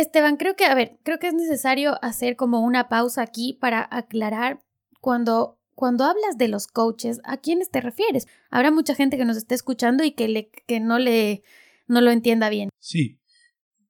Esteban, 0.00 0.36
creo 0.36 0.56
que, 0.56 0.64
a 0.64 0.74
ver, 0.74 0.98
creo 1.02 1.18
que 1.18 1.28
es 1.28 1.34
necesario 1.34 2.02
hacer 2.02 2.36
como 2.36 2.60
una 2.60 2.88
pausa 2.88 3.22
aquí 3.22 3.56
para 3.60 3.86
aclarar 3.90 4.62
cuando 5.00 5.60
cuando 5.80 6.04
hablas 6.04 6.36
de 6.36 6.48
los 6.48 6.66
coaches, 6.66 7.22
¿a 7.24 7.38
quiénes 7.38 7.70
te 7.70 7.80
refieres? 7.80 8.26
Habrá 8.50 8.70
mucha 8.70 8.94
gente 8.94 9.16
que 9.16 9.24
nos 9.24 9.38
esté 9.38 9.54
escuchando 9.54 10.04
y 10.04 10.12
que, 10.12 10.28
le, 10.28 10.50
que 10.66 10.78
no, 10.78 10.98
le, 10.98 11.42
no 11.88 12.02
lo 12.02 12.10
entienda 12.10 12.50
bien. 12.50 12.68
Sí. 12.78 13.18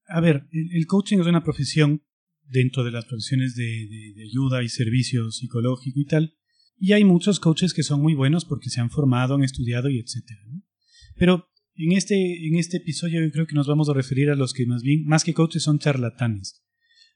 A 0.07 0.21
ver, 0.21 0.47
el, 0.53 0.87
coaching 0.87 1.19
es 1.19 1.27
una 1.27 1.43
profesión 1.43 2.05
dentro 2.45 2.85
de 2.85 2.93
las 2.93 3.07
profesiones 3.07 3.57
de, 3.57 4.15
ayuda 4.25 4.63
y 4.63 4.69
servicio 4.69 5.33
psicológico 5.33 5.99
y 5.99 6.05
tal. 6.05 6.37
Y 6.79 6.93
hay 6.93 7.03
muchos 7.03 7.41
coaches 7.41 7.75
que 7.75 7.83
son 7.83 8.01
muy 8.01 8.15
buenos 8.15 8.45
porque 8.45 8.71
se 8.71 8.81
han 8.81 8.91
formado, 8.91 9.35
han 9.35 9.43
estudiado 9.43 9.91
y 9.91 9.99
etcétera. 9.99 10.43
Pero 11.17 11.50
en 11.85 11.93
este, 11.93 12.47
en 12.47 12.57
este 12.57 12.79
episodio 12.79 13.23
yo 13.25 13.31
creo 13.31 13.47
que 13.47 13.55
nos 13.55 13.67
vamos 13.67 13.89
a 13.89 13.95
referir 13.95 14.31
a 14.31 14.37
los 14.37 14.53
que 14.53 14.67
más 14.67 14.83
bien, 14.83 15.05
más 15.07 15.25
que 15.25 15.35
coaches, 15.35 15.63
son 15.63 15.79
charlatanes. 15.79 16.63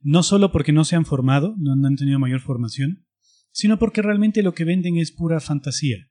No 0.00 0.22
solo 0.22 0.52
porque 0.52 0.72
no 0.72 0.84
se 0.84 0.96
han 0.96 1.06
formado, 1.06 1.54
no 1.58 1.72
han 1.86 1.96
tenido 1.96 2.18
mayor 2.18 2.40
formación, 2.40 3.06
sino 3.52 3.78
porque 3.78 4.02
realmente 4.02 4.42
lo 4.42 4.52
que 4.52 4.64
venden 4.64 4.96
es 4.96 5.12
pura 5.12 5.40
fantasía, 5.40 6.10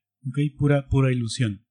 pura, 0.58 0.88
pura 0.88 1.12
ilusión. 1.12 1.66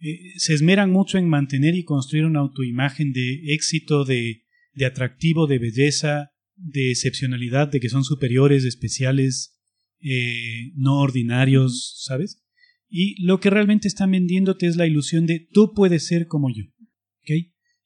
Eh, 0.00 0.34
se 0.36 0.54
esmeran 0.54 0.90
mucho 0.90 1.18
en 1.18 1.28
mantener 1.28 1.74
y 1.74 1.84
construir 1.84 2.26
una 2.26 2.40
autoimagen 2.40 3.12
de 3.12 3.54
éxito, 3.54 4.04
de, 4.04 4.44
de 4.74 4.86
atractivo, 4.86 5.46
de 5.46 5.58
belleza, 5.58 6.30
de 6.56 6.90
excepcionalidad, 6.90 7.68
de 7.68 7.80
que 7.80 7.88
son 7.88 8.04
superiores, 8.04 8.64
especiales, 8.64 9.58
eh, 10.00 10.72
no 10.74 11.00
ordinarios, 11.00 12.02
¿sabes? 12.04 12.44
Y 12.88 13.22
lo 13.22 13.40
que 13.40 13.50
realmente 13.50 13.88
están 13.88 14.10
vendiéndote 14.10 14.66
es 14.66 14.76
la 14.76 14.86
ilusión 14.86 15.26
de 15.26 15.46
tú 15.52 15.72
puedes 15.74 16.06
ser 16.06 16.26
como 16.26 16.48
yo. 16.48 16.64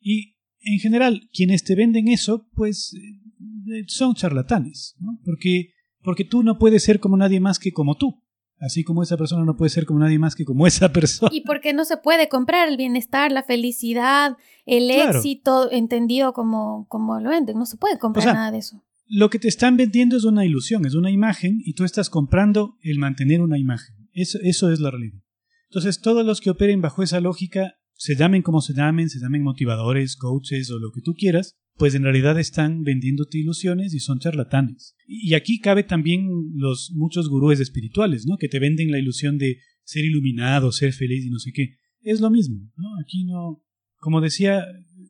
Y 0.01 0.37
en 0.61 0.79
general, 0.79 1.29
quienes 1.33 1.65
te 1.65 1.75
venden 1.75 2.09
eso, 2.09 2.49
pues 2.55 2.95
eh, 2.95 3.85
son 3.89 4.15
charlatanes, 4.15 4.95
¿no? 5.01 5.19
Porque 5.25 5.73
porque 6.03 6.25
tú 6.25 6.43
no 6.43 6.59
puedes 6.59 6.83
ser 6.83 7.01
como 7.01 7.17
nadie 7.17 7.41
más 7.41 7.59
que 7.59 7.73
como 7.73 7.97
tú. 7.97 8.23
Así 8.61 8.85
como 8.85 9.03
esa 9.03 9.17
persona 9.17 9.45
no 9.45 9.57
puede 9.57 9.71
ser 9.71 9.87
como 9.87 9.99
nadie 9.99 10.21
más 10.21 10.37
que 10.37 10.45
como 10.45 10.67
esa 10.67 10.93
persona. 10.93 11.31
Y 11.35 11.41
porque 11.41 11.73
no 11.73 11.85
se 11.85 11.97
puede 11.97 12.29
comprar 12.29 12.69
el 12.69 12.77
bienestar, 12.77 13.33
la 13.33 13.43
felicidad, 13.43 14.37
el 14.67 14.89
éxito 14.91 15.71
entendido 15.71 16.33
como, 16.33 16.87
como 16.89 17.19
lo 17.19 17.31
venden. 17.31 17.59
No 17.59 17.67
se 17.67 17.77
puede 17.77 17.99
comprar 17.99 18.27
nada 18.27 18.53
de 18.53 18.59
eso. 18.59 18.85
Lo 19.09 19.31
que 19.31 19.41
te 19.41 19.49
están 19.49 19.77
vendiendo 19.77 20.17
es 20.17 20.25
una 20.25 20.45
ilusión, 20.45 20.87
es 20.87 20.95
una 20.95 21.11
imagen 21.11 21.61
y 21.65 21.75
tú 21.75 21.85
estás 21.85 22.09
comprando 22.09 22.77
el 22.83 22.99
mantener 22.99 23.41
una 23.41 23.59
imagen. 23.59 23.97
Eso, 24.13 24.39
eso 24.43 24.71
es 24.71 24.81
la 24.81 24.91
realidad. 24.91 25.23
Entonces, 25.69 26.01
todos 26.01 26.25
los 26.25 26.41
que 26.41 26.51
operen 26.51 26.81
bajo 26.81 27.03
esa 27.03 27.21
lógica, 27.21 27.75
se 27.95 28.17
llamen 28.17 28.43
como 28.43 28.61
se 28.61 28.75
llamen, 28.75 29.09
se 29.09 29.21
llamen 29.21 29.43
motivadores, 29.43 30.17
coaches 30.17 30.71
o 30.71 30.79
lo 30.79 30.91
que 30.93 31.01
tú 31.01 31.15
quieras, 31.15 31.57
pues 31.77 31.95
en 31.95 32.03
realidad 32.03 32.39
están 32.39 32.83
vendiéndote 32.83 33.39
ilusiones 33.39 33.95
y 33.95 34.01
son 34.01 34.19
charlatanes. 34.19 34.95
Y 35.07 35.35
aquí 35.35 35.61
cabe 35.61 35.83
también 35.83 36.29
los 36.55 36.93
muchos 36.95 37.29
gurúes 37.29 37.61
espirituales, 37.61 38.27
¿no? 38.27 38.37
Que 38.37 38.49
te 38.49 38.59
venden 38.59 38.91
la 38.91 38.99
ilusión 38.99 39.39
de 39.39 39.59
ser 39.85 40.05
iluminado, 40.05 40.73
ser 40.73 40.93
feliz 40.93 41.25
y 41.25 41.31
no 41.31 41.39
sé 41.39 41.53
qué. 41.53 41.77
Es 42.01 42.21
lo 42.21 42.31
mismo, 42.31 42.71
¿no? 42.77 42.89
Aquí 43.01 43.25
no, 43.25 43.63
como 43.99 44.21
decía 44.21 44.65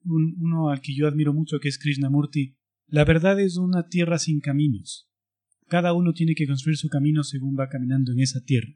uno 0.04 0.68
al 0.68 0.80
que 0.80 0.94
yo 0.94 1.06
admiro 1.06 1.32
mucho, 1.32 1.58
que 1.60 1.68
es 1.68 1.78
Krishnamurti, 1.78 2.56
la 2.86 3.04
verdad 3.04 3.40
es 3.40 3.56
una 3.56 3.88
tierra 3.88 4.18
sin 4.18 4.40
caminos. 4.40 5.08
Cada 5.72 5.94
uno 5.94 6.12
tiene 6.12 6.34
que 6.34 6.46
construir 6.46 6.76
su 6.76 6.90
camino 6.90 7.24
según 7.24 7.56
va 7.58 7.70
caminando 7.70 8.12
en 8.12 8.20
esa 8.20 8.44
tierra. 8.44 8.74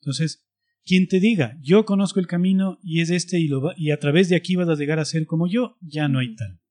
Entonces, 0.00 0.48
quien 0.82 1.06
te 1.06 1.20
diga, 1.20 1.58
yo 1.60 1.84
conozco 1.84 2.18
el 2.18 2.26
camino 2.26 2.78
y 2.82 3.02
es 3.02 3.10
este 3.10 3.38
y, 3.38 3.46
lo 3.46 3.72
y 3.76 3.90
a 3.90 3.98
través 3.98 4.30
de 4.30 4.36
aquí 4.36 4.56
vas 4.56 4.70
a 4.70 4.74
llegar 4.74 4.98
a 4.98 5.04
ser 5.04 5.26
como 5.26 5.46
yo, 5.48 5.76
ya 5.82 6.08
no 6.08 6.20
hay 6.20 6.34
tal. 6.34 6.62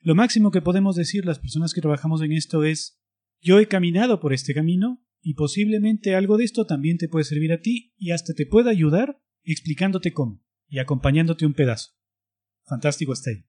Lo 0.00 0.14
máximo 0.14 0.50
que 0.50 0.62
podemos 0.62 0.96
decir 0.96 1.26
las 1.26 1.40
personas 1.40 1.74
que 1.74 1.82
trabajamos 1.82 2.22
en 2.22 2.32
esto 2.32 2.64
es, 2.64 3.02
yo 3.42 3.58
he 3.58 3.68
caminado 3.68 4.18
por 4.18 4.32
este 4.32 4.54
camino 4.54 5.04
y 5.20 5.34
posiblemente 5.34 6.14
algo 6.14 6.38
de 6.38 6.44
esto 6.44 6.64
también 6.64 6.96
te 6.96 7.08
puede 7.08 7.26
servir 7.26 7.52
a 7.52 7.60
ti 7.60 7.92
y 7.98 8.12
hasta 8.12 8.32
te 8.32 8.46
puede 8.46 8.70
ayudar 8.70 9.20
explicándote 9.42 10.14
cómo 10.14 10.42
y 10.68 10.78
acompañándote 10.78 11.44
un 11.44 11.52
pedazo. 11.52 11.90
Fantástico 12.64 13.12
está 13.12 13.28
ahí. 13.28 13.44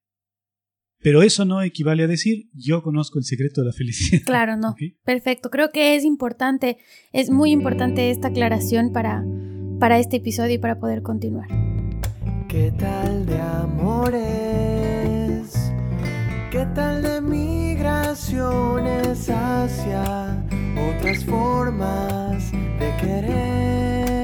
Pero 1.04 1.22
eso 1.22 1.44
no 1.44 1.60
equivale 1.60 2.04
a 2.04 2.06
decir 2.06 2.48
yo 2.54 2.82
conozco 2.82 3.18
el 3.18 3.26
secreto 3.26 3.60
de 3.60 3.66
la 3.66 3.74
felicidad. 3.74 4.22
Claro, 4.24 4.56
no. 4.56 4.74
Perfecto. 5.04 5.50
Creo 5.50 5.68
que 5.68 5.96
es 5.96 6.04
importante, 6.04 6.78
es 7.12 7.28
muy 7.28 7.50
importante 7.50 8.10
esta 8.10 8.28
aclaración 8.28 8.90
para, 8.90 9.22
para 9.78 9.98
este 9.98 10.16
episodio 10.16 10.54
y 10.54 10.58
para 10.58 10.80
poder 10.80 11.02
continuar. 11.02 11.48
¿Qué 12.48 12.72
tal 12.78 13.26
de 13.26 13.38
amores? 13.38 14.22
¿Qué 16.50 16.66
tal 16.74 17.02
de 17.02 17.20
migraciones 17.20 19.28
hacia 19.28 20.42
otras 20.96 21.22
formas 21.26 22.50
de 22.50 22.94
querer? 22.98 24.23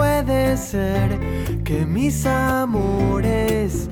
puede 0.00 0.56
ser 0.56 1.20
que 1.62 1.84
mis 1.84 2.24
amores 2.24 3.90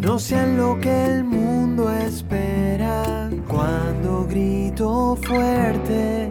no 0.00 0.20
sean 0.20 0.56
lo 0.56 0.78
que 0.78 1.06
el 1.06 1.24
mundo 1.24 1.90
espera 1.92 3.28
cuando 3.48 4.24
grito 4.28 5.16
fuerte 5.16 6.30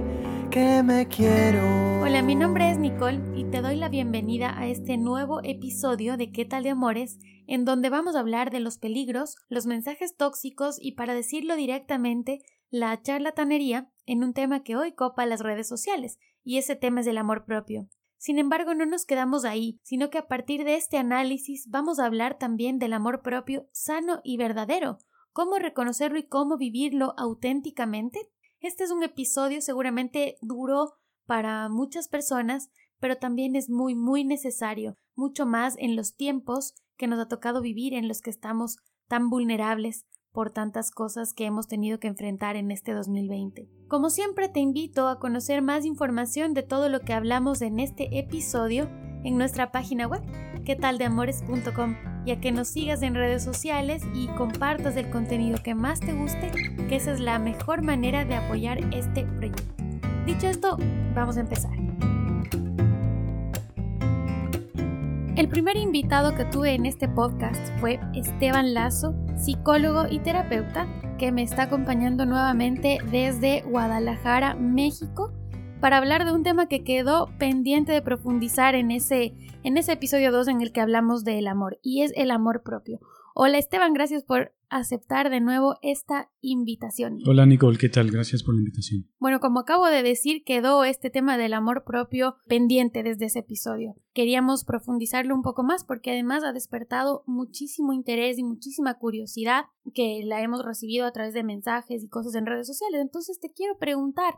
que 0.50 0.82
me 0.82 1.08
quiero. 1.10 1.62
Hola, 2.04 2.22
mi 2.22 2.36
nombre 2.36 2.72
es 2.72 2.78
Nicole 2.78 3.20
y 3.36 3.44
te 3.44 3.62
doy 3.62 3.76
la 3.76 3.90
bienvenida 3.90 4.58
a 4.58 4.66
este 4.68 4.98
nuevo 4.98 5.42
episodio 5.44 6.16
de 6.16 6.32
¿Qué 6.32 6.46
tal 6.46 6.64
de 6.64 6.70
amores? 6.70 7.20
en 7.48 7.66
donde 7.66 7.90
vamos 7.90 8.16
a 8.16 8.22
hablar 8.22 8.50
de 8.50 8.62
los 8.62 8.78
peligros, 8.78 9.36
los 9.50 9.66
mensajes 9.66 10.16
tóxicos 10.16 10.78
y 10.80 10.94
para 10.94 11.14
decirlo 11.14 11.58
directamente, 11.58 12.40
la 12.70 13.02
charlatanería 13.02 13.90
en 14.06 14.24
un 14.24 14.34
tema 14.34 14.64
que 14.64 14.78
hoy 14.78 14.94
copa 14.94 15.26
las 15.26 15.42
redes 15.42 15.68
sociales, 15.68 16.18
y 16.46 16.60
ese 16.60 16.78
tema 16.78 17.02
es 17.02 17.08
el 17.08 17.18
amor 17.18 17.44
propio. 17.44 17.90
Sin 18.18 18.40
embargo, 18.40 18.74
no 18.74 18.86
nos 18.86 19.06
quedamos 19.06 19.46
ahí, 19.46 19.80
sino 19.84 20.10
que 20.10 20.18
a 20.18 20.28
partir 20.28 20.64
de 20.64 20.76
este 20.76 20.98
análisis 20.98 21.68
vamos 21.70 22.00
a 22.00 22.06
hablar 22.06 22.38
también 22.38 22.80
del 22.80 22.94
amor 22.94 23.22
propio 23.22 23.68
sano 23.72 24.22
y 24.24 24.38
verdadero, 24.38 24.98
cómo 25.34 25.60
reconocerlo 25.60 26.18
y 26.18 26.28
cómo 26.28 26.58
vivirlo 26.58 27.14
auténticamente. 27.18 28.20
Este 28.60 28.84
es 28.84 28.92
un 28.92 29.04
episodio 29.04 29.62
seguramente 29.62 30.38
duro 30.42 30.94
para 31.28 31.70
muchas 31.70 32.08
personas, 32.08 32.72
pero 33.00 33.18
también 33.18 33.56
es 33.56 33.70
muy, 33.70 33.94
muy 33.94 34.24
necesario, 34.24 34.98
mucho 35.16 35.46
más 35.46 35.76
en 35.78 35.96
los 35.96 36.16
tiempos 36.16 36.74
que 36.98 37.08
nos 37.08 37.20
ha 37.20 37.28
tocado 37.28 37.62
vivir, 37.62 37.94
en 37.94 38.08
los 38.08 38.22
que 38.22 38.32
estamos 38.32 38.78
tan 39.08 39.30
vulnerables 39.30 40.08
por 40.38 40.52
tantas 40.52 40.92
cosas 40.92 41.34
que 41.34 41.48
hemos 41.48 41.68
tenido 41.68 42.00
que 42.00 42.08
enfrentar 42.08 42.58
en 42.58 42.70
este 42.70 42.94
2020. 42.94 43.68
Como 43.88 44.12
siempre 44.12 44.50
te 44.50 44.60
invito 44.60 45.08
a 45.08 45.18
conocer 45.18 45.64
más 45.64 45.84
información 45.84 46.54
de 46.54 46.62
todo 46.62 46.90
lo 46.90 47.00
que 47.00 47.14
hablamos 47.14 47.64
en 47.64 47.80
este 47.80 48.20
episodio 48.20 48.88
en 49.24 49.40
nuestra 49.40 49.72
página 49.72 50.06
web, 50.06 50.22
quetaldeamores.com, 50.64 51.96
y 52.24 52.30
a 52.34 52.40
que 52.40 52.52
nos 52.52 52.68
sigas 52.68 53.02
en 53.02 53.16
redes 53.16 53.44
sociales 53.44 54.04
y 54.14 54.28
compartas 54.28 54.96
el 54.96 55.10
contenido 55.10 55.58
que 55.64 55.74
más 55.74 56.02
te 56.02 56.14
guste, 56.14 56.52
que 56.88 56.98
esa 56.98 57.14
es 57.14 57.20
la 57.20 57.40
mejor 57.40 57.82
manera 57.82 58.24
de 58.24 58.36
apoyar 58.36 58.78
este 58.94 59.24
proyecto. 59.24 59.64
Dicho 60.28 60.46
esto, 60.46 60.78
vamos 61.16 61.38
a 61.38 61.40
empezar. 61.40 61.72
El 65.36 65.50
primer 65.50 65.78
invitado 65.78 66.36
que 66.36 66.46
tuve 66.46 66.76
en 66.76 66.86
este 66.86 67.08
podcast 67.08 67.72
fue 67.80 68.00
Esteban 68.14 68.76
Lazo, 68.76 69.16
psicólogo 69.38 70.06
y 70.10 70.20
terapeuta, 70.20 70.88
que 71.18 71.32
me 71.32 71.44
está 71.44 71.64
acompañando 71.64 72.26
nuevamente 72.26 73.00
desde 73.12 73.62
Guadalajara, 73.62 74.56
México 74.56 75.34
para 75.80 75.98
hablar 75.98 76.26
de 76.26 76.32
un 76.32 76.44
tema 76.44 76.68
que 76.68 76.84
quedó 76.84 77.30
pendiente 77.38 77.92
de 77.92 78.02
profundizar 78.02 78.76
en 78.76 78.92
ese, 78.92 79.36
en 79.64 79.78
ese 79.78 79.94
episodio 79.94 80.32
2 80.32 80.48
en 80.48 80.62
el 80.62 80.72
que 80.72 80.82
hablamos 80.82 81.24
del 81.24 81.48
amor, 81.48 81.80
y 81.82 82.02
es 82.02 82.12
el 82.16 82.32
amor 82.32 82.64
propio. 82.64 83.00
Hola 83.36 83.60
Esteban, 83.60 83.94
gracias 83.94 84.24
por 84.24 84.54
aceptar 84.70 85.30
de 85.30 85.40
nuevo 85.40 85.76
esta 85.82 86.32
invitación. 86.42 87.20
Hola 87.26 87.46
Nicole, 87.46 87.78
¿qué 87.78 87.90
tal? 87.90 88.12
Gracias 88.12 88.44
por 88.44 88.54
la 88.54 88.60
invitación. 88.60 89.10
Bueno, 89.20 89.40
como 89.40 89.60
acabo 89.60 89.88
de 89.88 90.04
decir, 90.04 90.44
quedó 90.44 90.84
este 90.84 91.10
tema 91.10 91.38
del 91.38 91.54
amor 91.54 91.84
propio 91.86 92.38
pendiente 92.48 93.04
desde 93.04 93.26
ese 93.26 93.40
episodio. 93.40 93.96
Queríamos 94.14 94.66
profundizarlo 94.66 95.36
un 95.36 95.42
poco 95.42 95.64
más 95.64 95.84
porque 95.84 96.12
además 96.12 96.44
ha 96.44 96.54
despertado 96.54 97.24
muchísimo 97.26 97.94
interés 97.94 98.38
y 98.38 98.44
muchísima 98.44 98.98
curiosidad 98.98 99.66
que 99.94 100.22
la 100.26 100.42
hemos 100.42 100.64
recibido 100.66 101.06
a 101.06 101.12
través 101.12 101.34
de 101.34 101.44
mensajes 101.44 102.04
y 102.04 102.10
cosas 102.10 102.36
en 102.36 102.46
redes 102.46 102.68
sociales. 102.68 103.02
Entonces 103.02 103.40
te 103.40 103.52
quiero 103.52 103.78
preguntar, 103.78 104.36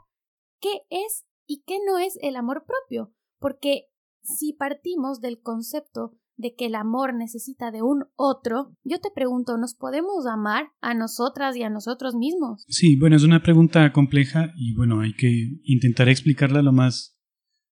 ¿qué 0.60 0.82
es 0.90 1.26
y 1.48 1.64
qué 1.66 1.80
no 1.86 1.98
es 1.98 2.18
el 2.22 2.36
amor 2.36 2.66
propio? 2.66 3.14
Porque 3.40 3.86
si 4.22 4.54
partimos 4.54 5.22
del 5.22 5.42
concepto 5.42 6.18
de 6.40 6.56
que 6.56 6.68
el 6.68 6.76
amor 6.76 7.14
necesita 7.14 7.70
de 7.70 7.82
un 7.82 8.06
otro, 8.16 8.72
yo 8.86 9.00
te 9.00 9.10
pregunto, 9.14 9.58
¿nos 9.58 9.76
podemos 9.76 10.26
amar 10.26 10.70
a 10.80 10.94
nosotras 10.94 11.56
y 11.58 11.64
a 11.64 11.70
nosotros 11.70 12.16
mismos? 12.16 12.64
Sí, 12.70 12.96
bueno, 12.96 13.18
es 13.18 13.24
una 13.24 13.44
pregunta 13.44 13.92
compleja 13.92 14.54
y 14.56 14.74
bueno, 14.74 15.02
hay 15.02 15.14
que 15.14 15.60
intentar 15.64 16.08
explicarla 16.08 16.62
lo 16.62 16.72
más, 16.72 17.20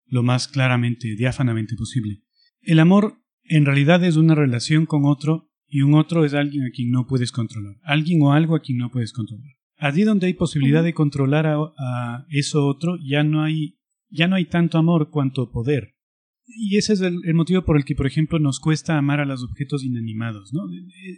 lo 0.07 0.23
más 0.23 0.49
claramente, 0.49 1.15
diáfanamente 1.15 1.77
posible. 1.77 2.23
El 2.63 2.81
amor 2.81 3.23
en 3.43 3.67
realidad 3.67 4.03
es 4.03 4.17
una 4.17 4.35
relación 4.35 4.87
con 4.87 5.05
otro 5.05 5.51
y 5.69 5.83
un 5.83 5.93
otro 5.93 6.25
es 6.25 6.33
alguien 6.33 6.65
a 6.65 6.71
quien 6.71 6.91
no 6.91 7.07
puedes 7.07 7.33
controlar, 7.33 7.77
alguien 7.83 8.23
o 8.23 8.33
algo 8.33 8.57
a 8.57 8.61
quien 8.61 8.79
no 8.79 8.91
puedes 8.91 9.13
controlar. 9.13 9.53
Allí 9.77 10.05
donde 10.05 10.27
hay 10.27 10.35
posibilidad 10.35 10.83
de 10.83 10.95
controlar 10.95 11.47
a, 11.47 11.57
a 11.57 12.27
eso 12.31 12.67
otro, 12.67 12.97
ya 13.05 13.25
no 13.25 13.43
hay 13.43 13.79
ya 14.09 14.29
no 14.29 14.37
hay 14.37 14.47
tanto 14.47 14.79
amor 14.79 15.11
cuanto 15.11 15.51
poder. 15.51 15.94
Y 16.47 16.77
ese 16.77 16.93
es 16.93 17.01
el, 17.01 17.35
motivo 17.35 17.63
por 17.63 17.77
el 17.77 17.85
que, 17.85 17.95
por 17.95 18.07
ejemplo, 18.07 18.39
nos 18.39 18.61
cuesta 18.61 18.99
amar 18.99 19.21
a 19.21 19.25
los 19.25 19.43
objetos 19.43 19.83
inanimados. 19.83 20.53
¿no? 20.53 20.63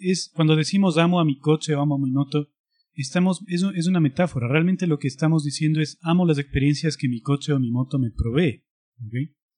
Es 0.00 0.30
cuando 0.34 0.56
decimos 0.56 0.98
amo 0.98 1.20
a 1.20 1.24
mi 1.24 1.38
coche 1.38 1.74
o 1.74 1.80
amo 1.80 1.96
a 1.96 1.98
mi 1.98 2.12
moto, 2.12 2.48
estamos, 2.94 3.42
es, 3.48 3.64
es 3.74 3.88
una 3.88 4.00
metáfora. 4.00 4.48
Realmente 4.48 4.86
lo 4.86 4.98
que 4.98 5.08
estamos 5.08 5.44
diciendo 5.44 5.80
es 5.80 5.98
amo 6.02 6.26
las 6.26 6.38
experiencias 6.38 6.96
que 6.96 7.08
mi 7.08 7.20
coche 7.20 7.52
o 7.52 7.58
mi 7.58 7.70
moto 7.70 7.98
me 7.98 8.10
provee. 8.10 8.64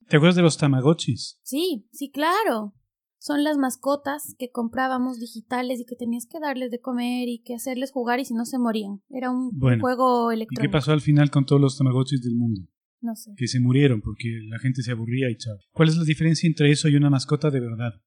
¿Te 0.08 0.16
acuerdas 0.16 0.36
de 0.36 0.42
los 0.42 0.56
tamagotchis? 0.56 1.38
Sí, 1.42 1.86
sí, 1.92 2.10
claro. 2.10 2.74
Son 3.20 3.42
las 3.42 3.58
mascotas 3.58 4.36
que 4.38 4.50
comprábamos 4.50 5.18
digitales 5.18 5.80
y 5.80 5.84
que 5.84 5.96
tenías 5.96 6.26
que 6.26 6.38
darles 6.38 6.70
de 6.70 6.80
comer 6.80 7.28
y 7.28 7.42
que 7.42 7.54
hacerles 7.54 7.90
jugar 7.90 8.20
y 8.20 8.24
si 8.24 8.32
no 8.32 8.44
se 8.44 8.58
morían. 8.58 9.02
Era 9.10 9.30
un 9.30 9.50
juego 9.80 10.30
electrónico. 10.30 10.62
¿Y 10.62 10.66
qué 10.66 10.72
pasó 10.72 10.92
al 10.92 11.00
final 11.00 11.30
con 11.30 11.44
todos 11.44 11.60
los 11.60 11.76
tamagotchis 11.76 12.22
del 12.22 12.36
mundo? 12.36 12.62
No 13.00 13.14
sé. 13.14 13.32
Que 13.36 13.48
se 13.48 13.60
murieron 13.60 14.00
porque 14.00 14.40
la 14.48 14.58
gente 14.58 14.82
se 14.82 14.92
aburría 14.92 15.30
y 15.30 15.36
chao. 15.36 15.58
¿Cuál 15.72 15.88
es 15.88 15.96
la 15.96 16.04
diferencia 16.04 16.46
entre 16.46 16.70
eso 16.70 16.88
y 16.88 16.96
una 16.96 17.10
mascota 17.10 17.50
de 17.50 17.60
verdad? 17.60 18.02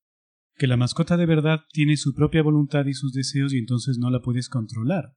Que 0.55 0.67
la 0.67 0.77
mascota 0.77 1.17
de 1.17 1.25
verdad 1.25 1.61
tiene 1.71 1.97
su 1.97 2.13
propia 2.13 2.43
voluntad 2.43 2.85
y 2.85 2.93
sus 2.93 3.13
deseos 3.13 3.53
y 3.53 3.57
entonces 3.57 3.97
no 3.97 4.09
la 4.09 4.21
puedes 4.21 4.49
controlar. 4.49 5.15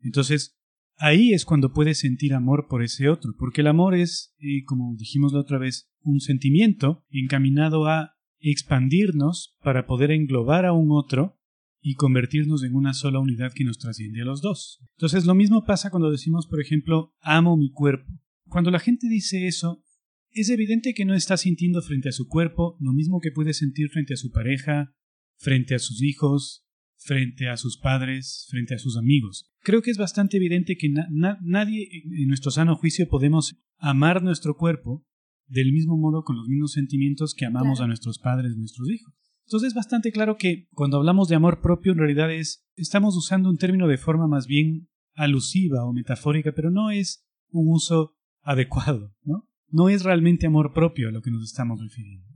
Entonces, 0.00 0.58
ahí 0.96 1.32
es 1.32 1.44
cuando 1.44 1.72
puedes 1.72 2.00
sentir 2.00 2.34
amor 2.34 2.66
por 2.68 2.82
ese 2.82 3.08
otro, 3.08 3.34
porque 3.38 3.60
el 3.60 3.66
amor 3.66 3.94
es, 3.94 4.34
eh, 4.38 4.64
como 4.64 4.94
dijimos 4.96 5.32
la 5.32 5.40
otra 5.40 5.58
vez, 5.58 5.90
un 6.02 6.20
sentimiento 6.20 7.04
encaminado 7.10 7.86
a 7.86 8.14
expandirnos 8.38 9.56
para 9.62 9.86
poder 9.86 10.10
englobar 10.10 10.64
a 10.64 10.72
un 10.72 10.90
otro 10.90 11.38
y 11.82 11.94
convertirnos 11.94 12.62
en 12.62 12.74
una 12.74 12.94
sola 12.94 13.20
unidad 13.20 13.52
que 13.54 13.64
nos 13.64 13.78
trasciende 13.78 14.22
a 14.22 14.24
los 14.24 14.42
dos. 14.42 14.82
Entonces 14.96 15.24
lo 15.24 15.34
mismo 15.34 15.64
pasa 15.64 15.90
cuando 15.90 16.10
decimos, 16.10 16.46
por 16.46 16.60
ejemplo, 16.60 17.14
amo 17.20 17.56
mi 17.56 17.70
cuerpo. 17.70 18.10
Cuando 18.50 18.70
la 18.70 18.80
gente 18.80 19.08
dice 19.08 19.46
eso, 19.46 19.84
es 20.32 20.50
evidente 20.50 20.92
que 20.92 21.04
no 21.04 21.14
está 21.14 21.36
sintiendo 21.36 21.80
frente 21.82 22.08
a 22.08 22.12
su 22.12 22.26
cuerpo 22.26 22.76
lo 22.80 22.92
mismo 22.92 23.20
que 23.20 23.30
puede 23.30 23.54
sentir 23.54 23.88
frente 23.90 24.14
a 24.14 24.16
su 24.16 24.30
pareja, 24.30 24.92
frente 25.38 25.76
a 25.76 25.78
sus 25.78 26.02
hijos, 26.02 26.66
frente 26.96 27.48
a 27.48 27.56
sus 27.56 27.78
padres, 27.78 28.46
frente 28.50 28.74
a 28.74 28.78
sus 28.78 28.96
amigos. 28.96 29.50
Creo 29.62 29.82
que 29.82 29.90
es 29.90 29.98
bastante 29.98 30.36
evidente 30.36 30.76
que 30.76 30.92
nadie 31.40 31.88
en 31.92 32.28
nuestro 32.28 32.50
sano 32.50 32.76
juicio 32.76 33.08
podemos 33.08 33.56
amar 33.78 34.22
nuestro 34.22 34.56
cuerpo 34.56 35.06
del 35.46 35.72
mismo 35.72 35.96
modo 35.96 36.24
con 36.24 36.36
los 36.36 36.48
mismos 36.48 36.72
sentimientos 36.72 37.34
que 37.34 37.46
amamos 37.46 37.80
a 37.80 37.86
nuestros 37.86 38.18
padres, 38.18 38.56
nuestros 38.56 38.90
hijos. 38.90 39.14
Entonces 39.46 39.68
es 39.68 39.74
bastante 39.74 40.12
claro 40.12 40.36
que 40.36 40.68
cuando 40.72 40.96
hablamos 40.96 41.28
de 41.28 41.36
amor 41.36 41.60
propio 41.60 41.92
en 41.92 41.98
realidad 41.98 42.32
es 42.32 42.64
estamos 42.76 43.16
usando 43.16 43.48
un 43.48 43.58
término 43.58 43.88
de 43.88 43.96
forma 43.96 44.28
más 44.28 44.46
bien 44.46 44.88
alusiva 45.14 45.84
o 45.84 45.92
metafórica, 45.92 46.52
pero 46.52 46.70
no 46.70 46.90
es 46.90 47.26
un 47.48 47.72
uso 47.72 48.16
adecuado, 48.42 49.14
¿no? 49.22 49.48
No 49.68 49.88
es 49.88 50.02
realmente 50.02 50.46
amor 50.46 50.72
propio 50.72 51.08
a 51.08 51.12
lo 51.12 51.22
que 51.22 51.30
nos 51.30 51.44
estamos 51.44 51.80
refiriendo. 51.80 52.26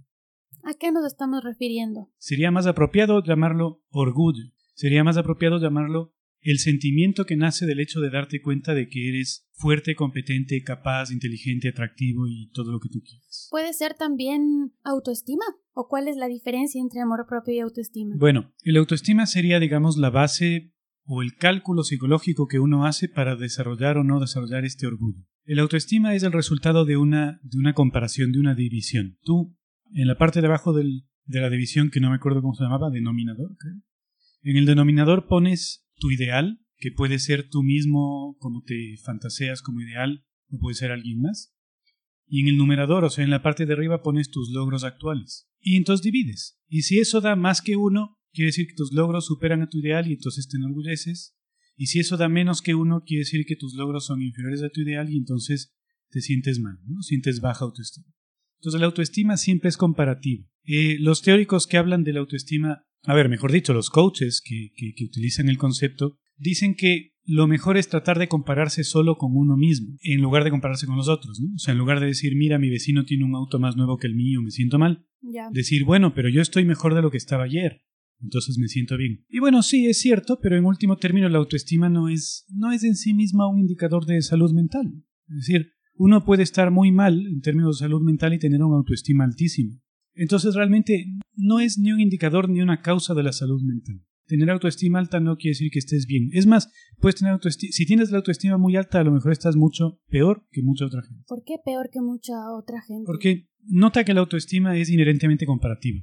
¿A 0.62 0.74
qué 0.74 0.92
nos 0.92 1.04
estamos 1.04 1.42
refiriendo? 1.44 2.10
Sería 2.18 2.50
más 2.50 2.66
apropiado 2.66 3.22
llamarlo 3.22 3.82
orgullo. 3.90 4.44
Sería 4.74 5.04
más 5.04 5.16
apropiado 5.16 5.58
llamarlo 5.58 6.14
el 6.40 6.58
sentimiento 6.58 7.24
que 7.24 7.36
nace 7.36 7.64
del 7.64 7.80
hecho 7.80 8.00
de 8.00 8.10
darte 8.10 8.42
cuenta 8.42 8.74
de 8.74 8.88
que 8.88 9.08
eres 9.08 9.48
fuerte, 9.52 9.94
competente, 9.94 10.62
capaz, 10.62 11.10
inteligente, 11.10 11.70
atractivo 11.70 12.26
y 12.28 12.50
todo 12.52 12.70
lo 12.70 12.80
que 12.80 12.90
tú 12.90 13.00
quieras. 13.02 13.48
¿Puede 13.50 13.72
ser 13.72 13.94
también 13.94 14.72
autoestima? 14.82 15.44
¿O 15.72 15.88
cuál 15.88 16.06
es 16.06 16.16
la 16.16 16.28
diferencia 16.28 16.80
entre 16.80 17.00
amor 17.00 17.26
propio 17.26 17.54
y 17.54 17.60
autoestima? 17.60 18.14
Bueno, 18.18 18.52
el 18.62 18.76
autoestima 18.76 19.26
sería, 19.26 19.58
digamos, 19.58 19.96
la 19.96 20.10
base 20.10 20.74
o 21.06 21.22
el 21.22 21.34
cálculo 21.34 21.82
psicológico 21.82 22.46
que 22.46 22.58
uno 22.58 22.84
hace 22.84 23.08
para 23.08 23.36
desarrollar 23.36 23.96
o 23.96 24.04
no 24.04 24.20
desarrollar 24.20 24.64
este 24.64 24.86
orgullo. 24.86 25.24
El 25.44 25.58
autoestima 25.58 26.14
es 26.14 26.23
el 26.23 26.32
resultado 26.32 26.85
de 26.85 26.96
una, 26.96 27.41
de 27.43 27.58
una 27.58 27.75
comparación, 27.75 28.32
de 28.32 28.41
una 28.41 28.55
división. 28.55 29.19
Tú, 29.23 29.56
en 29.93 30.08
la 30.08 30.17
parte 30.17 30.41
de 30.41 30.46
abajo 30.46 30.73
del, 30.73 31.06
de 31.26 31.41
la 31.41 31.50
división, 31.50 31.91
que 31.91 32.00
no 32.00 32.11
me 32.11 32.17
acuerdo 32.17 32.41
cómo 32.41 32.55
se 32.55 32.64
llamaba, 32.64 32.91
denominador. 32.91 33.56
En 34.43 34.56
el 34.56 34.64
denominador 34.64 35.26
pones 35.26 35.87
tu 35.96 36.11
ideal, 36.11 36.61
que 36.79 36.93
puede 36.93 37.19
ser 37.19 37.49
tú 37.49 37.62
mismo 37.62 38.37
como 38.41 38.62
te 38.62 38.96
fantaseas 39.05 39.61
como 39.61 39.82
ideal, 39.82 40.25
o 40.49 40.58
puede 40.58 40.76
ser 40.76 40.91
alguien 40.93 41.20
más. 41.20 41.55
Y 42.26 42.40
en 42.40 42.49
el 42.49 42.56
numerador, 42.56 43.05
o 43.05 43.11
sea, 43.11 43.25
en 43.25 43.31
la 43.31 43.43
parte 43.43 43.67
de 43.67 43.75
arriba 43.75 44.02
pones 44.02 44.31
tus 44.31 44.50
logros 44.50 44.82
actuales. 44.82 45.49
Y 45.61 45.76
entonces 45.76 46.02
divides. 46.02 46.58
Y 46.69 46.82
si 46.82 46.99
eso 46.99 47.20
da 47.20 47.37
más 47.37 47.61
que 47.61 47.76
uno, 47.76 48.19
quiere 48.32 48.49
decir 48.49 48.67
que 48.67 48.75
tus 48.75 48.93
logros 48.93 49.26
superan 49.26 49.62
a 49.62 49.69
tu 49.69 49.79
ideal 49.79 50.08
y 50.08 50.14
entonces 50.14 50.49
te 50.49 50.56
enorgulleces. 50.56 51.37
Y 51.76 51.87
si 51.87 52.00
eso 52.00 52.17
da 52.17 52.29
menos 52.29 52.62
que 52.62 52.75
uno, 52.75 53.03
quiere 53.05 53.21
decir 53.21 53.44
que 53.47 53.56
tus 53.56 53.75
logros 53.75 54.06
son 54.06 54.23
inferiores 54.23 54.62
a 54.62 54.71
tu 54.71 54.82
ideal 54.82 55.11
y 55.11 55.17
entonces 55.17 55.75
te 56.11 56.21
sientes 56.21 56.61
mal, 56.61 56.79
¿no? 56.87 57.03
Sientes 57.03 57.41
baja 57.41 57.65
autoestima. 57.65 58.06
Entonces 58.61 58.81
la 58.81 58.87
autoestima 58.87 59.37
siempre 59.37 59.69
es 59.69 59.76
comparativa. 59.76 60.47
Eh, 60.65 60.97
los 61.00 61.23
teóricos 61.23 61.67
que 61.67 61.76
hablan 61.76 62.05
de 62.05 62.12
la 62.12 62.21
autoestima, 62.21 62.85
a 63.03 63.15
ver, 63.15 63.29
mejor 63.29 63.53
dicho, 63.53 63.75
los 63.75 63.91
coaches 63.91 64.41
que, 64.43 64.71
que, 64.76 65.05
utilizan 65.05 65.49
el 65.49 65.59
concepto, 65.59 66.19
dicen 66.37 66.75
que 66.75 67.15
lo 67.25 67.47
mejor 67.47 67.76
es 67.76 67.88
tratar 67.88 68.19
de 68.19 68.29
compararse 68.29 68.85
solo 68.85 69.17
con 69.17 69.32
uno 69.35 69.56
mismo, 69.56 69.97
en 70.03 70.23
lugar 70.23 70.44
de 70.44 70.50
compararse 70.50 70.87
con 70.87 70.97
los 70.97 71.09
otros, 71.09 71.41
¿no? 71.41 71.55
O 71.55 71.59
sea, 71.59 71.73
en 71.73 71.79
lugar 71.79 72.00
de 72.00 72.06
decir, 72.06 72.37
mira, 72.37 72.59
mi 72.59 72.71
vecino 72.71 73.05
tiene 73.05 73.25
un 73.25 73.35
auto 73.35 73.59
más 73.59 73.76
nuevo 73.76 73.99
que 73.99 74.06
el 74.06 74.15
mío, 74.15 74.41
me 74.41 74.50
siento 74.50 74.79
mal. 74.79 75.06
Decir, 75.53 75.85
bueno, 75.85 76.15
pero 76.15 76.29
yo 76.29 76.41
estoy 76.41 76.65
mejor 76.65 76.94
de 76.94 77.03
lo 77.03 77.11
que 77.11 77.17
estaba 77.17 77.44
ayer 77.44 77.82
entonces 78.25 78.59
me 78.59 78.69
siento 78.69 78.97
bien. 78.97 79.25
Y 79.28 79.38
bueno, 79.38 79.62
sí, 79.62 79.87
es 79.87 79.99
cierto, 79.99 80.38
pero 80.43 80.57
en 80.57 80.64
último 80.64 80.97
término 80.97 81.28
la 81.28 81.38
autoestima 81.38 81.88
no 81.88 82.09
es, 82.09 82.47
no 82.49 82.73
es 82.73 82.83
en 82.83 82.97
sí 82.97 83.14
misma 83.14 83.49
un 83.49 83.61
indicador 83.61 84.07
de 84.07 84.21
salud 84.23 84.52
mental. 84.52 84.93
Es 85.28 85.37
decir, 85.37 85.73
uno 85.97 86.25
puede 86.25 86.43
estar 86.43 86.71
muy 86.71 86.90
mal 86.90 87.26
en 87.26 87.40
términos 87.40 87.78
de 87.78 87.85
salud 87.85 88.02
mental 88.02 88.35
y 88.35 88.38
tener 88.38 88.62
una 88.62 88.76
autoestima 88.76 89.25
altísima. 89.25 89.78
Entonces 90.14 90.54
realmente 90.54 91.07
no 91.37 91.61
es 91.61 91.78
ni 91.78 91.93
un 91.93 92.00
indicador 92.00 92.49
ni 92.49 92.61
una 92.62 92.81
causa 92.81 93.14
de 93.14 93.23
la 93.23 93.33
salud 93.33 93.62
mental. 93.62 94.02
Tener 94.26 94.49
autoestima 94.50 94.99
alta 94.99 95.21
no 95.21 95.37
quiere 95.37 95.50
decir 95.50 95.71
que 95.71 95.78
estés 95.78 96.07
bien. 96.07 96.31
Es 96.33 96.47
más, 96.47 96.73
puedes 96.99 97.16
tener 97.16 97.35
autoestima. 97.35 97.73
Si 97.73 97.85
tienes 97.85 98.11
la 98.11 98.19
autoestima 98.19 98.57
muy 98.57 98.75
alta, 98.76 99.00
a 99.00 99.04
lo 99.04 99.12
mejor 99.12 99.33
estás 99.33 99.54
mucho 99.54 100.00
peor 100.09 100.47
que 100.50 100.62
mucha 100.62 100.87
otra 100.87 101.02
gente. 101.02 101.25
¿Por 101.28 101.45
qué 101.45 101.57
peor 101.62 101.90
que 101.93 102.00
mucha 102.00 102.33
otra 102.57 102.81
gente? 102.81 103.04
Porque 103.04 103.49
nota 103.66 104.02
que 104.02 104.14
la 104.14 104.21
autoestima 104.21 104.78
es 104.78 104.88
inherentemente 104.88 105.45
comparativa. 105.45 106.00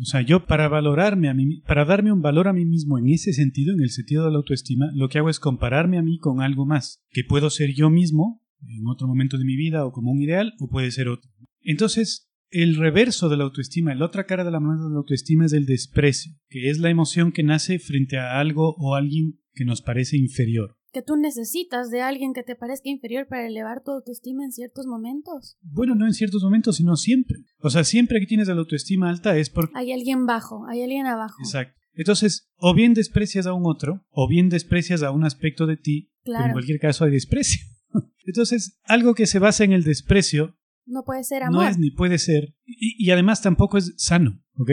O 0.00 0.04
sea, 0.04 0.22
yo 0.22 0.46
para 0.46 0.68
valorarme 0.68 1.28
a 1.28 1.34
mí, 1.34 1.60
para 1.66 1.84
darme 1.84 2.12
un 2.12 2.22
valor 2.22 2.48
a 2.48 2.52
mí 2.52 2.64
mismo 2.64 2.98
en 2.98 3.08
ese 3.08 3.32
sentido, 3.32 3.74
en 3.74 3.80
el 3.80 3.90
sentido 3.90 4.24
de 4.24 4.30
la 4.30 4.38
autoestima, 4.38 4.90
lo 4.94 5.08
que 5.08 5.18
hago 5.18 5.30
es 5.30 5.40
compararme 5.40 5.98
a 5.98 6.02
mí 6.02 6.18
con 6.18 6.40
algo 6.40 6.66
más, 6.66 7.02
que 7.10 7.24
puedo 7.24 7.50
ser 7.50 7.74
yo 7.74 7.90
mismo 7.90 8.42
en 8.66 8.86
otro 8.86 9.06
momento 9.06 9.36
de 9.36 9.44
mi 9.44 9.56
vida 9.56 9.84
o 9.84 9.92
como 9.92 10.12
un 10.12 10.22
ideal, 10.22 10.54
o 10.58 10.68
puede 10.68 10.90
ser 10.90 11.08
otro. 11.08 11.30
Entonces, 11.60 12.30
el 12.50 12.76
reverso 12.76 13.28
de 13.28 13.36
la 13.36 13.44
autoestima, 13.44 13.94
la 13.94 14.06
otra 14.06 14.26
cara 14.26 14.44
de 14.44 14.50
la 14.50 14.60
moneda 14.60 14.84
de 14.84 14.90
la 14.90 14.98
autoestima 14.98 15.44
es 15.46 15.52
el 15.52 15.66
desprecio, 15.66 16.34
que 16.48 16.70
es 16.70 16.78
la 16.78 16.90
emoción 16.90 17.32
que 17.32 17.42
nace 17.42 17.78
frente 17.78 18.16
a 18.16 18.38
algo 18.38 18.74
o 18.78 18.94
alguien 18.94 19.40
que 19.54 19.64
nos 19.64 19.82
parece 19.82 20.16
inferior 20.16 20.76
que 20.94 21.02
tú 21.02 21.16
necesitas 21.16 21.90
de 21.90 22.00
alguien 22.00 22.32
que 22.32 22.42
te 22.42 22.54
parezca 22.54 22.88
inferior 22.88 23.26
para 23.28 23.46
elevar 23.46 23.82
tu 23.82 23.90
autoestima 23.90 24.44
en 24.44 24.52
ciertos 24.52 24.86
momentos. 24.86 25.58
Bueno, 25.60 25.94
no 25.94 26.06
en 26.06 26.14
ciertos 26.14 26.42
momentos, 26.42 26.76
sino 26.76 26.96
siempre. 26.96 27.38
O 27.58 27.68
sea, 27.68 27.84
siempre 27.84 28.20
que 28.20 28.26
tienes 28.26 28.48
la 28.48 28.54
autoestima 28.54 29.10
alta 29.10 29.36
es 29.36 29.50
porque... 29.50 29.72
Hay 29.76 29.92
alguien 29.92 30.24
bajo, 30.24 30.66
hay 30.68 30.82
alguien 30.82 31.06
abajo. 31.06 31.36
Exacto. 31.40 31.78
Entonces, 31.92 32.48
o 32.56 32.74
bien 32.74 32.94
desprecias 32.94 33.46
a 33.46 33.52
un 33.52 33.64
otro, 33.66 34.06
o 34.10 34.28
bien 34.28 34.48
desprecias 34.48 35.02
a 35.02 35.10
un 35.10 35.24
aspecto 35.24 35.66
de 35.66 35.76
ti, 35.76 36.12
claro. 36.24 36.46
en 36.46 36.52
cualquier 36.52 36.78
caso 36.78 37.04
hay 37.04 37.10
desprecio. 37.10 37.60
Entonces, 38.24 38.78
algo 38.84 39.14
que 39.14 39.26
se 39.26 39.38
basa 39.38 39.64
en 39.64 39.72
el 39.72 39.84
desprecio... 39.84 40.56
No 40.86 41.02
puede 41.04 41.24
ser 41.24 41.42
amor. 41.42 41.62
No 41.62 41.68
es 41.68 41.78
ni 41.78 41.90
puede 41.90 42.18
ser, 42.18 42.54
y, 42.64 43.04
y 43.04 43.10
además 43.10 43.42
tampoco 43.42 43.78
es 43.78 43.94
sano, 43.96 44.42
¿ok? 44.56 44.70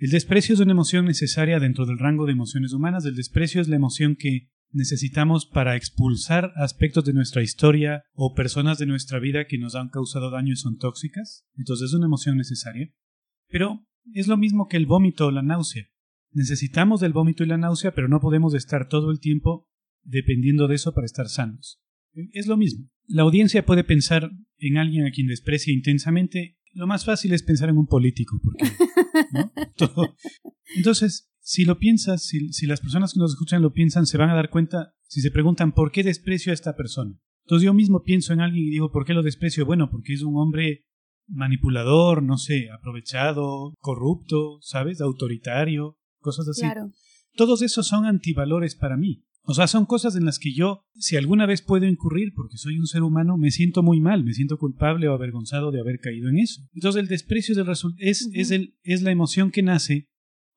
El 0.00 0.10
desprecio 0.10 0.54
es 0.54 0.60
una 0.60 0.72
emoción 0.72 1.04
necesaria 1.04 1.60
dentro 1.60 1.84
del 1.84 1.98
rango 1.98 2.24
de 2.24 2.32
emociones 2.32 2.72
humanas. 2.72 3.04
El 3.04 3.16
desprecio 3.16 3.60
es 3.60 3.68
la 3.68 3.76
emoción 3.76 4.16
que 4.18 4.48
necesitamos 4.72 5.46
para 5.46 5.76
expulsar 5.76 6.52
aspectos 6.56 7.04
de 7.04 7.12
nuestra 7.12 7.42
historia 7.42 8.02
o 8.14 8.34
personas 8.34 8.78
de 8.78 8.86
nuestra 8.86 9.18
vida 9.18 9.46
que 9.46 9.58
nos 9.58 9.74
han 9.74 9.88
causado 9.88 10.30
daño 10.30 10.52
y 10.52 10.56
son 10.56 10.78
tóxicas. 10.78 11.46
Entonces 11.56 11.90
es 11.90 11.94
una 11.94 12.06
emoción 12.06 12.36
necesaria. 12.36 12.92
Pero 13.48 13.86
es 14.12 14.28
lo 14.28 14.36
mismo 14.36 14.68
que 14.68 14.76
el 14.76 14.86
vómito 14.86 15.26
o 15.26 15.30
la 15.30 15.42
náusea. 15.42 15.86
Necesitamos 16.32 17.00
del 17.00 17.12
vómito 17.12 17.42
y 17.42 17.46
la 17.46 17.58
náusea, 17.58 17.92
pero 17.92 18.08
no 18.08 18.20
podemos 18.20 18.54
estar 18.54 18.88
todo 18.88 19.10
el 19.10 19.18
tiempo 19.18 19.68
dependiendo 20.02 20.68
de 20.68 20.76
eso 20.76 20.94
para 20.94 21.06
estar 21.06 21.28
sanos. 21.28 21.80
Es 22.32 22.46
lo 22.46 22.56
mismo. 22.56 22.88
La 23.06 23.22
audiencia 23.22 23.66
puede 23.66 23.84
pensar 23.84 24.30
en 24.58 24.76
alguien 24.76 25.06
a 25.06 25.10
quien 25.10 25.26
desprecia 25.26 25.72
intensamente. 25.72 26.58
Lo 26.72 26.86
más 26.86 27.04
fácil 27.04 27.32
es 27.32 27.42
pensar 27.42 27.68
en 27.68 27.78
un 27.78 27.86
político, 27.86 28.40
porque 28.42 28.72
Entonces, 30.76 31.29
si 31.50 31.64
lo 31.64 31.80
piensas, 31.80 32.22
si, 32.22 32.52
si, 32.52 32.68
las 32.68 32.80
personas 32.80 33.12
que 33.12 33.18
nos 33.18 33.32
escuchan 33.32 33.60
lo 33.60 33.72
piensan, 33.72 34.06
se 34.06 34.16
van 34.16 34.30
a 34.30 34.36
dar 34.36 34.50
cuenta 34.50 34.94
si 35.08 35.20
se 35.20 35.32
preguntan 35.32 35.72
por 35.72 35.90
qué 35.90 36.04
desprecio 36.04 36.52
a 36.52 36.54
esta 36.54 36.76
persona. 36.76 37.18
Entonces 37.44 37.66
yo 37.66 37.74
mismo 37.74 38.04
pienso 38.04 38.32
en 38.32 38.40
alguien 38.40 38.66
y 38.66 38.70
digo, 38.70 38.92
¿por 38.92 39.04
qué 39.04 39.14
lo 39.14 39.24
desprecio? 39.24 39.66
Bueno, 39.66 39.90
porque 39.90 40.12
es 40.12 40.22
un 40.22 40.36
hombre 40.36 40.86
manipulador, 41.26 42.22
no 42.22 42.38
sé, 42.38 42.70
aprovechado, 42.70 43.74
corrupto, 43.80 44.60
¿sabes? 44.60 45.00
Autoritario, 45.00 45.98
cosas 46.20 46.46
así. 46.46 46.60
Claro. 46.60 46.92
Todos 47.34 47.62
esos 47.62 47.84
son 47.84 48.04
antivalores 48.04 48.76
para 48.76 48.96
mí. 48.96 49.24
O 49.42 49.52
sea, 49.52 49.66
son 49.66 49.86
cosas 49.86 50.14
en 50.14 50.26
las 50.26 50.38
que 50.38 50.54
yo, 50.54 50.84
si 50.94 51.16
alguna 51.16 51.46
vez 51.46 51.62
puedo 51.62 51.84
incurrir, 51.84 52.32
porque 52.36 52.58
soy 52.58 52.78
un 52.78 52.86
ser 52.86 53.02
humano, 53.02 53.36
me 53.36 53.50
siento 53.50 53.82
muy 53.82 54.00
mal, 54.00 54.22
me 54.22 54.34
siento 54.34 54.56
culpable 54.56 55.08
o 55.08 55.14
avergonzado 55.14 55.72
de 55.72 55.80
haber 55.80 55.98
caído 55.98 56.28
en 56.28 56.38
eso. 56.38 56.62
Entonces 56.74 57.00
el 57.00 57.08
desprecio 57.08 57.56
del 57.56 57.66
es, 57.98 58.30
es, 58.32 58.50
el, 58.52 58.76
es 58.84 59.02
la 59.02 59.10
emoción 59.10 59.50
que 59.50 59.64
nace 59.64 60.09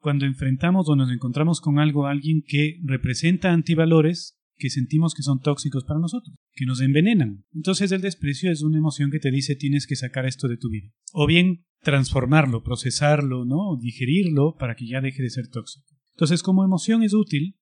cuando 0.04 0.26
enfrentamos 0.26 0.90
o 0.90 0.98
nos 0.98 1.10
encontramos 1.10 1.62
con 1.62 1.80
algo, 1.80 2.06
alguien 2.06 2.44
que 2.46 2.78
representa 2.84 3.54
antivalores 3.54 4.38
que 4.58 4.70
sentimos 4.70 5.14
que 5.16 5.24
son 5.24 5.40
tóxicos 5.40 5.86
para 5.86 6.00
nosotros, 6.00 6.36
que 6.54 6.66
nos 6.66 6.82
envenenan. 6.82 7.46
Entonces 7.54 7.92
el 7.94 8.02
desprecio 8.02 8.52
es 8.52 8.62
una 8.62 8.78
emoción 8.78 9.10
que 9.12 9.20
te 9.20 9.32
dice 9.32 9.56
tienes 9.56 9.88
que 9.88 9.96
sacar 9.96 10.26
esto 10.26 10.48
de 10.50 10.58
tu 10.58 10.70
vida. 10.70 10.90
O 11.14 11.26
bien 11.26 11.66
transformarlo, 11.82 12.64
procesarlo, 12.64 13.46
¿no? 13.46 13.78
digerirlo 13.82 14.56
para 14.60 14.76
que 14.76 14.88
ya 14.88 15.00
deje 15.00 15.24
de 15.24 15.30
ser 15.30 15.48
tóxico. 15.48 15.88
Entonces 16.16 16.44
como 16.44 16.66
emoción 16.66 17.02
es 17.02 17.14
útil, 17.14 17.56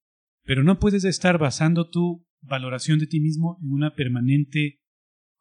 pero 0.44 0.64
no 0.64 0.80
puedes 0.80 1.04
estar 1.04 1.38
basando 1.38 1.90
tu 1.90 2.26
valoración 2.42 2.98
de 2.98 3.06
ti 3.06 3.20
mismo 3.20 3.60
en 3.64 3.72
una 3.72 3.94
permanente 3.94 4.81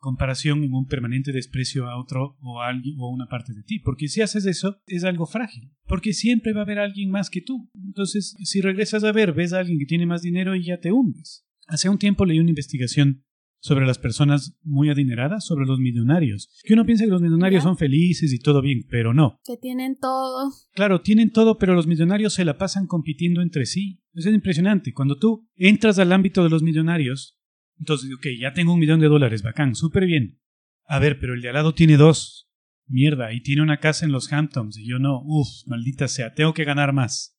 comparación, 0.01 0.65
en 0.65 0.75
un 0.75 0.87
permanente 0.87 1.33
desprecio 1.33 1.89
a 1.89 2.01
otro 2.01 2.37
o 2.41 2.61
a 2.61 2.69
alguien 2.69 2.97
o 2.99 3.07
a 3.07 3.15
una 3.15 3.29
parte 3.29 3.55
de 3.55 3.63
ti. 3.63 3.79
Porque 3.79 4.09
si 4.09 4.23
haces 4.23 4.47
eso, 4.47 4.81
es 4.87 5.05
algo 5.05 5.27
frágil. 5.27 5.71
Porque 5.87 6.13
siempre 6.13 6.53
va 6.53 6.61
a 6.61 6.65
haber 6.65 6.79
alguien 6.79 7.11
más 7.11 7.31
que 7.31 7.43
tú. 7.43 7.71
Entonces, 7.75 8.37
si 8.43 8.61
regresas 8.61 9.05
a 9.05 9.13
ver, 9.13 9.33
ves 9.33 9.53
a 9.53 9.61
alguien 9.61 9.79
que 9.79 9.87
tiene 9.87 10.07
más 10.07 10.23
dinero 10.23 10.57
y 10.57 10.65
ya 10.65 10.81
te 10.81 10.91
hundes. 10.91 11.47
Hace 11.69 11.89
un 11.89 11.99
tiempo 11.99 12.25
leí 12.25 12.41
una 12.41 12.51
investigación 12.51 13.25
sobre 13.61 13.87
las 13.87 13.99
personas 13.99 14.59
muy 14.63 14.89
adineradas, 14.89 15.45
sobre 15.45 15.67
los 15.67 15.79
millonarios. 15.79 16.49
Que 16.65 16.73
uno 16.73 16.87
piensa 16.87 17.05
que 17.05 17.11
los 17.11 17.23
millonarios 17.23 17.63
son 17.63 17.77
felices 17.77 18.33
y 18.33 18.39
todo 18.39 18.63
bien, 18.63 18.87
pero 18.89 19.13
no. 19.15 19.39
Que 19.45 19.57
tienen 19.57 19.99
todo. 19.99 20.51
Claro, 20.73 21.03
tienen 21.03 21.31
todo, 21.31 21.59
pero 21.59 21.75
los 21.75 21.87
millonarios 21.87 22.35
se 22.35 22.45
la 22.45 22.57
pasan 22.57 22.87
compitiendo 22.87 23.43
entre 23.43 23.67
sí. 23.67 24.01
Eso 24.15 24.31
es 24.31 24.35
impresionante. 24.35 24.93
Cuando 24.93 25.19
tú 25.19 25.47
entras 25.57 25.99
al 25.99 26.13
ámbito 26.13 26.43
de 26.43 26.51
los 26.51 26.63
millonarios, 26.63 27.39
entonces, 27.81 28.11
ok, 28.15 28.27
ya 28.39 28.53
tengo 28.53 28.75
un 28.75 28.79
millón 28.79 29.01
de 29.01 29.09
dólares, 29.09 29.43
bacán, 29.43 29.75
súper 29.75 30.05
bien. 30.05 30.39
A 30.85 30.99
ver, 30.99 31.19
pero 31.19 31.35
el 31.35 31.41
de 31.41 31.49
al 31.49 31.55
lado 31.55 31.75
tiene 31.75 31.97
dos. 31.97 32.49
Mierda, 32.87 33.33
y 33.33 33.41
tiene 33.41 33.63
una 33.63 33.79
casa 33.79 34.05
en 34.05 34.13
los 34.13 34.33
Hamptons, 34.33 34.77
y 34.77 34.87
yo 34.87 34.99
no, 34.99 35.23
uff, 35.25 35.49
maldita 35.67 36.09
sea, 36.09 36.35
tengo 36.35 36.53
que 36.53 36.65
ganar 36.65 36.93
más. 36.93 37.39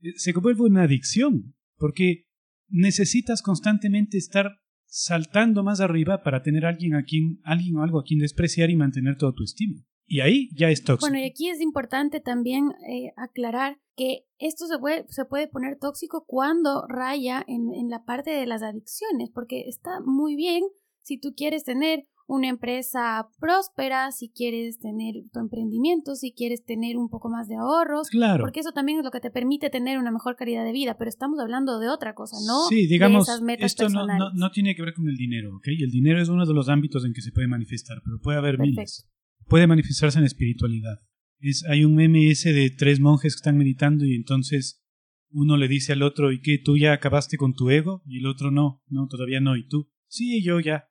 Eh, 0.00 0.12
se 0.16 0.32
vuelve 0.32 0.62
una 0.62 0.84
adicción, 0.84 1.54
porque 1.76 2.28
necesitas 2.68 3.42
constantemente 3.42 4.16
estar 4.16 4.60
saltando 4.86 5.64
más 5.64 5.80
arriba 5.80 6.22
para 6.22 6.42
tener 6.42 6.64
alguien 6.64 6.94
a 6.94 7.02
quien, 7.02 7.40
alguien 7.42 7.76
o 7.76 7.82
algo 7.82 7.98
a 7.98 8.04
quien 8.04 8.20
despreciar 8.20 8.70
y 8.70 8.76
mantener 8.76 9.16
tu 9.16 9.34
estima. 9.42 9.84
Y 10.06 10.20
ahí 10.20 10.48
ya 10.54 10.68
es 10.68 10.84
tóxico. 10.84 11.08
Bueno, 11.08 11.24
y 11.24 11.28
aquí 11.28 11.48
es 11.48 11.60
importante 11.60 12.20
también 12.20 12.72
eh, 12.88 13.12
aclarar 13.16 13.78
que 13.96 14.26
esto 14.38 14.66
se 14.66 14.78
puede, 14.78 15.06
se 15.08 15.24
puede 15.24 15.48
poner 15.48 15.78
tóxico 15.78 16.24
cuando 16.26 16.86
raya 16.88 17.44
en, 17.46 17.72
en 17.72 17.88
la 17.88 18.04
parte 18.04 18.30
de 18.30 18.46
las 18.46 18.62
adicciones, 18.62 19.30
porque 19.32 19.64
está 19.68 20.00
muy 20.04 20.36
bien 20.36 20.64
si 21.02 21.18
tú 21.18 21.34
quieres 21.36 21.64
tener 21.64 22.06
una 22.26 22.48
empresa 22.48 23.28
próspera, 23.38 24.10
si 24.10 24.30
quieres 24.30 24.78
tener 24.78 25.14
tu 25.32 25.40
emprendimiento, 25.40 26.14
si 26.14 26.32
quieres 26.32 26.64
tener 26.64 26.96
un 26.96 27.08
poco 27.10 27.28
más 27.28 27.48
de 27.48 27.56
ahorros, 27.56 28.08
claro. 28.08 28.42
porque 28.42 28.60
eso 28.60 28.72
también 28.72 28.98
es 28.98 29.04
lo 29.04 29.10
que 29.10 29.20
te 29.20 29.30
permite 29.30 29.68
tener 29.68 29.98
una 29.98 30.10
mejor 30.10 30.36
calidad 30.36 30.64
de 30.64 30.72
vida, 30.72 30.96
pero 30.98 31.10
estamos 31.10 31.38
hablando 31.38 31.78
de 31.78 31.88
otra 31.88 32.14
cosa, 32.14 32.36
¿no? 32.46 32.66
Sí, 32.68 32.86
digamos, 32.86 33.26
de 33.26 33.32
esas 33.32 33.42
metas 33.42 33.66
esto 33.66 33.88
no, 33.90 34.06
no, 34.06 34.32
no, 34.32 34.50
tiene 34.50 34.74
que 34.74 34.82
ver 34.82 34.94
con 34.94 35.06
el 35.08 35.16
dinero, 35.16 35.56
¿ok? 35.56 35.66
El 35.66 35.90
dinero 35.90 36.20
es 36.20 36.28
uno 36.28 36.46
de 36.46 36.54
los 36.54 36.68
ámbitos 36.68 37.04
en 37.04 37.12
que 37.12 37.20
se 37.20 37.30
puede 37.30 37.46
manifestar, 37.46 38.00
pero 38.02 38.18
puede 38.20 38.38
haber 38.38 38.56
Perfecto. 38.56 38.80
miles. 38.80 39.13
Puede 39.48 39.66
manifestarse 39.66 40.18
en 40.18 40.24
espiritualidad. 40.24 41.00
Es, 41.40 41.64
hay 41.68 41.84
un 41.84 41.94
meme 41.94 42.30
ese 42.30 42.52
de 42.52 42.70
tres 42.70 43.00
monjes 43.00 43.34
que 43.34 43.38
están 43.38 43.58
meditando 43.58 44.04
y 44.04 44.14
entonces 44.14 44.82
uno 45.30 45.56
le 45.56 45.68
dice 45.68 45.92
al 45.92 46.02
otro, 46.02 46.32
¿y 46.32 46.40
qué? 46.40 46.58
¿Tú 46.58 46.78
ya 46.78 46.92
acabaste 46.92 47.36
con 47.36 47.54
tu 47.54 47.68
ego? 47.70 48.02
Y 48.06 48.18
el 48.18 48.26
otro 48.26 48.50
no, 48.50 48.82
no, 48.88 49.08
todavía 49.08 49.40
no, 49.40 49.56
¿y 49.56 49.66
tú? 49.66 49.90
Sí, 50.08 50.42
yo 50.42 50.60
ya. 50.60 50.84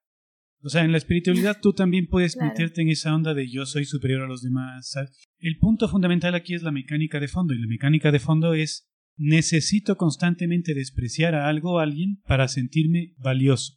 O 0.62 0.70
sea, 0.70 0.84
en 0.84 0.92
la 0.92 0.98
espiritualidad 0.98 1.60
tú 1.62 1.74
también 1.74 2.08
puedes 2.08 2.36
Claro. 2.36 2.50
meterte 2.50 2.82
en 2.82 2.90
esa 2.90 3.14
onda 3.16 3.34
de 3.34 3.50
yo 3.50 3.66
soy 3.66 3.86
superior 3.86 4.22
a 4.22 4.28
los 4.28 4.42
demás. 4.42 4.90
¿sabes? 4.92 5.12
El 5.40 5.58
punto 5.58 5.88
fundamental 5.88 6.36
aquí 6.36 6.54
es 6.54 6.64
la 6.64 6.72
mecánica 6.72 7.20
de 7.20 7.28
fondo 7.28 7.54
y 7.54 7.60
la 7.60 7.68
mecánica 7.68 8.12
de 8.12 8.20
fondo 8.20 8.54
es 8.54 8.90
necesito 9.16 9.98
constantemente 9.98 10.74
despreciar 10.74 11.36
a 11.36 11.48
algo 11.48 11.74
o 11.74 11.80
a 11.80 11.84
alguien 11.84 12.22
para 12.28 12.48
sentirme 12.48 13.14
valioso. 13.18 13.74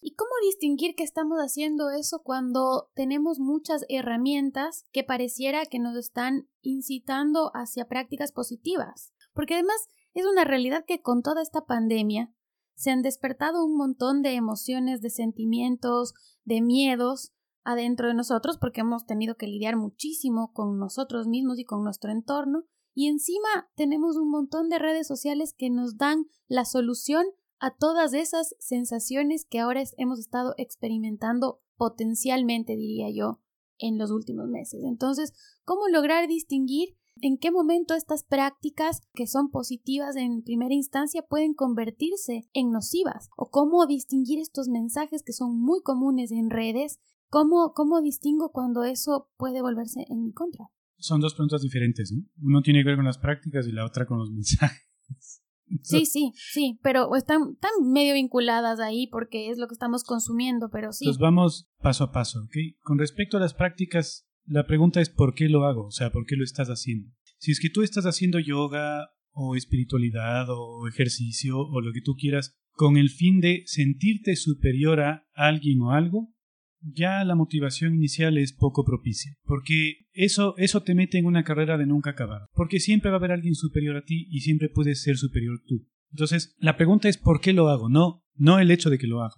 ¿Y 0.00 0.14
cómo 0.14 0.30
distinguir 0.42 0.94
que 0.94 1.04
estamos 1.04 1.38
haciendo 1.38 1.90
eso 1.90 2.22
cuando 2.24 2.90
tenemos 2.94 3.38
muchas 3.38 3.84
herramientas 3.88 4.86
que 4.92 5.04
pareciera 5.04 5.66
que 5.66 5.78
nos 5.78 5.96
están 5.96 6.48
incitando 6.62 7.50
hacia 7.54 7.86
prácticas 7.86 8.32
positivas? 8.32 9.12
Porque 9.32 9.54
además 9.54 9.76
es 10.12 10.26
una 10.26 10.44
realidad 10.44 10.84
que 10.86 11.00
con 11.00 11.22
toda 11.22 11.42
esta 11.42 11.66
pandemia 11.66 12.32
se 12.74 12.90
han 12.90 13.02
despertado 13.02 13.64
un 13.64 13.76
montón 13.76 14.22
de 14.22 14.34
emociones, 14.34 15.02
de 15.02 15.10
sentimientos, 15.10 16.14
de 16.44 16.62
miedos 16.62 17.32
adentro 17.62 18.08
de 18.08 18.14
nosotros 18.14 18.58
porque 18.58 18.80
hemos 18.80 19.04
tenido 19.04 19.36
que 19.36 19.46
lidiar 19.46 19.76
muchísimo 19.76 20.52
con 20.52 20.78
nosotros 20.78 21.26
mismos 21.26 21.58
y 21.58 21.64
con 21.64 21.84
nuestro 21.84 22.10
entorno 22.10 22.64
y 22.94 23.08
encima 23.08 23.70
tenemos 23.74 24.16
un 24.16 24.30
montón 24.30 24.68
de 24.68 24.78
redes 24.78 25.06
sociales 25.06 25.54
que 25.56 25.70
nos 25.70 25.96
dan 25.96 26.26
la 26.48 26.64
solución 26.64 27.26
a 27.58 27.74
todas 27.76 28.14
esas 28.14 28.54
sensaciones 28.58 29.44
que 29.44 29.60
ahora 29.60 29.82
hemos 29.98 30.18
estado 30.18 30.54
experimentando 30.56 31.60
potencialmente, 31.76 32.76
diría 32.76 33.08
yo, 33.10 33.40
en 33.78 33.98
los 33.98 34.10
últimos 34.10 34.48
meses. 34.48 34.82
Entonces, 34.84 35.32
¿cómo 35.64 35.88
lograr 35.88 36.26
distinguir 36.26 36.96
en 37.22 37.38
qué 37.38 37.50
momento 37.50 37.94
estas 37.94 38.24
prácticas 38.24 39.02
que 39.14 39.26
son 39.26 39.50
positivas 39.50 40.16
en 40.16 40.42
primera 40.42 40.74
instancia 40.74 41.22
pueden 41.22 41.54
convertirse 41.54 42.48
en 42.52 42.70
nocivas? 42.70 43.28
¿O 43.36 43.50
cómo 43.50 43.86
distinguir 43.86 44.38
estos 44.38 44.68
mensajes 44.68 45.22
que 45.22 45.32
son 45.32 45.60
muy 45.60 45.82
comunes 45.82 46.32
en 46.32 46.50
redes? 46.50 46.98
¿Cómo, 47.28 47.72
cómo 47.74 48.00
distingo 48.00 48.52
cuando 48.52 48.84
eso 48.84 49.28
puede 49.36 49.62
volverse 49.62 50.06
en 50.08 50.22
mi 50.22 50.32
contra? 50.32 50.70
Son 51.00 51.20
dos 51.20 51.34
preguntas 51.34 51.62
diferentes, 51.62 52.12
¿no? 52.12 52.22
Uno 52.42 52.62
tiene 52.62 52.80
que 52.80 52.88
ver 52.88 52.96
con 52.96 53.04
las 53.04 53.18
prácticas 53.18 53.66
y 53.66 53.72
la 53.72 53.84
otra 53.84 54.06
con 54.06 54.18
los 54.18 54.30
mensajes. 54.32 55.42
Sí, 55.82 56.04
sí, 56.04 56.32
sí, 56.34 56.80
pero 56.82 57.14
están, 57.14 57.52
están 57.52 57.70
medio 57.92 58.14
vinculadas 58.14 58.80
ahí 58.80 59.06
porque 59.06 59.50
es 59.50 59.58
lo 59.58 59.68
que 59.68 59.74
estamos 59.74 60.02
consumiendo, 60.02 60.68
pero 60.68 60.92
sí. 60.92 61.04
Entonces 61.04 61.20
vamos 61.20 61.70
paso 61.78 62.04
a 62.04 62.12
paso, 62.12 62.42
¿ok? 62.42 62.56
Con 62.82 62.98
respecto 62.98 63.36
a 63.36 63.40
las 63.40 63.54
prácticas, 63.54 64.26
la 64.46 64.66
pregunta 64.66 65.00
es 65.00 65.10
¿por 65.10 65.34
qué 65.34 65.48
lo 65.48 65.64
hago? 65.64 65.86
O 65.86 65.90
sea, 65.92 66.10
¿por 66.10 66.26
qué 66.26 66.34
lo 66.36 66.44
estás 66.44 66.68
haciendo? 66.68 67.10
Si 67.38 67.52
es 67.52 67.60
que 67.60 67.70
tú 67.70 67.82
estás 67.82 68.04
haciendo 68.04 68.40
yoga 68.40 69.10
o 69.30 69.54
espiritualidad 69.54 70.46
o 70.48 70.88
ejercicio 70.88 71.58
o 71.60 71.80
lo 71.80 71.92
que 71.92 72.02
tú 72.02 72.16
quieras 72.16 72.58
con 72.72 72.96
el 72.96 73.10
fin 73.10 73.40
de 73.40 73.62
sentirte 73.66 74.36
superior 74.36 75.00
a 75.00 75.26
alguien 75.34 75.80
o 75.82 75.92
algo, 75.92 76.34
ya 76.82 77.24
la 77.24 77.34
motivación 77.34 77.94
inicial 77.94 78.38
es 78.38 78.52
poco 78.52 78.84
propicia, 78.84 79.32
porque 79.44 80.06
eso, 80.12 80.54
eso 80.56 80.82
te 80.82 80.94
mete 80.94 81.18
en 81.18 81.26
una 81.26 81.44
carrera 81.44 81.76
de 81.78 81.86
nunca 81.86 82.10
acabar, 82.10 82.42
porque 82.54 82.80
siempre 82.80 83.10
va 83.10 83.16
a 83.16 83.18
haber 83.18 83.32
alguien 83.32 83.54
superior 83.54 83.96
a 83.96 84.04
ti 84.04 84.26
y 84.30 84.40
siempre 84.40 84.68
puedes 84.68 85.02
ser 85.02 85.16
superior 85.16 85.60
tú. 85.66 85.86
Entonces, 86.12 86.54
la 86.58 86.76
pregunta 86.76 87.08
es 87.08 87.18
¿por 87.18 87.40
qué 87.40 87.52
lo 87.52 87.68
hago? 87.68 87.88
No, 87.88 88.24
no 88.34 88.58
el 88.58 88.70
hecho 88.70 88.90
de 88.90 88.98
que 88.98 89.06
lo 89.06 89.22
hago. 89.22 89.36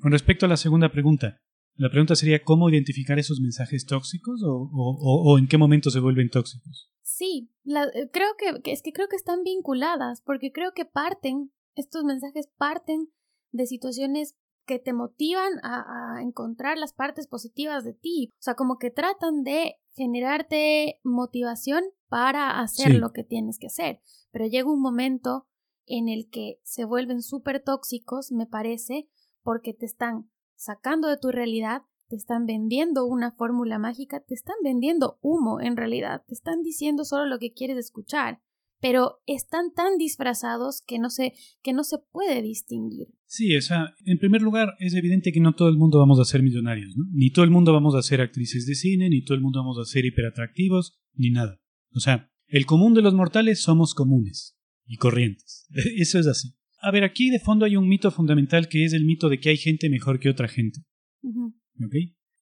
Con 0.00 0.12
respecto 0.12 0.46
a 0.46 0.48
la 0.48 0.56
segunda 0.56 0.90
pregunta, 0.90 1.38
la 1.74 1.90
pregunta 1.90 2.16
sería 2.16 2.42
¿cómo 2.42 2.68
identificar 2.70 3.18
esos 3.18 3.40
mensajes 3.40 3.84
tóxicos 3.86 4.42
o, 4.42 4.52
o- 4.52 4.70
o- 4.72 5.32
o 5.32 5.38
en 5.38 5.46
qué 5.48 5.58
momento 5.58 5.90
se 5.90 6.00
vuelven 6.00 6.28
tóxicos? 6.30 6.90
Sí, 7.02 7.50
la- 7.64 7.84
eh, 7.84 8.08
creo 8.12 8.30
que, 8.38 8.60
que 8.62 8.72
es 8.72 8.82
que 8.82 8.92
creo 8.92 9.08
que 9.08 9.16
están 9.16 9.42
vinculadas, 9.44 10.22
porque 10.24 10.50
creo 10.52 10.72
que 10.74 10.84
parten, 10.84 11.50
estos 11.76 12.04
mensajes 12.04 12.48
parten 12.56 13.08
de 13.52 13.66
situaciones 13.66 14.34
que 14.68 14.78
te 14.78 14.92
motivan 14.92 15.54
a, 15.64 16.20
encontrar 16.20 16.78
las 16.78 16.92
partes 16.92 17.26
positivas 17.26 17.84
de 17.84 17.94
ti. 17.94 18.30
O 18.34 18.42
sea, 18.42 18.54
como 18.54 18.76
que 18.76 18.90
tratan 18.90 19.42
de 19.42 19.76
generarte 19.94 21.00
motivación 21.02 21.82
para 22.08 22.60
hacer 22.60 22.94
lo 22.94 23.12
que 23.12 23.24
tienes 23.24 23.58
que 23.58 23.68
hacer. 23.68 24.00
Pero 24.30 24.46
llega 24.46 24.70
un 24.70 24.82
momento 24.82 25.46
en 25.86 26.08
el 26.08 26.28
que 26.30 26.60
se 26.62 26.84
vuelven 26.84 27.22
súper 27.22 27.62
tóxicos, 27.64 28.30
me 28.30 28.46
parece, 28.46 29.08
porque 29.42 29.72
te 29.72 29.86
están 29.86 30.30
sacando 30.54 31.08
de 31.08 31.16
tu 31.16 31.30
realidad, 31.30 31.82
te 32.08 32.16
están 32.16 32.44
vendiendo 32.44 33.06
una 33.06 33.32
fórmula 33.32 33.78
mágica, 33.78 34.20
te 34.20 34.34
están 34.34 34.56
vendiendo 34.62 35.18
humo 35.22 35.60
en 35.60 35.76
realidad, 35.76 36.24
te 36.26 36.34
están 36.34 36.62
diciendo 36.62 37.04
solo 37.04 37.24
lo 37.24 37.38
que 37.38 37.52
quieres 37.52 37.78
escuchar 37.78 38.42
pero 38.80 39.20
están 39.26 39.72
tan 39.74 39.98
disfrazados 39.98 40.82
que 40.86 40.98
no 40.98 41.10
se, 41.10 41.32
que 41.62 41.72
no 41.72 41.84
se 41.84 41.98
puede 42.12 42.42
distinguir. 42.42 43.08
Sí, 43.26 43.56
o 43.56 43.62
sea, 43.62 43.94
en 44.04 44.18
primer 44.18 44.42
lugar, 44.42 44.74
es 44.78 44.94
evidente 44.94 45.32
que 45.32 45.40
no 45.40 45.54
todo 45.54 45.68
el 45.68 45.76
mundo 45.76 45.98
vamos 45.98 46.18
a 46.20 46.24
ser 46.24 46.42
millonarios, 46.42 46.96
¿no? 46.96 47.04
Ni 47.12 47.30
todo 47.30 47.44
el 47.44 47.50
mundo 47.50 47.72
vamos 47.72 47.94
a 47.94 48.02
ser 48.02 48.20
actrices 48.20 48.66
de 48.66 48.74
cine, 48.74 49.10
ni 49.10 49.22
todo 49.22 49.34
el 49.36 49.42
mundo 49.42 49.60
vamos 49.60 49.78
a 49.78 49.84
ser 49.84 50.06
hiperatractivos, 50.06 50.98
ni 51.14 51.30
nada. 51.30 51.60
O 51.92 52.00
sea, 52.00 52.30
el 52.46 52.64
común 52.66 52.94
de 52.94 53.02
los 53.02 53.14
mortales 53.14 53.60
somos 53.60 53.94
comunes 53.94 54.56
y 54.86 54.96
corrientes. 54.96 55.66
Eso 55.96 56.18
es 56.18 56.26
así. 56.26 56.54
A 56.80 56.90
ver, 56.90 57.04
aquí 57.04 57.30
de 57.30 57.40
fondo 57.40 57.64
hay 57.64 57.76
un 57.76 57.88
mito 57.88 58.10
fundamental 58.10 58.68
que 58.68 58.84
es 58.84 58.92
el 58.92 59.04
mito 59.04 59.28
de 59.28 59.40
que 59.40 59.50
hay 59.50 59.56
gente 59.56 59.90
mejor 59.90 60.20
que 60.20 60.30
otra 60.30 60.48
gente. 60.48 60.80
¿Ok? 61.22 61.94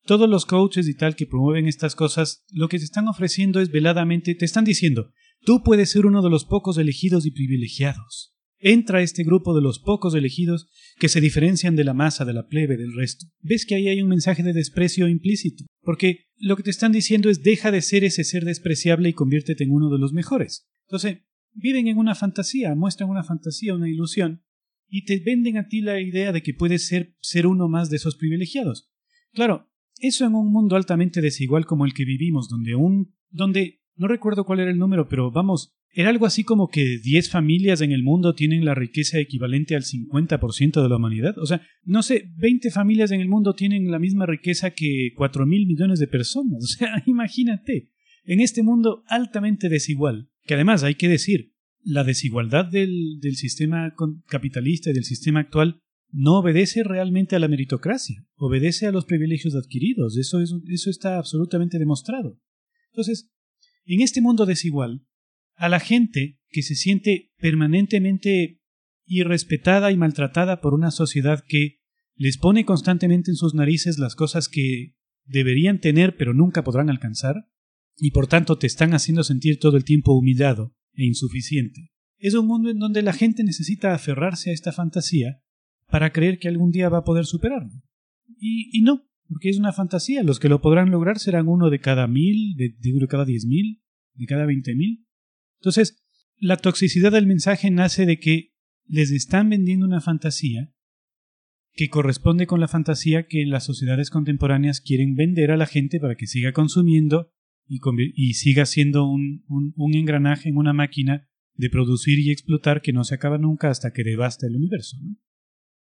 Todos 0.05 0.29
los 0.29 0.47
coaches 0.47 0.87
y 0.89 0.95
tal 0.95 1.17
que 1.17 1.27
promueven 1.27 1.67
estas 1.67 1.97
cosas, 1.97 2.45
lo 2.53 2.69
que 2.69 2.79
te 2.79 2.85
están 2.85 3.09
ofreciendo 3.09 3.61
es 3.61 3.71
veladamente, 3.71 4.35
te 4.35 4.45
están 4.45 4.65
diciendo, 4.65 5.11
Tú 5.47 5.63
puedes 5.63 5.91
ser 5.91 6.07
uno 6.07 6.23
de 6.23 6.29
los 6.29 6.45
pocos 6.45 6.77
elegidos 6.77 7.25
y 7.25 7.31
privilegiados. 7.31 8.35
Entra 8.59 8.99
a 8.99 9.03
este 9.03 9.23
grupo 9.23 9.55
de 9.55 9.63
los 9.63 9.79
pocos 9.79 10.13
elegidos 10.17 10.69
que 10.99 11.09
se 11.09 11.21
diferencian 11.21 11.77
de 11.77 11.85
la 11.85 11.95
masa, 11.95 12.25
de 12.25 12.33
la 12.33 12.49
plebe, 12.49 12.77
del 12.77 12.93
resto. 12.97 13.27
Ves 13.43 13.65
que 13.65 13.77
ahí 13.77 13.87
hay 13.87 14.03
un 14.03 14.09
mensaje 14.09 14.43
de 14.43 14.53
desprecio 14.53 15.07
implícito, 15.07 15.65
porque 15.83 16.25
lo 16.37 16.57
que 16.57 16.65
te 16.65 16.71
están 16.71 16.91
diciendo 16.91 17.31
es 17.31 17.45
deja 17.45 17.71
de 17.71 17.81
ser 17.81 18.03
ese 18.03 18.25
ser 18.25 18.45
despreciable 18.45 19.09
y 19.09 19.13
conviértete 19.13 19.63
en 19.63 19.71
uno 19.71 19.89
de 19.89 20.01
los 20.01 20.13
mejores. 20.13 20.69
Entonces, 20.89 21.19
viven 21.53 21.87
en 21.87 21.99
una 21.99 22.17
fantasía, 22.17 22.75
muestran 22.75 23.09
una 23.09 23.23
fantasía, 23.23 23.73
una 23.73 23.89
ilusión, 23.89 24.43
y 24.89 25.05
te 25.05 25.21
venden 25.21 25.59
a 25.59 25.69
ti 25.69 25.81
la 25.81 26.01
idea 26.01 26.33
de 26.33 26.43
que 26.43 26.55
puedes 26.55 26.89
ser, 26.89 27.15
ser 27.21 27.47
uno 27.47 27.69
más 27.69 27.89
de 27.89 27.99
esos 27.99 28.17
privilegiados. 28.17 28.91
Claro, 29.33 29.71
eso 30.01 30.27
en 30.27 30.35
un 30.35 30.51
mundo 30.51 30.75
altamente 30.75 31.21
desigual 31.21 31.67
como 31.67 31.87
el 31.87 31.95
que 31.95 32.05
vivimos, 32.05 32.49
donde 32.49 32.75
un, 32.75 33.15
donde 33.31 33.81
no 33.97 34.09
recuerdo 34.09 34.45
cuál 34.45 34.61
era 34.61 34.71
el 34.71 34.79
número, 34.79 35.09
pero 35.09 35.31
vamos, 35.31 35.75
era 35.91 36.11
algo 36.11 36.27
así 36.27 36.45
como 36.45 36.69
que 36.69 36.99
10 36.99 37.31
familias 37.31 37.81
en 37.81 37.93
el 37.93 38.03
mundo 38.03 38.35
tienen 38.35 38.65
la 38.65 38.75
riqueza 38.75 39.19
equivalente 39.19 39.75
al 39.75 39.83
50% 39.83 40.83
de 40.83 40.89
la 40.89 40.97
humanidad. 40.97 41.39
O 41.39 41.47
sea, 41.47 41.63
no 41.85 42.03
sé, 42.03 42.31
20 42.37 42.71
familias 42.71 43.11
en 43.13 43.21
el 43.21 43.29
mundo 43.29 43.55
tienen 43.55 43.91
la 43.91 43.99
misma 43.99 44.27
riqueza 44.27 44.73
que 44.73 45.13
4 45.17 45.47
mil 45.47 45.67
millones 45.67 45.99
de 45.99 46.07
personas. 46.07 46.63
O 46.63 46.67
sea, 46.67 47.03
imagínate, 47.07 47.91
en 48.25 48.41
este 48.41 48.63
mundo 48.63 49.05
altamente 49.09 49.69
desigual, 49.69 50.29
que 50.45 50.55
además 50.55 50.83
hay 50.83 50.97
que 50.97 51.09
decir, 51.09 51.55
la 51.83 52.05
desigualdad 52.05 52.67
del, 52.67 53.19
del 53.21 53.37
sistema 53.37 53.95
capitalista 54.27 54.91
y 54.91 54.93
del 54.93 55.05
sistema 55.05 55.41
actual 55.41 55.81
no 56.11 56.39
obedece 56.39 56.83
realmente 56.83 57.37
a 57.37 57.39
la 57.39 57.49
meritocracia, 57.49 58.27
obedece 58.35 58.87
a 58.87 58.93
los 58.93 59.05
privilegios 59.05 59.55
adquiridos. 59.55 60.17
Eso, 60.17 60.41
es, 60.41 60.55
eso 60.69 60.91
está 60.91 61.19
absolutamente 61.19 61.79
demostrado. 61.79 62.39
Entonces, 62.91 63.31
en 63.87 64.01
este 64.01 64.21
mundo 64.21 64.47
desigual, 64.47 65.07
a 65.55 65.69
la 65.69 65.81
gente 65.81 66.39
que 66.49 66.63
se 66.63 66.75
siente 66.75 67.33
permanentemente 67.39 68.61
irrespetada 69.07 69.93
y 69.93 69.97
maltratada 69.97 70.61
por 70.61 70.75
una 70.75 70.91
sociedad 70.91 71.45
que 71.47 71.81
les 72.17 72.39
pone 72.39 72.65
constantemente 72.65 73.31
en 73.31 73.37
sus 73.37 73.55
narices 73.55 73.99
las 73.99 74.17
cosas 74.17 74.49
que 74.49 74.97
deberían 75.25 75.81
tener 75.81 76.17
pero 76.17 76.35
nunca 76.35 76.65
podrán 76.65 76.91
alcanzar, 76.91 77.49
y 77.97 78.11
por 78.11 78.27
tanto 78.27 78.59
te 78.59 78.67
están 78.67 78.93
haciendo 78.95 79.25
sentir 79.25 79.59
todo 79.59 79.77
el 79.77 79.85
tiempo 79.85 80.13
humillado 80.13 80.75
e 80.95 81.05
insuficiente. 81.07 81.93
Es 82.19 82.35
un 82.35 82.47
mundo 82.47 82.71
en 82.71 82.79
donde 82.79 83.03
la 83.03 83.13
gente 83.13 83.45
necesita 83.45 83.95
aferrarse 83.95 84.51
a 84.51 84.53
esta 84.53 84.73
fantasía 84.73 85.43
para 85.89 86.13
creer 86.13 86.39
que 86.39 86.49
algún 86.49 86.71
día 86.71 86.89
va 86.89 86.99
a 86.99 87.05
poder 87.05 87.27
superarlo. 87.27 87.83
Y, 88.39 88.77
y 88.77 88.83
no, 88.83 89.09
porque 89.29 89.51
es 89.51 89.59
una 89.59 89.73
fantasía. 89.73 90.23
Los 90.23 90.39
que 90.39 90.49
lo 90.49 90.61
podrán 90.61 90.91
lograr 90.91 91.19
serán 91.19 91.49
uno 91.49 91.71
de 91.71 91.81
cada 91.81 92.07
mil, 92.07 92.55
de, 92.57 92.75
de 92.79 93.09
cada 93.09 93.25
diez 93.25 93.47
mil, 93.47 93.83
de 94.15 94.27
cada 94.27 94.47
veinte 94.47 94.75
mil. 94.75 95.07
Entonces, 95.61 96.05
la 96.39 96.57
toxicidad 96.57 97.13
del 97.13 97.27
mensaje 97.27 97.71
nace 97.71 98.07
de 98.07 98.19
que 98.19 98.53
les 98.87 99.11
están 99.11 99.49
vendiendo 99.51 99.87
una 99.87 100.01
fantasía 100.01 100.73
que 101.73 101.89
corresponde 101.89 102.47
con 102.47 102.61
la 102.61 102.69
fantasía 102.69 103.27
que 103.27 103.45
las 103.45 103.65
sociedades 103.65 104.11
contemporáneas 104.11 104.81
quieren 104.81 105.15
vender 105.15 105.51
a 105.51 105.57
la 105.57 105.67
gente 105.67 106.01
para 106.01 106.15
que 106.15 106.27
siga 106.27 106.53
consumiendo 106.53 107.33
y, 107.67 108.35
siga 108.35 108.65
siendo 108.65 109.07
un, 109.07 109.45
engranaje 109.93 110.49
en 110.49 110.57
una 110.57 110.73
máquina 110.73 111.29
de 111.55 111.69
producir 111.69 112.19
y 112.21 112.31
explotar 112.31 112.81
que 112.81 112.93
no 112.93 113.03
se 113.05 113.15
acaba 113.15 113.39
nunca 113.39 113.71
hasta 113.71 113.93
que 113.93 114.05
devasta 114.05 114.47
el 114.47 114.57
universo. 114.57 114.97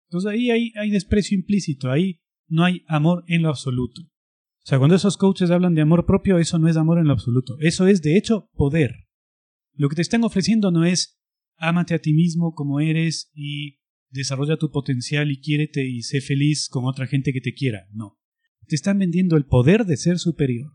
Entonces 0.07 0.31
ahí 0.31 0.49
hay 0.49 0.89
desprecio 0.89 1.37
implícito, 1.37 1.91
ahí 1.91 2.21
no 2.47 2.63
hay 2.63 2.83
amor 2.87 3.23
en 3.27 3.43
lo 3.43 3.49
absoluto. 3.49 4.01
O 4.01 4.67
sea, 4.67 4.79
cuando 4.79 4.95
esos 4.95 5.17
coaches 5.17 5.51
hablan 5.51 5.75
de 5.75 5.81
amor 5.81 6.05
propio, 6.05 6.39
eso 6.39 6.57
no 6.57 6.67
es 6.67 6.77
amor 6.77 6.97
en 6.97 7.07
lo 7.07 7.13
absoluto. 7.13 7.55
Eso 7.59 7.87
es, 7.87 8.01
de 8.01 8.17
hecho, 8.17 8.49
poder. 8.53 9.07
Lo 9.73 9.89
que 9.89 9.95
te 9.95 10.01
están 10.01 10.23
ofreciendo 10.23 10.71
no 10.71 10.85
es 10.85 11.19
ámate 11.57 11.93
a 11.93 11.99
ti 11.99 12.13
mismo 12.13 12.53
como 12.53 12.79
eres 12.79 13.29
y 13.33 13.79
desarrolla 14.09 14.57
tu 14.57 14.71
potencial 14.71 15.31
y 15.31 15.39
quiérete 15.39 15.87
y 15.87 16.01
sé 16.01 16.21
feliz 16.21 16.69
con 16.69 16.85
otra 16.85 17.07
gente 17.07 17.33
que 17.33 17.41
te 17.41 17.53
quiera. 17.53 17.87
No. 17.91 18.17
Te 18.67 18.75
están 18.75 18.97
vendiendo 18.97 19.37
el 19.37 19.45
poder 19.45 19.85
de 19.85 19.97
ser 19.97 20.17
superior. 20.17 20.71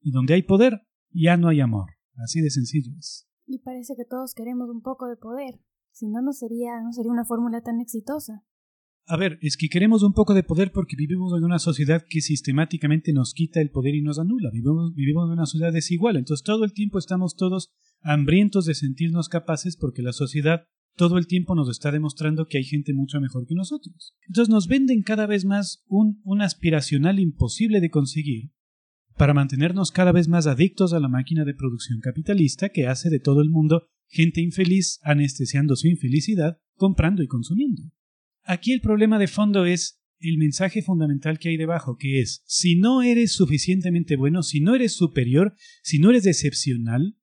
Y 0.00 0.10
donde 0.10 0.34
hay 0.34 0.42
poder, 0.42 0.82
ya 1.10 1.36
no 1.36 1.48
hay 1.48 1.60
amor. 1.60 1.92
Así 2.16 2.40
de 2.40 2.50
sencillo 2.50 2.92
es. 2.98 3.26
Y 3.46 3.60
parece 3.60 3.94
que 3.96 4.04
todos 4.04 4.34
queremos 4.34 4.68
un 4.68 4.82
poco 4.82 5.08
de 5.08 5.16
poder. 5.16 5.60
Si 5.90 6.06
no, 6.06 6.20
no 6.20 6.32
sería, 6.32 6.80
no 6.82 6.92
sería 6.92 7.12
una 7.12 7.24
fórmula 7.24 7.62
tan 7.62 7.80
exitosa. 7.80 8.44
A 9.08 9.16
ver, 9.16 9.38
es 9.40 9.56
que 9.56 9.68
queremos 9.68 10.02
un 10.02 10.12
poco 10.12 10.34
de 10.34 10.42
poder 10.42 10.72
porque 10.72 10.96
vivimos 10.96 11.32
en 11.36 11.44
una 11.44 11.60
sociedad 11.60 12.02
que 12.08 12.20
sistemáticamente 12.20 13.12
nos 13.12 13.34
quita 13.34 13.60
el 13.60 13.70
poder 13.70 13.94
y 13.94 14.02
nos 14.02 14.18
anula. 14.18 14.50
Vivimos, 14.52 14.94
vivimos 14.94 15.28
en 15.28 15.34
una 15.34 15.46
sociedad 15.46 15.72
desigual. 15.72 16.16
Entonces 16.16 16.44
todo 16.44 16.64
el 16.64 16.72
tiempo 16.72 16.98
estamos 16.98 17.36
todos 17.36 17.70
hambrientos 18.00 18.66
de 18.66 18.74
sentirnos 18.74 19.28
capaces 19.28 19.76
porque 19.76 20.02
la 20.02 20.12
sociedad 20.12 20.64
todo 20.96 21.18
el 21.18 21.26
tiempo 21.26 21.54
nos 21.54 21.68
está 21.68 21.92
demostrando 21.92 22.46
que 22.46 22.58
hay 22.58 22.64
gente 22.64 22.94
mucho 22.94 23.20
mejor 23.20 23.46
que 23.46 23.54
nosotros. 23.54 24.14
Entonces 24.26 24.52
nos 24.52 24.66
venden 24.66 25.02
cada 25.02 25.26
vez 25.26 25.44
más 25.44 25.84
un, 25.86 26.20
un 26.24 26.40
aspiracional 26.42 27.20
imposible 27.20 27.80
de 27.80 27.90
conseguir 27.90 28.50
para 29.16 29.34
mantenernos 29.34 29.92
cada 29.92 30.12
vez 30.12 30.26
más 30.26 30.46
adictos 30.46 30.92
a 30.92 31.00
la 31.00 31.08
máquina 31.08 31.44
de 31.44 31.54
producción 31.54 32.00
capitalista 32.00 32.70
que 32.70 32.86
hace 32.86 33.08
de 33.08 33.20
todo 33.20 33.40
el 33.40 33.50
mundo 33.50 33.86
gente 34.08 34.40
infeliz 34.40 34.98
anestesiando 35.02 35.76
su 35.76 35.86
infelicidad 35.88 36.58
comprando 36.74 37.22
y 37.22 37.26
consumiendo. 37.26 37.82
Aquí 38.46 38.72
el 38.72 38.80
problema 38.80 39.18
de 39.18 39.26
fondo 39.26 39.66
es 39.66 40.00
el 40.20 40.38
mensaje 40.38 40.80
fundamental 40.80 41.38
que 41.38 41.48
hay 41.48 41.56
debajo, 41.56 41.96
que 41.98 42.20
es, 42.20 42.42
si 42.46 42.76
no 42.76 43.02
eres 43.02 43.32
suficientemente 43.32 44.16
bueno, 44.16 44.42
si 44.42 44.60
no 44.60 44.74
eres 44.74 44.94
superior, 44.94 45.54
si 45.82 45.98
no 45.98 46.10
eres 46.10 46.26
excepcional, 46.26 47.16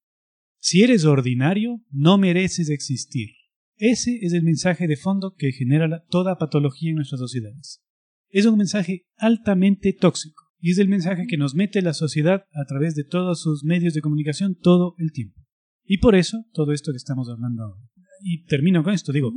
si 0.59 0.83
eres 0.83 1.05
ordinario, 1.05 1.81
no 1.91 2.17
mereces 2.17 2.69
existir. 2.69 3.29
Ese 3.77 4.19
es 4.21 4.33
el 4.33 4.43
mensaje 4.43 4.87
de 4.87 4.97
fondo 4.97 5.33
que 5.35 5.51
genera 5.51 6.03
toda 6.09 6.37
patología 6.37 6.89
en 6.89 6.97
nuestras 6.97 7.19
sociedades. 7.19 7.81
Es 8.29 8.45
un 8.45 8.57
mensaje 8.57 9.05
altamente 9.15 9.93
tóxico 9.93 10.43
y 10.59 10.71
es 10.71 10.77
el 10.77 10.89
mensaje 10.89 11.25
que 11.27 11.37
nos 11.37 11.55
mete 11.55 11.81
la 11.81 11.93
sociedad 11.93 12.45
a 12.53 12.65
través 12.65 12.95
de 12.95 13.03
todos 13.03 13.41
sus 13.41 13.63
medios 13.63 13.93
de 13.93 14.01
comunicación 14.01 14.55
todo 14.55 14.95
el 14.97 15.11
tiempo. 15.11 15.41
Y 15.85 15.97
por 15.97 16.15
eso 16.15 16.45
todo 16.53 16.71
esto 16.73 16.91
que 16.91 16.97
estamos 16.97 17.29
hablando 17.29 17.63
ahora. 17.63 17.81
Y 18.21 18.43
termino 18.45 18.83
con 18.83 18.93
esto, 18.93 19.11
digo, 19.11 19.31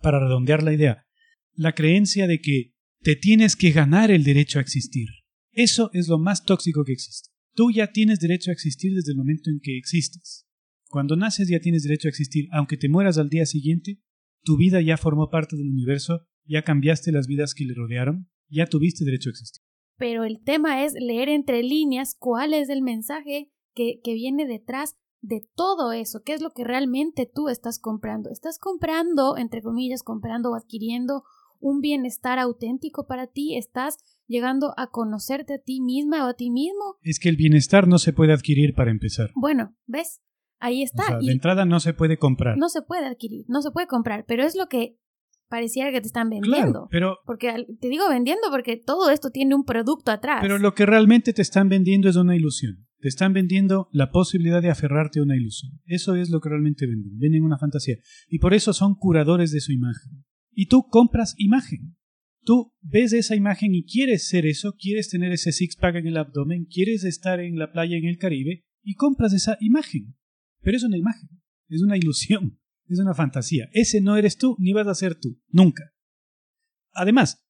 para 0.00 0.20
redondear 0.20 0.62
la 0.62 0.72
idea, 0.72 1.06
la 1.54 1.74
creencia 1.74 2.26
de 2.26 2.40
que 2.40 2.74
te 3.02 3.16
tienes 3.16 3.56
que 3.56 3.70
ganar 3.70 4.10
el 4.10 4.24
derecho 4.24 4.58
a 4.58 4.62
existir. 4.62 5.08
Eso 5.52 5.90
es 5.92 6.08
lo 6.08 6.18
más 6.18 6.44
tóxico 6.44 6.84
que 6.84 6.92
existe. 6.92 7.30
Tú 7.54 7.70
ya 7.70 7.92
tienes 7.92 8.20
derecho 8.20 8.50
a 8.50 8.52
existir 8.52 8.94
desde 8.94 9.12
el 9.12 9.16
momento 9.16 9.50
en 9.50 9.60
que 9.60 9.78
existes. 9.78 10.46
Cuando 10.88 11.16
naces 11.16 11.48
ya 11.48 11.60
tienes 11.60 11.82
derecho 11.82 12.08
a 12.08 12.10
existir, 12.10 12.46
aunque 12.52 12.76
te 12.76 12.88
mueras 12.88 13.18
al 13.18 13.28
día 13.28 13.46
siguiente, 13.46 14.00
tu 14.42 14.56
vida 14.56 14.80
ya 14.80 14.96
formó 14.96 15.30
parte 15.30 15.56
del 15.56 15.68
universo, 15.68 16.26
ya 16.44 16.62
cambiaste 16.62 17.10
las 17.12 17.26
vidas 17.26 17.54
que 17.54 17.64
le 17.64 17.74
rodearon, 17.74 18.28
ya 18.48 18.66
tuviste 18.66 19.04
derecho 19.04 19.30
a 19.30 19.32
existir. 19.32 19.62
Pero 19.96 20.24
el 20.24 20.42
tema 20.44 20.84
es 20.84 20.92
leer 20.92 21.28
entre 21.28 21.62
líneas 21.62 22.14
cuál 22.18 22.52
es 22.54 22.68
el 22.68 22.82
mensaje 22.82 23.50
que, 23.74 24.00
que 24.04 24.14
viene 24.14 24.46
detrás 24.46 24.96
de 25.26 25.48
todo 25.56 25.92
eso, 25.92 26.22
qué 26.24 26.34
es 26.34 26.40
lo 26.40 26.50
que 26.50 26.64
realmente 26.64 27.30
tú 27.32 27.48
estás 27.48 27.78
comprando. 27.78 28.30
Estás 28.30 28.58
comprando, 28.58 29.36
entre 29.36 29.60
comillas, 29.60 30.02
comprando 30.02 30.52
o 30.52 30.54
adquiriendo 30.54 31.24
un 31.58 31.80
bienestar 31.80 32.38
auténtico 32.38 33.06
para 33.06 33.26
ti, 33.26 33.56
estás 33.56 33.96
llegando 34.28 34.72
a 34.76 34.88
conocerte 34.88 35.54
a 35.54 35.58
ti 35.58 35.80
misma 35.80 36.26
o 36.26 36.28
a 36.28 36.34
ti 36.34 36.50
mismo. 36.50 36.96
Es 37.02 37.18
que 37.18 37.28
el 37.28 37.36
bienestar 37.36 37.88
no 37.88 37.98
se 37.98 38.12
puede 38.12 38.32
adquirir 38.32 38.74
para 38.74 38.90
empezar. 38.90 39.30
Bueno, 39.34 39.74
¿ves? 39.86 40.20
Ahí 40.60 40.82
está. 40.82 41.02
O 41.02 41.06
sea, 41.06 41.18
de 41.18 41.32
entrada 41.32 41.64
no 41.64 41.80
se 41.80 41.92
puede 41.92 42.18
comprar. 42.18 42.56
No 42.56 42.68
se 42.68 42.82
puede 42.82 43.06
adquirir, 43.06 43.46
no 43.48 43.62
se 43.62 43.70
puede 43.70 43.86
comprar, 43.88 44.24
pero 44.26 44.44
es 44.44 44.54
lo 44.54 44.68
que 44.68 44.98
pareciera 45.48 45.90
que 45.90 46.00
te 46.00 46.06
están 46.06 46.30
vendiendo. 46.30 46.72
Claro, 46.72 46.88
pero, 46.90 47.18
Porque 47.24 47.66
te 47.80 47.88
digo 47.88 48.08
vendiendo 48.08 48.48
porque 48.50 48.76
todo 48.76 49.10
esto 49.10 49.30
tiene 49.30 49.54
un 49.54 49.64
producto 49.64 50.12
atrás. 50.12 50.38
pero 50.40 50.58
lo 50.58 50.74
que 50.74 50.86
realmente 50.86 51.32
te 51.32 51.42
están 51.42 51.68
vendiendo 51.68 52.08
es 52.08 52.16
una 52.16 52.36
ilusión. 52.36 52.85
Te 52.98 53.08
están 53.08 53.32
vendiendo 53.32 53.88
la 53.92 54.10
posibilidad 54.10 54.62
de 54.62 54.70
aferrarte 54.70 55.20
a 55.20 55.22
una 55.22 55.36
ilusión. 55.36 55.80
Eso 55.84 56.14
es 56.14 56.30
lo 56.30 56.40
que 56.40 56.48
realmente 56.48 56.86
venden. 56.86 57.18
Venden 57.18 57.44
una 57.44 57.58
fantasía. 57.58 57.96
Y 58.28 58.38
por 58.38 58.54
eso 58.54 58.72
son 58.72 58.94
curadores 58.94 59.50
de 59.52 59.60
su 59.60 59.72
imagen. 59.72 60.24
Y 60.52 60.66
tú 60.66 60.86
compras 60.88 61.34
imagen. 61.36 61.96
Tú 62.42 62.72
ves 62.80 63.12
esa 63.12 63.34
imagen 63.34 63.74
y 63.74 63.84
quieres 63.84 64.28
ser 64.28 64.46
eso, 64.46 64.76
quieres 64.78 65.10
tener 65.10 65.32
ese 65.32 65.50
six-pack 65.50 65.96
en 65.96 66.06
el 66.06 66.16
abdomen, 66.16 66.66
quieres 66.66 67.02
estar 67.02 67.40
en 67.40 67.58
la 67.58 67.72
playa 67.72 67.96
en 67.96 68.04
el 68.04 68.18
Caribe 68.18 68.64
y 68.84 68.94
compras 68.94 69.32
esa 69.32 69.58
imagen. 69.60 70.14
Pero 70.62 70.76
es 70.76 70.84
una 70.84 70.96
imagen, 70.96 71.28
es 71.68 71.82
una 71.82 71.96
ilusión, 71.96 72.60
es 72.88 73.00
una 73.00 73.14
fantasía. 73.14 73.68
Ese 73.72 74.00
no 74.00 74.16
eres 74.16 74.38
tú 74.38 74.56
ni 74.60 74.72
vas 74.72 74.86
a 74.86 74.94
ser 74.94 75.16
tú, 75.16 75.40
nunca. 75.48 75.92
Además, 76.92 77.44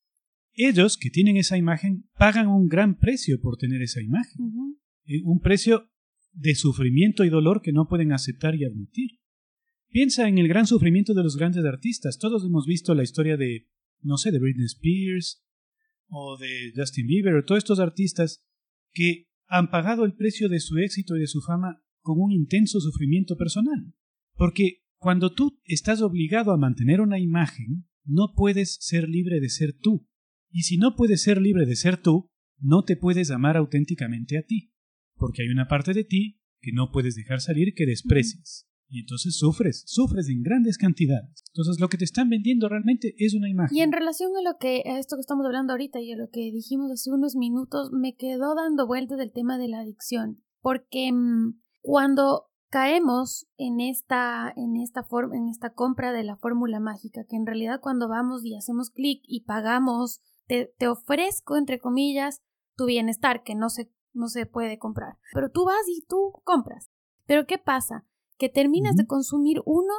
ellos 0.54 0.96
que 0.96 1.10
tienen 1.10 1.36
esa 1.36 1.58
imagen 1.58 2.08
pagan 2.18 2.48
un 2.48 2.66
gran 2.66 2.98
precio 2.98 3.38
por 3.38 3.58
tener 3.58 3.82
esa 3.82 4.00
imagen. 4.00 4.78
Un 5.24 5.40
precio 5.40 5.88
de 6.32 6.54
sufrimiento 6.54 7.24
y 7.24 7.30
dolor 7.30 7.62
que 7.62 7.72
no 7.72 7.88
pueden 7.88 8.12
aceptar 8.12 8.54
y 8.54 8.64
admitir. 8.64 9.18
Piensa 9.88 10.28
en 10.28 10.38
el 10.38 10.48
gran 10.48 10.66
sufrimiento 10.66 11.14
de 11.14 11.22
los 11.22 11.36
grandes 11.36 11.64
artistas. 11.64 12.18
Todos 12.18 12.44
hemos 12.44 12.66
visto 12.66 12.94
la 12.94 13.02
historia 13.02 13.36
de, 13.36 13.68
no 14.02 14.18
sé, 14.18 14.30
de 14.30 14.38
Britney 14.38 14.66
Spears 14.66 15.42
o 16.08 16.36
de 16.36 16.72
Justin 16.74 17.06
Bieber 17.06 17.34
o 17.34 17.44
todos 17.44 17.58
estos 17.58 17.80
artistas 17.80 18.44
que 18.92 19.28
han 19.46 19.70
pagado 19.70 20.04
el 20.04 20.14
precio 20.14 20.48
de 20.48 20.60
su 20.60 20.78
éxito 20.78 21.16
y 21.16 21.20
de 21.20 21.26
su 21.26 21.40
fama 21.40 21.82
con 22.00 22.20
un 22.20 22.32
intenso 22.32 22.80
sufrimiento 22.80 23.36
personal. 23.36 23.94
Porque 24.34 24.82
cuando 24.98 25.32
tú 25.32 25.60
estás 25.64 26.02
obligado 26.02 26.52
a 26.52 26.58
mantener 26.58 27.00
una 27.00 27.18
imagen, 27.18 27.86
no 28.04 28.34
puedes 28.34 28.76
ser 28.80 29.08
libre 29.08 29.40
de 29.40 29.48
ser 29.48 29.72
tú. 29.72 30.06
Y 30.50 30.62
si 30.62 30.78
no 30.78 30.94
puedes 30.94 31.22
ser 31.22 31.40
libre 31.40 31.66
de 31.66 31.76
ser 31.76 31.96
tú, 31.96 32.30
no 32.58 32.84
te 32.84 32.96
puedes 32.96 33.30
amar 33.30 33.56
auténticamente 33.56 34.38
a 34.38 34.42
ti. 34.42 34.72
Porque 35.16 35.42
hay 35.42 35.48
una 35.48 35.68
parte 35.68 35.92
de 35.92 36.04
ti 36.04 36.40
que 36.60 36.72
no 36.72 36.90
puedes 36.90 37.14
dejar 37.14 37.40
salir 37.40 37.74
que 37.74 37.86
desprecias. 37.86 38.66
Y 38.88 39.00
entonces 39.00 39.36
sufres, 39.36 39.82
sufres 39.86 40.28
en 40.28 40.42
grandes 40.42 40.78
cantidades. 40.78 41.42
Entonces 41.48 41.80
lo 41.80 41.88
que 41.88 41.98
te 41.98 42.04
están 42.04 42.28
vendiendo 42.28 42.68
realmente 42.68 43.14
es 43.18 43.34
una 43.34 43.48
imagen. 43.48 43.76
Y 43.76 43.80
en 43.80 43.92
relación 43.92 44.30
a 44.36 44.42
lo 44.42 44.58
que 44.58 44.82
a 44.86 44.98
esto 44.98 45.16
que 45.16 45.20
estamos 45.20 45.44
hablando 45.44 45.72
ahorita 45.72 46.00
y 46.00 46.12
a 46.12 46.16
lo 46.16 46.28
que 46.30 46.52
dijimos 46.52 46.90
hace 46.92 47.10
unos 47.10 47.34
minutos, 47.34 47.90
me 47.92 48.14
quedó 48.14 48.54
dando 48.54 48.86
vueltas 48.86 49.18
el 49.18 49.32
tema 49.32 49.58
de 49.58 49.68
la 49.68 49.80
adicción, 49.80 50.42
porque 50.60 51.10
mm, 51.12 51.60
cuando 51.80 52.44
caemos 52.70 53.46
en 53.56 53.80
esta 53.80 54.52
en 54.56 54.76
esta 54.76 55.02
forma 55.02 55.36
en 55.36 55.48
esta 55.48 55.72
compra 55.72 56.12
de 56.12 56.22
la 56.22 56.36
fórmula 56.36 56.78
mágica, 56.78 57.24
que 57.28 57.36
en 57.36 57.46
realidad 57.46 57.80
cuando 57.80 58.08
vamos 58.08 58.44
y 58.44 58.54
hacemos 58.54 58.90
clic 58.90 59.20
y 59.24 59.44
pagamos, 59.44 60.20
te, 60.46 60.72
te 60.78 60.86
ofrezco 60.86 61.56
entre 61.56 61.80
comillas 61.80 62.40
tu 62.76 62.86
bienestar 62.86 63.42
que 63.42 63.54
no 63.54 63.68
se 63.68 63.90
no 64.16 64.28
se 64.28 64.46
puede 64.46 64.78
comprar, 64.78 65.18
pero 65.32 65.50
tú 65.50 65.64
vas 65.64 65.86
y 65.88 66.02
tú 66.02 66.32
compras. 66.44 66.90
Pero 67.26 67.46
¿qué 67.46 67.58
pasa? 67.58 68.06
Que 68.38 68.48
terminas 68.48 68.96
de 68.96 69.06
consumir 69.06 69.62
uno 69.64 69.92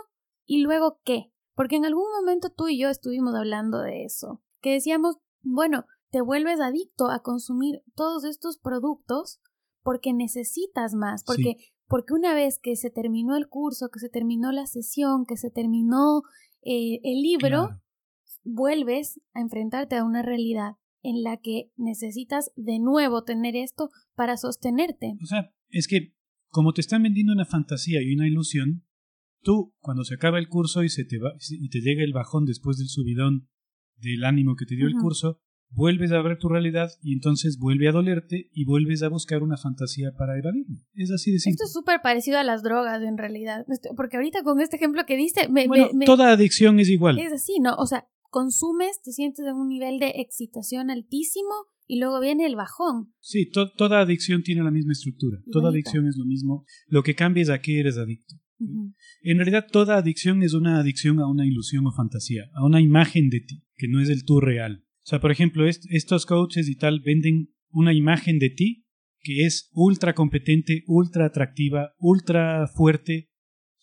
y 0.45 0.61
luego 0.61 0.99
qué? 1.03 1.31
Porque 1.55 1.75
en 1.75 1.85
algún 1.85 2.05
momento 2.19 2.49
tú 2.49 2.67
y 2.67 2.79
yo 2.79 2.89
estuvimos 2.89 3.33
hablando 3.35 3.79
de 3.79 4.03
eso, 4.05 4.41
que 4.61 4.73
decíamos, 4.73 5.17
bueno, 5.41 5.85
te 6.09 6.21
vuelves 6.21 6.59
adicto 6.59 7.09
a 7.09 7.21
consumir 7.21 7.81
todos 7.95 8.23
estos 8.23 8.57
productos 8.59 9.39
porque 9.83 10.13
necesitas 10.13 10.93
más, 10.93 11.23
porque 11.23 11.55
porque 11.87 12.13
una 12.13 12.33
vez 12.33 12.59
que 12.59 12.75
se 12.75 12.89
terminó 12.89 13.37
el 13.37 13.47
curso, 13.47 13.89
que 13.89 13.99
se 13.99 14.09
terminó 14.09 14.51
la 14.51 14.65
sesión, 14.65 15.25
que 15.25 15.37
se 15.37 15.49
terminó 15.49 16.21
eh, 16.61 16.99
el 17.03 17.21
libro, 17.21 17.67
Claro. 17.67 17.81
vuelves 18.43 19.21
a 19.33 19.39
enfrentarte 19.39 19.95
a 19.95 20.03
una 20.03 20.21
realidad 20.21 20.73
en 21.09 21.23
la 21.23 21.37
que 21.37 21.71
necesitas 21.77 22.51
de 22.55 22.79
nuevo 22.79 23.23
tener 23.23 23.55
esto 23.55 23.89
para 24.15 24.37
sostenerte. 24.37 25.13
O 25.21 25.25
sea, 25.25 25.51
es 25.69 25.87
que 25.87 26.13
como 26.49 26.73
te 26.73 26.81
están 26.81 27.03
vendiendo 27.03 27.33
una 27.33 27.45
fantasía 27.45 28.01
y 28.01 28.13
una 28.13 28.27
ilusión, 28.27 28.83
tú, 29.41 29.73
cuando 29.79 30.03
se 30.03 30.15
acaba 30.15 30.39
el 30.39 30.47
curso 30.49 30.83
y, 30.83 30.89
se 30.89 31.05
te, 31.05 31.17
va, 31.19 31.33
y 31.49 31.69
te 31.69 31.79
llega 31.81 32.03
el 32.03 32.13
bajón 32.13 32.45
después 32.45 32.77
del 32.77 32.87
subidón 32.87 33.47
del 33.97 34.23
ánimo 34.23 34.55
que 34.55 34.65
te 34.65 34.75
dio 34.75 34.87
el 34.87 34.93
curso, 34.93 35.39
vuelves 35.69 36.11
a 36.11 36.21
ver 36.21 36.37
tu 36.37 36.47
realidad 36.49 36.89
y 37.01 37.13
entonces 37.13 37.57
vuelve 37.59 37.89
a 37.89 37.91
dolerte 37.91 38.49
y 38.53 38.65
vuelves 38.65 39.03
a 39.03 39.09
buscar 39.09 39.43
una 39.43 39.57
fantasía 39.57 40.11
para 40.17 40.37
evadirlo. 40.37 40.77
Es 40.93 41.11
así 41.11 41.31
de 41.31 41.39
simple. 41.39 41.55
Esto 41.55 41.65
es 41.65 41.73
súper 41.73 42.01
parecido 42.01 42.37
a 42.39 42.43
las 42.43 42.63
drogas 42.63 43.01
en 43.03 43.17
realidad, 43.17 43.65
Esto- 43.69 43.89
porque 43.95 44.17
ahorita 44.17 44.43
con 44.43 44.61
este 44.61 44.77
ejemplo 44.77 45.05
que 45.05 45.17
diste, 45.17 45.49
me, 45.49 45.67
bueno, 45.67 45.87
me- 45.91 45.99
me- 45.99 46.05
toda 46.05 46.31
adicción 46.31 46.79
es 46.79 46.89
igual. 46.89 47.19
es 47.19 47.33
así, 47.33 47.59
¿no? 47.59 47.75
O 47.75 47.85
sea, 47.85 48.07
consumes, 48.37 49.01
te 49.03 49.11
sientes 49.11 49.45
en 49.45 49.55
un 49.55 49.67
nivel 49.67 49.97
de 49.99 50.09
excitación 50.25 50.89
altísimo 50.91 51.55
y 51.87 51.99
luego 51.99 52.19
viene 52.19 52.45
el 52.45 52.55
bajón. 52.55 53.13
Sí, 53.19 53.49
to- 53.49 53.71
toda 53.75 54.01
adicción 54.01 54.43
tiene 54.43 54.61
la 54.63 54.71
misma 54.71 54.91
estructura. 54.91 55.37
Toda 55.51 55.69
adicción 55.69 56.07
es 56.07 56.17
lo 56.17 56.25
mismo. 56.25 56.65
Lo 56.87 57.01
que 57.01 57.15
cambia 57.15 57.41
es 57.43 57.49
a 57.49 57.61
qué 57.61 57.79
eres 57.79 57.97
adicto. 57.97 58.35
En 59.21 59.37
realidad, 59.37 59.65
toda 59.71 59.97
adicción 59.97 60.41
es 60.43 60.53
una 60.53 60.79
adicción 60.79 61.19
a 61.19 61.27
una 61.27 61.45
ilusión 61.45 61.85
o 61.87 61.91
fantasía, 61.91 62.43
a 62.53 62.65
una 62.65 62.81
imagen 62.81 63.29
de 63.29 63.39
ti, 63.41 63.63
que 63.75 63.87
no 63.87 64.01
es 64.01 64.09
el 64.09 64.23
tú 64.25 64.39
real. 64.39 64.83
O 65.05 65.09
sea, 65.09 65.19
por 65.21 65.31
ejemplo, 65.31 65.67
est- 65.67 65.85
estos 65.89 66.25
coaches 66.25 66.67
y 66.67 66.75
tal 66.75 66.99
venden 67.05 67.53
una 67.71 67.93
imagen 67.93 68.37
de 68.39 68.49
ti 68.49 68.83
que 69.21 69.45
es 69.45 69.69
ultra 69.73 70.13
competente, 70.13 70.83
ultra 70.87 71.25
atractiva, 71.25 71.91
ultra 71.99 72.67
fuerte, 72.67 73.26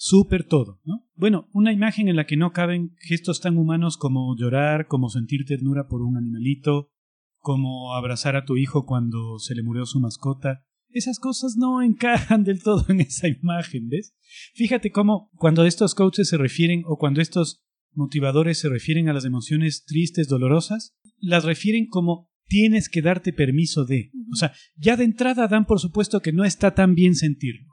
súper 0.04 0.44
todo, 0.44 0.82
¿no? 0.84 1.08
Bueno, 1.14 1.48
una 1.54 1.72
imagen 1.72 2.08
en 2.08 2.16
la 2.16 2.26
que 2.26 2.36
no 2.36 2.52
caben 2.52 2.94
gestos 2.98 3.40
tan 3.40 3.56
humanos 3.56 3.96
como 3.96 4.36
llorar, 4.36 4.86
como 4.86 5.08
sentir 5.08 5.46
ternura 5.46 5.88
por 5.88 6.02
un 6.02 6.18
animalito, 6.18 6.90
como 7.38 7.94
abrazar 7.94 8.36
a 8.36 8.44
tu 8.44 8.58
hijo 8.58 8.84
cuando 8.84 9.38
se 9.38 9.54
le 9.54 9.62
murió 9.62 9.86
su 9.86 10.00
mascota. 10.00 10.62
Esas 10.90 11.18
cosas 11.18 11.56
no 11.56 11.80
encajan 11.82 12.44
del 12.44 12.62
todo 12.62 12.84
en 12.90 13.00
esa 13.00 13.28
imagen, 13.28 13.88
¿ves? 13.88 14.14
Fíjate 14.52 14.92
cómo 14.92 15.30
cuando 15.36 15.64
estos 15.64 15.94
coaches 15.94 16.28
se 16.28 16.36
refieren 16.36 16.82
o 16.84 16.98
cuando 16.98 17.22
estos 17.22 17.64
motivadores 17.94 18.58
se 18.58 18.68
refieren 18.68 19.08
a 19.08 19.14
las 19.14 19.24
emociones 19.24 19.86
tristes, 19.86 20.28
dolorosas, 20.28 20.94
las 21.18 21.44
refieren 21.44 21.86
como 21.86 22.30
tienes 22.46 22.90
que 22.90 23.00
darte 23.00 23.32
permiso 23.32 23.86
de. 23.86 24.10
O 24.30 24.36
sea, 24.36 24.52
ya 24.76 24.98
de 24.98 25.04
entrada 25.04 25.48
dan 25.48 25.64
por 25.64 25.80
supuesto 25.80 26.20
que 26.20 26.32
no 26.34 26.44
está 26.44 26.74
tan 26.74 26.94
bien 26.94 27.14
sentirlo. 27.14 27.72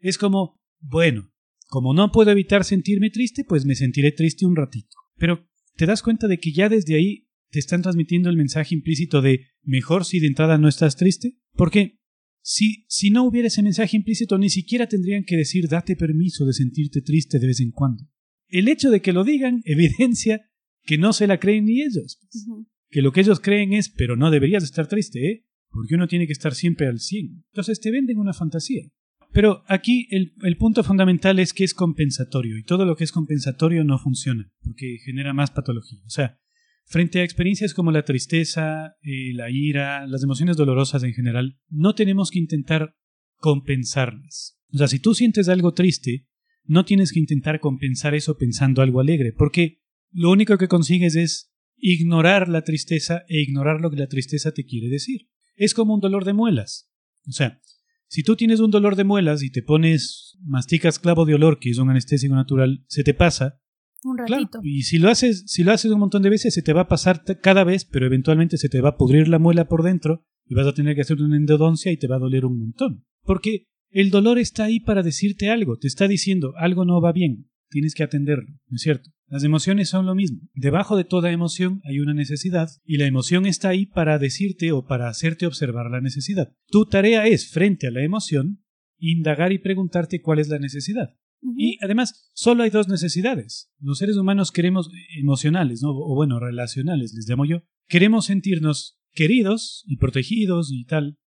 Es 0.00 0.18
como, 0.18 0.60
bueno, 0.80 1.31
como 1.72 1.94
no 1.94 2.12
puedo 2.12 2.30
evitar 2.30 2.64
sentirme 2.64 3.08
triste, 3.08 3.44
pues 3.48 3.64
me 3.64 3.74
sentiré 3.74 4.12
triste 4.12 4.44
un 4.44 4.54
ratito. 4.54 4.94
Pero 5.16 5.48
te 5.74 5.86
das 5.86 6.02
cuenta 6.02 6.28
de 6.28 6.36
que 6.36 6.52
ya 6.52 6.68
desde 6.68 6.96
ahí 6.96 7.30
te 7.48 7.60
están 7.60 7.80
transmitiendo 7.80 8.28
el 8.28 8.36
mensaje 8.36 8.74
implícito 8.74 9.22
de 9.22 9.46
mejor 9.62 10.04
si 10.04 10.20
de 10.20 10.26
entrada 10.26 10.58
no 10.58 10.68
estás 10.68 10.96
triste. 10.96 11.38
Porque 11.54 11.98
si, 12.42 12.84
si 12.88 13.08
no 13.08 13.24
hubiera 13.24 13.48
ese 13.48 13.62
mensaje 13.62 13.96
implícito, 13.96 14.36
ni 14.36 14.50
siquiera 14.50 14.86
tendrían 14.86 15.24
que 15.24 15.38
decir 15.38 15.66
date 15.66 15.96
permiso 15.96 16.44
de 16.44 16.52
sentirte 16.52 17.00
triste 17.00 17.38
de 17.38 17.46
vez 17.46 17.60
en 17.60 17.70
cuando. 17.70 18.04
El 18.48 18.68
hecho 18.68 18.90
de 18.90 19.00
que 19.00 19.14
lo 19.14 19.24
digan 19.24 19.62
evidencia 19.64 20.42
que 20.82 20.98
no 20.98 21.14
se 21.14 21.26
la 21.26 21.40
creen 21.40 21.64
ni 21.64 21.80
ellos. 21.80 22.20
Ujú. 22.34 22.68
Que 22.90 23.00
lo 23.00 23.12
que 23.12 23.22
ellos 23.22 23.40
creen 23.40 23.72
es, 23.72 23.88
pero 23.88 24.14
no 24.14 24.30
deberías 24.30 24.62
estar 24.62 24.88
triste, 24.88 25.26
¿eh? 25.26 25.46
Porque 25.70 25.94
uno 25.94 26.06
tiene 26.06 26.26
que 26.26 26.34
estar 26.34 26.54
siempre 26.54 26.86
al 26.86 27.00
100. 27.00 27.44
Entonces 27.50 27.80
te 27.80 27.90
venden 27.90 28.18
una 28.18 28.34
fantasía. 28.34 28.92
Pero 29.32 29.64
aquí 29.66 30.08
el, 30.10 30.56
punto 30.58 30.84
fundamental 30.84 31.38
es 31.38 31.54
que 31.54 31.64
es 31.64 31.72
compensatorio 31.72 32.58
y 32.58 32.64
todo 32.64 32.84
lo 32.84 32.96
que 32.96 33.04
es 33.04 33.12
compensatorio 33.12 33.82
no 33.82 33.98
funciona 33.98 34.52
porque 34.62 34.98
genera 35.04 35.32
más 35.32 35.50
patología. 35.50 36.00
O 36.06 36.10
sea, 36.10 36.38
frente 36.84 37.20
a 37.20 37.24
experiencias 37.24 37.72
como 37.72 37.92
la 37.92 38.04
tristeza, 38.04 38.94
eh, 39.02 39.32
la 39.32 39.50
ira, 39.50 40.06
las 40.06 40.22
emociones 40.22 40.56
dolorosas 40.56 41.02
en 41.02 41.14
general, 41.14 41.58
no 41.70 41.94
tenemos 41.94 42.30
que 42.30 42.40
intentar 42.40 42.94
compensarlas. 43.36 44.58
O 44.72 44.78
sea, 44.78 44.86
si 44.86 44.98
tú 44.98 45.14
sientes 45.14 45.48
algo 45.48 45.72
triste, 45.72 46.28
no 46.64 46.84
tienes 46.84 47.12
que 47.12 47.20
intentar 47.20 47.58
compensar 47.60 48.14
eso 48.14 48.36
pensando 48.36 48.82
algo 48.82 49.00
alegre, 49.00 49.32
porque 49.32 49.80
lo 50.10 50.30
único 50.30 50.58
que 50.58 50.68
consigues 50.68 51.16
es 51.16 51.52
ignorar 51.76 52.48
la 52.48 52.62
tristeza 52.62 53.24
e 53.28 53.40
ignorar 53.40 53.80
lo 53.80 53.90
que 53.90 53.96
la 53.96 54.08
tristeza 54.08 54.52
te 54.52 54.64
quiere 54.64 54.88
decir. 54.88 55.28
Es 55.56 55.74
como 55.74 55.94
un 55.94 56.00
dolor 56.00 56.24
de 56.24 56.34
muelas. 56.34 56.90
O 57.26 57.32
sea, 57.32 57.60
si 58.12 58.22
tú 58.22 58.36
tienes 58.36 58.60
un 58.60 58.70
dolor 58.70 58.94
de 58.94 59.04
muelas 59.04 59.42
y 59.42 59.48
te 59.50 59.62
pones, 59.62 60.36
masticas 60.44 60.98
clavo 60.98 61.24
de 61.24 61.32
olor, 61.32 61.58
que 61.58 61.70
es 61.70 61.78
un 61.78 61.88
anestésico 61.88 62.34
natural, 62.34 62.84
se 62.86 63.04
te 63.04 63.14
pasa. 63.14 63.58
Un 64.04 64.16
Claro, 64.16 64.42
ratito. 64.42 64.58
y 64.62 64.82
si 64.82 64.98
lo 64.98 65.08
haces, 65.08 65.44
si 65.46 65.64
lo 65.64 65.72
haces 65.72 65.90
un 65.90 66.00
montón 66.00 66.20
de 66.20 66.28
veces, 66.28 66.52
se 66.52 66.60
te 66.60 66.74
va 66.74 66.82
a 66.82 66.88
pasar 66.88 67.22
cada 67.40 67.64
vez, 67.64 67.86
pero 67.86 68.04
eventualmente 68.04 68.58
se 68.58 68.68
te 68.68 68.82
va 68.82 68.90
a 68.90 68.96
pudrir 68.98 69.28
la 69.28 69.38
muela 69.38 69.66
por 69.66 69.82
dentro 69.82 70.26
y 70.44 70.54
vas 70.54 70.66
a 70.66 70.74
tener 70.74 70.94
que 70.94 71.00
hacer 71.00 71.22
una 71.22 71.38
endodoncia 71.38 71.90
y 71.90 71.96
te 71.96 72.06
va 72.06 72.16
a 72.16 72.18
doler 72.18 72.44
un 72.44 72.58
montón. 72.58 73.06
Porque 73.22 73.68
el 73.88 74.10
dolor 74.10 74.38
está 74.38 74.64
ahí 74.64 74.78
para 74.80 75.02
decirte 75.02 75.48
algo, 75.48 75.78
te 75.78 75.86
está 75.88 76.06
diciendo 76.06 76.52
algo 76.58 76.84
no 76.84 77.00
va 77.00 77.12
bien, 77.12 77.48
tienes 77.72 77.94
que 77.94 78.04
atenderlo, 78.04 78.48
¿no 78.68 78.76
es 78.76 78.82
cierto? 78.82 79.10
Las 79.26 79.44
emociones 79.44 79.88
son 79.88 80.04
lo 80.06 80.14
mismo. 80.14 80.40
Debajo 80.54 80.96
de 80.96 81.04
toda 81.04 81.32
emoción 81.32 81.80
hay 81.84 81.98
una 82.00 82.12
necesidad 82.12 82.68
y 82.84 82.98
la 82.98 83.06
emoción 83.06 83.46
está 83.46 83.70
ahí 83.70 83.86
para 83.86 84.18
decirte 84.18 84.72
o 84.72 84.84
para 84.84 85.08
hacerte 85.08 85.46
observar 85.46 85.90
la 85.90 86.02
necesidad. 86.02 86.52
Tu 86.68 86.84
tarea 86.84 87.26
es, 87.26 87.50
frente 87.50 87.86
a 87.86 87.90
la 87.90 88.04
emoción, 88.04 88.62
indagar 88.98 89.52
y 89.52 89.58
preguntarte 89.58 90.20
cuál 90.20 90.38
es 90.38 90.48
la 90.48 90.58
necesidad. 90.58 91.16
Y 91.56 91.78
además, 91.82 92.30
solo 92.34 92.62
hay 92.62 92.70
dos 92.70 92.88
necesidades. 92.88 93.72
Los 93.80 93.98
seres 93.98 94.16
humanos 94.16 94.52
queremos 94.52 94.90
emocionales, 95.18 95.82
¿no? 95.82 95.90
o 95.90 96.14
bueno, 96.14 96.38
relacionales, 96.38 97.14
les 97.14 97.26
llamo 97.26 97.46
yo. 97.46 97.62
Queremos 97.88 98.26
sentirnos 98.26 99.00
queridos 99.12 99.82
y 99.86 99.96
protegidos 99.96 100.70
y 100.72 100.84
tal, 100.84 101.18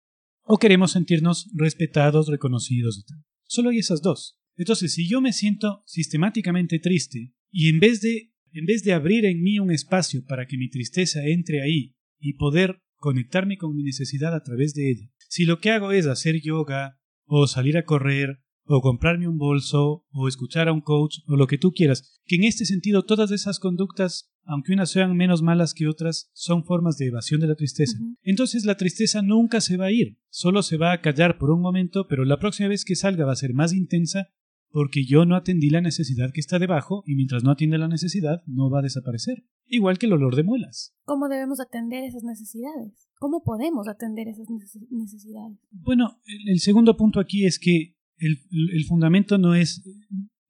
o 0.43 0.58
queremos 0.58 0.91
sentirnos 0.91 1.49
respetados, 1.53 2.27
reconocidos 2.27 2.99
y 2.99 3.03
tal. 3.03 3.23
Solo 3.47 3.69
hay 3.69 3.79
esas 3.79 4.01
dos. 4.01 4.39
Entonces, 4.57 4.93
si 4.93 5.07
yo 5.09 5.21
me 5.21 5.33
siento 5.33 5.83
sistemáticamente 5.85 6.79
triste 6.79 7.33
y 7.51 7.69
en 7.69 7.79
vez 7.79 8.01
de 8.01 8.31
en 8.55 8.65
vez 8.65 8.83
de 8.83 8.93
abrir 8.93 9.25
en 9.25 9.43
mí 9.43 9.59
un 9.59 9.69
espacio 9.69 10.23
para 10.25 10.47
que 10.47 10.57
mi 10.57 10.69
tristeza 10.69 11.25
entre 11.25 11.61
ahí 11.61 11.93
y 12.19 12.33
poder 12.35 12.79
conectarme 12.95 13.57
con 13.57 13.75
mi 13.75 13.83
necesidad 13.83 14.33
a 14.33 14.43
través 14.43 14.73
de 14.73 14.91
ella, 14.91 15.09
si 15.27 15.43
lo 15.43 15.59
que 15.59 15.71
hago 15.71 15.91
es 15.91 16.07
hacer 16.07 16.41
yoga 16.41 16.97
o 17.25 17.47
salir 17.47 17.77
a 17.77 17.83
correr 17.83 18.39
o 18.63 18.81
comprarme 18.81 19.27
un 19.27 19.37
bolso 19.37 20.05
o 20.09 20.27
escuchar 20.27 20.69
a 20.69 20.73
un 20.73 20.81
coach 20.81 21.17
o 21.27 21.35
lo 21.35 21.47
que 21.47 21.57
tú 21.57 21.71
quieras, 21.71 22.21
que 22.25 22.37
en 22.37 22.45
este 22.45 22.65
sentido 22.65 23.03
todas 23.03 23.31
esas 23.31 23.59
conductas, 23.59 24.31
aunque 24.43 24.73
unas 24.73 24.89
sean 24.89 25.15
menos 25.15 25.41
malas 25.41 25.73
que 25.73 25.87
otras, 25.87 26.31
son 26.33 26.63
formas 26.63 26.97
de 26.97 27.07
evasión 27.07 27.41
de 27.41 27.47
la 27.47 27.55
tristeza. 27.55 27.97
Entonces 28.23 28.65
la 28.65 28.77
tristeza 28.77 29.21
nunca 29.21 29.61
se 29.61 29.77
va 29.77 29.87
a 29.87 29.91
ir, 29.91 30.17
solo 30.29 30.63
se 30.63 30.77
va 30.77 30.93
a 30.93 31.01
callar 31.01 31.37
por 31.37 31.51
un 31.51 31.61
momento, 31.61 32.07
pero 32.07 32.25
la 32.25 32.39
próxima 32.39 32.69
vez 32.69 32.85
que 32.85 32.95
salga 32.95 33.25
va 33.25 33.33
a 33.33 33.37
ser 33.37 33.53
más 33.53 33.73
intensa 33.73 34.29
porque 34.71 35.06
yo 35.06 35.25
no 35.25 35.36
atendí 35.36 35.69
la 35.69 35.82
necesidad 35.82 36.32
que 36.34 36.39
está 36.41 36.60
debajo 36.60 37.04
y 37.06 37.15
mientras 37.15 37.43
no 37.43 37.51
atiende 37.51 37.78
la 37.78 37.88
necesidad 37.88 38.43
no 38.45 38.69
va 38.69 38.80
a 38.80 38.84
desaparecer. 38.84 39.45
Igual 39.67 39.97
que 39.97 40.06
el 40.06 40.13
olor 40.13 40.36
de 40.36 40.43
muelas. 40.43 40.93
¿Cómo 41.06 41.28
debemos 41.28 41.60
atender 41.60 42.04
esas 42.04 42.23
necesidades? 42.23 43.08
¿Cómo 43.17 43.43
podemos 43.43 43.88
atender 43.88 44.28
esas 44.28 44.47
nece- 44.47 44.88
necesidades? 44.91 45.58
Bueno, 45.71 46.19
el, 46.25 46.49
el 46.54 46.60
segundo 46.60 46.97
punto 46.97 47.19
aquí 47.19 47.45
es 47.45 47.58
que 47.58 47.95
el, 48.17 48.39
el 48.73 48.86
fundamento 48.86 49.38
no 49.38 49.56
es... 49.56 49.84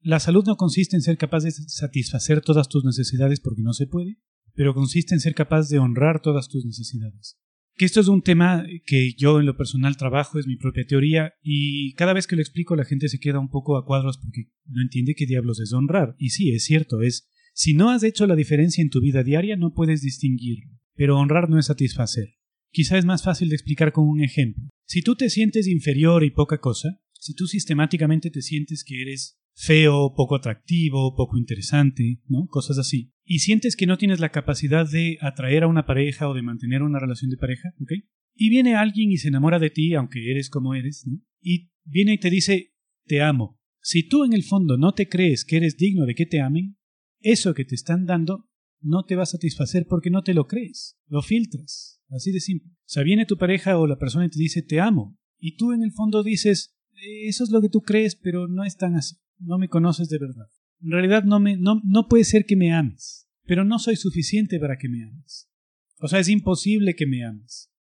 La 0.00 0.20
salud 0.20 0.44
no 0.46 0.56
consiste 0.56 0.96
en 0.96 1.02
ser 1.02 1.16
capaz 1.18 1.42
de 1.44 1.50
satisfacer 1.50 2.40
todas 2.40 2.68
tus 2.68 2.84
necesidades 2.84 3.40
porque 3.40 3.62
no 3.62 3.72
se 3.72 3.86
puede, 3.86 4.18
pero 4.54 4.74
consiste 4.74 5.14
en 5.14 5.20
ser 5.20 5.34
capaz 5.34 5.68
de 5.68 5.78
honrar 5.78 6.20
todas 6.20 6.48
tus 6.48 6.64
necesidades. 6.64 7.38
Que 7.76 7.84
esto 7.84 8.00
es 8.00 8.08
un 8.08 8.22
tema 8.22 8.64
que 8.86 9.12
yo 9.18 9.38
en 9.38 9.46
lo 9.46 9.56
personal 9.56 9.96
trabajo, 9.96 10.38
es 10.38 10.46
mi 10.46 10.56
propia 10.56 10.86
teoría, 10.86 11.34
y 11.42 11.92
cada 11.94 12.14
vez 12.14 12.26
que 12.26 12.36
lo 12.36 12.42
explico 12.42 12.74
la 12.74 12.86
gente 12.86 13.08
se 13.08 13.20
queda 13.20 13.38
un 13.38 13.50
poco 13.50 13.76
a 13.76 13.84
cuadros 13.84 14.18
porque 14.18 14.50
no 14.66 14.80
entiende 14.80 15.14
qué 15.14 15.26
diablos 15.26 15.60
es 15.60 15.72
honrar. 15.72 16.16
Y 16.18 16.30
sí, 16.30 16.50
es 16.50 16.64
cierto, 16.64 17.02
es... 17.02 17.28
Si 17.52 17.72
no 17.72 17.90
has 17.90 18.02
hecho 18.02 18.26
la 18.26 18.36
diferencia 18.36 18.82
en 18.82 18.90
tu 18.90 19.00
vida 19.00 19.22
diaria, 19.22 19.56
no 19.56 19.72
puedes 19.72 20.02
distinguirlo. 20.02 20.78
Pero 20.94 21.18
honrar 21.18 21.48
no 21.48 21.58
es 21.58 21.66
satisfacer. 21.66 22.34
Quizá 22.70 22.98
es 22.98 23.06
más 23.06 23.22
fácil 23.22 23.48
de 23.48 23.54
explicar 23.54 23.92
con 23.92 24.06
un 24.06 24.22
ejemplo. 24.22 24.68
Si 24.86 25.00
tú 25.00 25.16
te 25.16 25.30
sientes 25.30 25.66
inferior 25.66 26.22
y 26.22 26.30
poca 26.30 26.58
cosa, 26.58 27.00
si 27.12 27.34
tú 27.34 27.46
sistemáticamente 27.46 28.30
te 28.30 28.42
sientes 28.42 28.84
que 28.84 29.00
eres 29.00 29.38
feo, 29.54 30.12
poco 30.14 30.36
atractivo, 30.36 31.14
poco 31.16 31.38
interesante, 31.38 32.20
¿no? 32.28 32.46
Cosas 32.46 32.78
así. 32.78 33.12
Y 33.28 33.40
sientes 33.40 33.76
que 33.76 33.86
no 33.86 33.98
tienes 33.98 34.20
la 34.20 34.30
capacidad 34.30 34.88
de 34.88 35.18
atraer 35.20 35.64
a 35.64 35.66
una 35.66 35.84
pareja 35.84 36.28
o 36.28 36.34
de 36.34 36.42
mantener 36.42 36.82
una 36.82 37.00
relación 37.00 37.28
de 37.30 37.36
pareja, 37.36 37.74
¿ok? 37.80 37.92
Y 38.36 38.50
viene 38.50 38.76
alguien 38.76 39.10
y 39.10 39.16
se 39.16 39.28
enamora 39.28 39.58
de 39.58 39.70
ti, 39.70 39.94
aunque 39.94 40.30
eres 40.30 40.48
como 40.48 40.74
eres, 40.74 41.04
¿no? 41.06 41.20
Y 41.42 41.70
viene 41.84 42.14
y 42.14 42.18
te 42.18 42.30
dice, 42.30 42.72
te 43.04 43.22
amo. 43.22 43.60
Si 43.80 44.08
tú 44.08 44.24
en 44.24 44.32
el 44.32 44.44
fondo 44.44 44.78
no 44.78 44.94
te 44.94 45.08
crees 45.08 45.44
que 45.44 45.56
eres 45.56 45.76
digno 45.76 46.06
de 46.06 46.14
que 46.14 46.26
te 46.26 46.40
amen, 46.40 46.76
eso 47.20 47.52
que 47.52 47.64
te 47.64 47.74
están 47.74 48.06
dando 48.06 48.48
no 48.80 49.04
te 49.04 49.16
va 49.16 49.24
a 49.24 49.26
satisfacer 49.26 49.86
porque 49.88 50.10
no 50.10 50.22
te 50.22 50.34
lo 50.34 50.46
crees, 50.46 50.96
lo 51.08 51.22
filtras, 51.22 52.00
así 52.10 52.30
de 52.30 52.40
simple. 52.40 52.70
O 52.72 52.88
sea, 52.88 53.02
viene 53.02 53.26
tu 53.26 53.36
pareja 53.36 53.78
o 53.78 53.86
la 53.86 53.98
persona 53.98 54.26
y 54.26 54.30
te 54.30 54.38
dice 54.38 54.62
te 54.62 54.80
amo, 54.80 55.18
y 55.38 55.56
tú 55.56 55.72
en 55.72 55.82
el 55.82 55.92
fondo 55.92 56.22
dices, 56.22 56.76
eso 57.24 57.44
es 57.44 57.50
lo 57.50 57.60
que 57.60 57.68
tú 57.68 57.80
crees, 57.80 58.16
pero 58.16 58.48
no 58.48 58.64
es 58.64 58.76
tan 58.76 58.94
así, 58.94 59.16
no 59.38 59.58
me 59.58 59.68
conoces 59.68 60.08
de 60.08 60.18
verdad. 60.18 60.46
En 60.86 60.92
realidad 60.92 61.24
no, 61.24 61.40
me, 61.40 61.56
no, 61.56 61.82
no 61.84 62.06
puede 62.06 62.22
ser 62.22 62.46
que 62.46 62.54
me 62.54 62.72
ames, 62.72 63.28
pero 63.44 63.64
no 63.64 63.80
soy 63.80 63.96
suficiente 63.96 64.60
para 64.60 64.78
que 64.78 64.88
me 64.88 65.02
ames. 65.02 65.50
O 65.98 66.06
sea, 66.06 66.20
es 66.20 66.28
imposible 66.28 66.94
que 66.94 67.06
me 67.06 67.24
ames. 67.24 67.72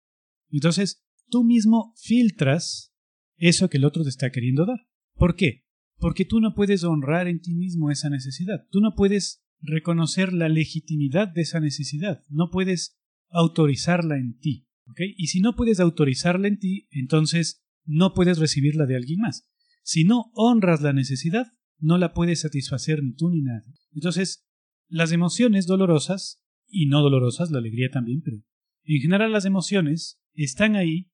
Entonces, 0.50 1.06
tú 1.30 1.44
mismo 1.44 1.94
filtras 2.02 2.96
eso 3.38 3.70
que 3.70 3.78
el 3.78 3.86
otro 3.86 4.02
te 4.02 4.10
está 4.10 4.32
queriendo 4.32 4.66
dar. 4.66 4.88
¿Por 5.14 5.36
qué? 5.36 5.66
Porque 5.98 6.26
tú 6.26 6.40
no 6.40 6.56
puedes 6.56 6.84
honrar 6.84 7.28
en 7.28 7.42
ti 7.42 7.54
mismo 7.54 7.92
esa 7.92 8.10
necesidad. 8.10 8.66
Tú 8.72 8.82
no 8.82 8.96
puedes 8.96 9.44
reconocer 9.62 10.34
la 10.34 10.50
legitimidad 10.50 11.28
de 11.28 11.42
esa 11.42 11.60
necesidad. 11.60 12.24
No 12.30 12.50
puedes 12.50 12.98
autorizarla 13.30 14.18
en 14.18 14.40
ti. 14.40 14.68
¿ok? 14.88 15.02
Y 15.16 15.28
si 15.28 15.42
no 15.42 15.56
puedes 15.56 15.80
autorizarla 15.80 16.48
en 16.48 16.58
ti, 16.58 16.88
entonces 16.90 17.64
no 17.84 18.16
puedes 18.16 18.40
recibirla 18.40 18.88
de 18.88 18.96
alguien 18.96 19.20
más. 19.20 19.48
Si 19.84 20.06
no 20.06 20.32
honras 20.34 20.82
la 20.82 20.92
necesidad, 20.92 21.46
no 21.80 21.98
la 21.98 22.14
puedes 22.14 22.42
satisfacer 22.42 23.04
ni 23.04 23.14
tú 23.14 23.30
ni 23.30 23.42
nadie. 23.42 23.74
Entonces, 23.94 24.46
las 24.88 25.12
emociones 25.12 25.66
dolorosas, 25.66 26.42
y 26.68 26.88
no 26.88 27.02
dolorosas, 27.02 27.52
la 27.52 27.60
alegría 27.60 27.90
también, 27.90 28.22
pero 28.22 28.38
en 28.84 29.02
general 29.02 29.32
las 29.32 29.46
emociones 29.46 30.20
están 30.34 30.76
ahí 30.76 31.10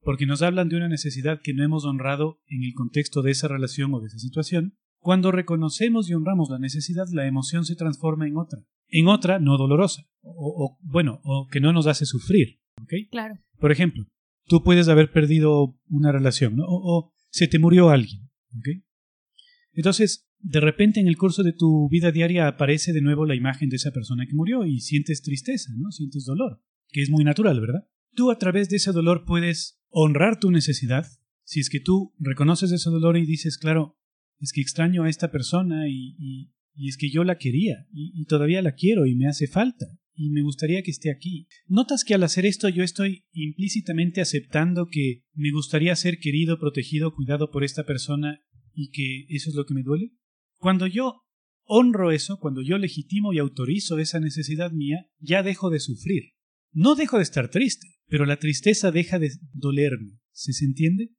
porque 0.00 0.26
nos 0.26 0.42
hablan 0.42 0.68
de 0.68 0.76
una 0.76 0.88
necesidad 0.88 1.40
que 1.42 1.52
no 1.52 1.64
hemos 1.64 1.84
honrado 1.84 2.40
en 2.46 2.62
el 2.62 2.74
contexto 2.74 3.22
de 3.22 3.32
esa 3.32 3.48
relación 3.48 3.92
o 3.92 4.00
de 4.00 4.06
esa 4.06 4.18
situación. 4.18 4.76
Cuando 5.00 5.32
reconocemos 5.32 6.08
y 6.08 6.14
honramos 6.14 6.48
la 6.48 6.60
necesidad, 6.60 7.06
la 7.12 7.26
emoción 7.26 7.64
se 7.64 7.74
transforma 7.74 8.26
en 8.28 8.36
otra, 8.36 8.60
en 8.88 9.08
otra 9.08 9.40
no 9.40 9.58
dolorosa, 9.58 10.04
o, 10.22 10.32
o 10.32 10.78
bueno, 10.80 11.20
o 11.24 11.48
que 11.50 11.60
no 11.60 11.72
nos 11.72 11.88
hace 11.88 12.06
sufrir. 12.06 12.60
¿ok? 12.80 12.92
Claro. 13.10 13.34
Por 13.58 13.72
ejemplo, 13.72 14.04
tú 14.46 14.62
puedes 14.62 14.88
haber 14.88 15.10
perdido 15.10 15.76
una 15.88 16.12
relación, 16.12 16.54
¿no? 16.56 16.64
o, 16.66 16.98
o 16.98 17.12
se 17.30 17.48
te 17.48 17.58
murió 17.58 17.90
alguien. 17.90 18.30
¿ok? 18.56 18.85
Entonces, 19.76 20.26
de 20.40 20.60
repente 20.60 21.00
en 21.00 21.06
el 21.06 21.18
curso 21.18 21.42
de 21.42 21.52
tu 21.52 21.88
vida 21.90 22.10
diaria 22.10 22.48
aparece 22.48 22.92
de 22.92 23.02
nuevo 23.02 23.26
la 23.26 23.36
imagen 23.36 23.68
de 23.68 23.76
esa 23.76 23.92
persona 23.92 24.26
que 24.26 24.34
murió 24.34 24.64
y 24.64 24.80
sientes 24.80 25.22
tristeza, 25.22 25.70
¿no? 25.76 25.92
Sientes 25.92 26.24
dolor, 26.24 26.62
que 26.88 27.02
es 27.02 27.10
muy 27.10 27.24
natural, 27.24 27.60
¿verdad? 27.60 27.86
Tú 28.14 28.30
a 28.30 28.38
través 28.38 28.70
de 28.70 28.76
ese 28.76 28.92
dolor 28.92 29.24
puedes 29.26 29.78
honrar 29.90 30.40
tu 30.40 30.50
necesidad. 30.50 31.06
Si 31.44 31.60
es 31.60 31.68
que 31.68 31.80
tú 31.80 32.14
reconoces 32.18 32.72
ese 32.72 32.88
dolor 32.88 33.18
y 33.18 33.26
dices, 33.26 33.58
claro, 33.58 33.98
es 34.40 34.52
que 34.52 34.62
extraño 34.62 35.04
a 35.04 35.10
esta 35.10 35.30
persona 35.30 35.88
y, 35.88 36.50
es 36.74 36.96
que 36.96 37.10
yo 37.10 37.24
la 37.24 37.38
quería 37.38 37.86
y 37.92 38.24
todavía 38.26 38.60
la 38.60 38.74
quiero 38.74 39.06
y 39.06 39.14
me 39.14 39.28
hace 39.28 39.46
falta 39.46 39.86
y 40.14 40.30
me 40.30 40.42
gustaría 40.42 40.82
que 40.82 40.90
esté 40.90 41.10
aquí. 41.10 41.46
¿Notas 41.66 42.04
que 42.04 42.14
al 42.14 42.22
hacer 42.22 42.46
esto 42.46 42.68
yo 42.68 42.82
estoy 42.82 43.26
implícitamente 43.32 44.20
aceptando 44.20 44.88
que 44.90 45.24
me 45.34 45.50
gustaría 45.52 45.94
ser 45.96 46.18
querido, 46.18 46.58
protegido, 46.58 47.14
cuidado 47.14 47.50
por 47.50 47.64
esta 47.64 47.84
persona 47.84 48.42
y 48.76 48.90
que 48.90 49.34
eso 49.34 49.50
es 49.50 49.56
lo 49.56 49.64
que 49.64 49.74
me 49.74 49.82
duele? 49.82 50.12
Cuando 50.58 50.86
yo 50.86 51.22
honro 51.64 52.12
eso, 52.12 52.38
cuando 52.38 52.62
yo 52.62 52.78
legitimo 52.78 53.32
y 53.32 53.38
autorizo 53.38 53.98
esa 53.98 54.20
necesidad 54.20 54.70
mía, 54.70 55.06
ya 55.18 55.42
dejo 55.42 55.70
de 55.70 55.80
sufrir. 55.80 56.34
No 56.72 56.94
dejo 56.94 57.16
de 57.16 57.24
estar 57.24 57.50
triste, 57.50 57.88
pero 58.06 58.26
la 58.26 58.38
tristeza 58.38 58.92
deja 58.92 59.18
de 59.18 59.30
dolerme. 59.52 60.20
¿Se, 60.30 60.52
entiende? 60.64 61.10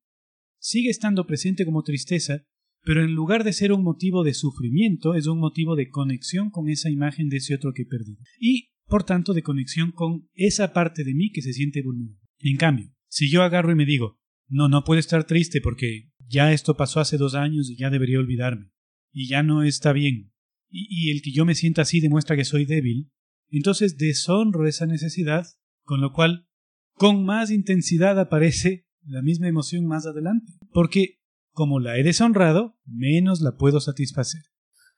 Sigue 0.59 0.89
estando 0.89 1.25
presente 1.25 1.65
como 1.65 1.81
tristeza, 1.81 2.43
pero 2.83 3.03
en 3.03 3.13
lugar 3.13 3.43
de 3.43 3.53
ser 3.53 3.73
un 3.73 3.83
motivo 3.83 4.23
de 4.23 4.35
sufrimiento, 4.35 5.15
es 5.15 5.25
un 5.25 5.39
motivo 5.39 5.75
de 5.75 5.89
conexión 5.89 6.51
con 6.51 6.69
esa 6.69 6.89
imagen 6.89 7.27
de 7.27 7.37
ese 7.37 7.55
otro 7.55 7.73
que 7.73 7.85
perdido. 7.85 8.21
Y, 8.39 8.69
por 8.85 9.03
tanto, 9.03 9.33
de 9.33 9.41
conexión 9.41 9.91
con 9.91 10.29
esa 10.35 10.73
parte 10.73 11.03
de 11.03 11.15
mí 11.15 11.31
que 11.31 11.41
se 11.41 11.53
siente 11.53 11.81
vulnerable. 11.81 12.21
En 12.39 12.57
cambio, 12.57 12.91
si 13.09 13.29
yo 13.29 13.41
agarro 13.41 13.71
y 13.71 13.75
me 13.75 13.85
digo, 13.85 14.19
no, 14.47 14.69
no 14.69 14.83
puedo 14.83 14.99
estar 14.99 15.25
triste 15.25 15.59
porque 15.61 16.09
ya 16.27 16.51
esto 16.51 16.75
pasó 16.75 16.99
hace 16.99 17.17
dos 17.17 17.35
años 17.35 17.69
y 17.69 17.77
ya 17.77 17.89
debería 17.89 18.19
olvidarme, 18.19 18.71
y 19.11 19.27
ya 19.27 19.43
no 19.43 19.63
está 19.63 19.93
bien, 19.93 20.33
y, 20.69 20.87
y 20.89 21.11
el 21.11 21.21
que 21.21 21.31
yo 21.31 21.45
me 21.45 21.55
sienta 21.55 21.83
así 21.83 21.99
demuestra 21.99 22.35
que 22.35 22.45
soy 22.45 22.65
débil, 22.65 23.11
entonces 23.49 23.97
deshonro 23.97 24.67
esa 24.67 24.85
necesidad, 24.85 25.45
con 25.83 26.01
lo 26.01 26.11
cual 26.11 26.47
con 26.93 27.23
más 27.25 27.51
intensidad 27.51 28.19
aparece 28.19 28.87
la 29.05 29.21
misma 29.21 29.47
emoción 29.47 29.85
más 29.85 30.05
adelante, 30.05 30.53
porque 30.71 31.19
como 31.51 31.79
la 31.79 31.97
he 31.97 32.03
deshonrado, 32.03 32.77
menos 32.85 33.41
la 33.41 33.55
puedo 33.55 33.79
satisfacer. 33.79 34.43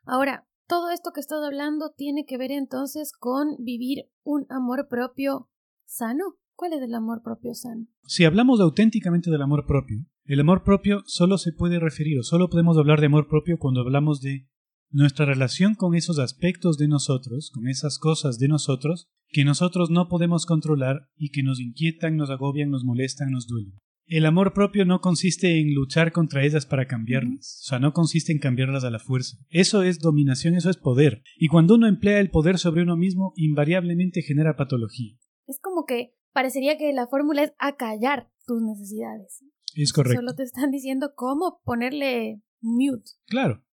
Ahora, 0.04 0.46
todo 0.68 0.92
esto 0.92 1.12
que 1.14 1.22
estás 1.22 1.42
hablando 1.44 1.94
tiene 1.96 2.26
que 2.26 2.38
ver 2.38 2.52
entonces 2.52 3.14
con 3.18 3.56
vivir 3.60 4.10
un 4.24 4.46
amor 4.50 4.88
propio 4.90 5.50
sano. 5.86 6.36
¿Cuál 6.56 6.74
es 6.74 6.82
el 6.82 6.94
amor 6.94 7.22
propio 7.24 7.54
sano? 7.54 7.88
Si 8.08 8.26
hablamos 8.26 8.60
auténticamente 8.60 9.32
del 9.32 9.42
amor 9.42 9.66
propio, 9.66 10.06
el 10.30 10.42
amor 10.42 10.64
propio 10.64 11.02
solo 11.08 11.40
se 11.40 11.54
puede 11.54 11.80
referir 11.80 12.20
o 12.20 12.24
solo 12.24 12.52
podemos 12.52 12.78
hablar 12.78 13.00
de 13.00 13.08
amor 13.08 13.28
propio 13.28 13.58
cuando 13.58 13.82
hablamos 13.82 14.22
de 14.22 14.48
nuestra 14.92 15.26
relación 15.26 15.74
con 15.74 15.96
esos 15.96 16.20
aspectos 16.20 16.78
de 16.78 16.88
nosotros, 16.88 17.50
con 17.52 17.68
esas 17.68 17.98
cosas 17.98 18.38
de 18.38 18.48
nosotros 18.48 19.10
que 19.30 19.44
nosotros 19.44 19.90
no 19.90 20.08
podemos 20.08 20.46
controlar 20.46 21.10
y 21.18 21.32
que 21.32 21.42
nos 21.42 21.60
inquietan, 21.60 22.16
nos 22.16 22.30
agobian, 22.30 22.70
nos 22.70 22.84
molestan, 22.84 23.32
nos 23.32 23.48
duelen. 23.48 23.80
El 24.06 24.28
amor 24.28 24.54
propio 24.54 24.86
no 24.86 25.02
consiste 25.02 25.60
en 25.60 25.74
luchar 25.74 26.12
contra 26.12 26.46
ellas 26.46 26.68
para 26.68 26.86
cambiarlas, 26.86 27.62
o 27.64 27.66
sea, 27.70 27.80
no 27.80 27.94
consiste 27.94 28.32
en 28.32 28.38
cambiarlas 28.38 28.84
a 28.84 28.92
la 28.92 29.00
fuerza. 29.00 29.36
Eso 29.50 29.82
es 29.82 29.98
dominación, 29.98 30.54
eso 30.54 30.70
es 30.70 30.78
poder. 30.78 31.24
Y 31.40 31.48
cuando 31.48 31.74
uno 31.74 31.88
emplea 31.88 32.20
el 32.20 32.30
poder 32.30 32.60
sobre 32.60 32.84
uno 32.84 32.98
mismo, 32.98 33.34
invariablemente 33.36 34.22
genera 34.22 34.56
patología. 34.56 35.16
Es 35.48 35.60
como 35.60 35.86
que 35.86 36.14
parecería 36.34 36.78
que 36.78 36.94
la 36.94 37.08
fórmula 37.08 37.42
es 37.42 37.54
acallar 37.58 38.30
tus 38.46 38.62
necesidades. 38.62 39.44
Es 39.76 39.94
correcto. 39.94 40.20
Solo 40.20 40.36
te 40.36 40.44
están 40.44 40.72
diciendo 40.72 41.12
cómo 41.16 41.62
ponerle 41.64 42.42
mute. 42.62 43.12
Claro. 43.28 43.64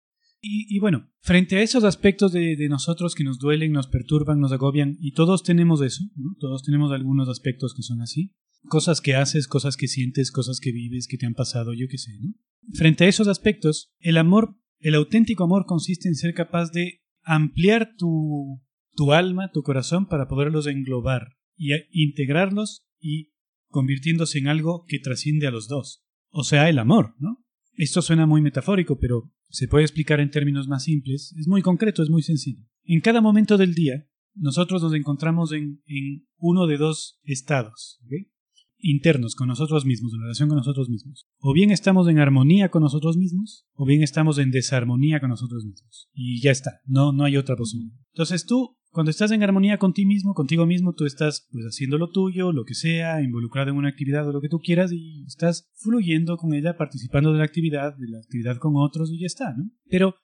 Y, 0.49 0.79
bueno, 0.79 1.11
frente 1.23 1.57
a 1.57 1.63
esos 1.63 1.83
aspectos 1.83 2.31
de, 2.31 2.69
nosotros 2.69 3.17
que 3.17 3.25
nos 3.25 3.41
duelen, 3.41 3.73
nos 3.73 3.89
perturban, 3.89 4.39
nos 4.39 4.53
agobian, 4.53 4.97
y 5.01 5.13
todos 5.13 5.43
tenemos 5.43 5.83
eso, 5.83 6.05
¿no? 6.15 6.37
todos 6.39 6.63
tenemos 6.63 6.93
algunos 6.93 7.29
aspectos 7.29 7.75
que 7.75 7.83
son 7.83 8.01
así, 8.01 8.33
cosas 8.69 9.01
que 9.01 9.17
haces, 9.17 9.49
cosas 9.49 9.77
que 9.77 9.89
sientes, 9.89 10.31
cosas 10.31 10.61
que 10.61 10.71
vives, 10.71 11.09
que 11.09 11.17
te 11.17 11.27
han 11.27 11.35
pasado, 11.35 11.73
yo 11.75 11.87
qué 11.91 11.99
sé, 11.99 12.13
¿no? 12.21 12.33
Frente 12.75 13.05
a 13.05 13.09
esos 13.09 13.27
aspectos, 13.27 13.93
el 13.99 14.19
amor, 14.19 14.57
el 14.79 14.95
auténtico 14.95 15.43
amor 15.43 15.67
consiste 15.67 16.09
en 16.09 16.15
ser 16.15 16.33
capaz 16.33 16.71
de 16.71 17.01
ampliar 17.25 17.97
tu, 17.97 18.63
tu 18.95 19.13
alma, 19.13 19.51
tu 19.53 19.63
corazón, 19.63 20.07
para 20.07 20.29
poderlos 20.29 20.69
englobar 20.69 21.39
y 21.57 21.73
integrarlos 21.91 22.87
y 23.01 23.33
convirtiéndose 23.77 24.39
en 24.39 24.49
algo 24.49 24.87
que 24.89 24.99
trasciende 25.01 25.47
a 25.47 25.51
los 25.51 25.69
dos. 25.69 26.03
O 26.31 26.45
sea, 26.45 26.71
el 26.71 26.79
amor, 26.79 27.15
¿no? 27.19 27.45
Esto 27.75 28.01
suena 28.01 28.25
muy 28.25 28.41
metafórico, 28.41 28.99
pero 28.99 29.31
se 29.51 29.69
puede 29.69 29.85
explicar 29.85 30.19
en 30.19 30.31
términos 30.31 30.67
más 30.67 30.85
simples. 30.85 31.35
Es 31.39 31.47
muy 31.47 31.61
concreto, 31.61 32.03
es 32.03 32.09
muy 32.09 32.23
sencillo. 32.23 32.65
En 32.85 33.03
cada 33.03 33.21
momento 33.21 33.59
del 33.59 33.75
día, 33.75 34.09
nosotros 34.35 34.83
nos 34.83 34.95
encontramos 34.95 35.53
en, 35.53 35.83
en 35.85 36.27
uno 36.39 36.67
de 36.67 36.79
dos 36.79 37.21
estados 37.25 38.01
internos 38.79 39.35
con 39.35 39.49
nosotros 39.49 39.85
mismos, 39.85 40.15
en 40.15 40.23
relación 40.23 40.49
con 40.49 40.57
nosotros 40.57 40.89
mismos. 40.89 41.27
O 41.39 41.53
bien 41.53 41.71
estamos 41.71 42.09
en 42.09 42.19
armonía 42.19 42.71
con 42.71 42.83
nosotros 42.83 43.19
mismos, 43.19 43.67
o 43.75 43.85
bien 43.85 44.03
estamos 44.03 44.39
en 44.39 44.51
desarmonía 44.51 45.21
con 45.21 45.29
nosotros 45.29 45.67
mismos. 45.67 46.09
Y 46.15 46.41
ya 46.41 46.51
está, 46.51 46.81
no, 46.87 47.13
no 47.13 47.25
hay 47.25 47.37
otra 47.37 47.57
posibilidad. 47.57 47.99
Entonces 48.15 48.47
tú 48.47 48.76
cuando 48.97 49.11
estás 49.11 49.31
en 49.31 49.43
armonía 49.43 49.77
con 49.77 49.93
ti 49.93 50.07
mismo, 50.07 50.33
contigo 50.33 50.65
mismo, 50.65 50.95
tú 50.95 51.05
estás 51.05 51.47
pues 51.53 51.67
haciendo 51.67 51.99
lo 51.99 52.09
tuyo, 52.09 52.51
lo 52.51 52.65
que 52.65 52.73
sea, 52.73 53.21
involucrado 53.21 53.69
en 53.69 53.77
una 53.77 53.91
actividad 53.91 54.27
o 54.27 54.33
lo 54.33 54.41
que 54.41 54.49
tú 54.49 54.59
quieras 54.59 54.91
y 54.91 55.23
estás 55.27 55.71
fluyendo 55.75 56.39
con 56.39 56.55
ella, 56.55 56.79
participando 56.79 57.31
de 57.31 57.41
la 57.41 57.45
actividad, 57.45 57.95
de 57.95 58.09
la 58.09 58.21
actividad 58.21 58.57
con 58.57 58.73
otros 58.77 59.13
y 59.13 59.21
ya 59.21 59.27
está, 59.27 59.53
¿no? 59.55 59.71
Pero 59.91 60.15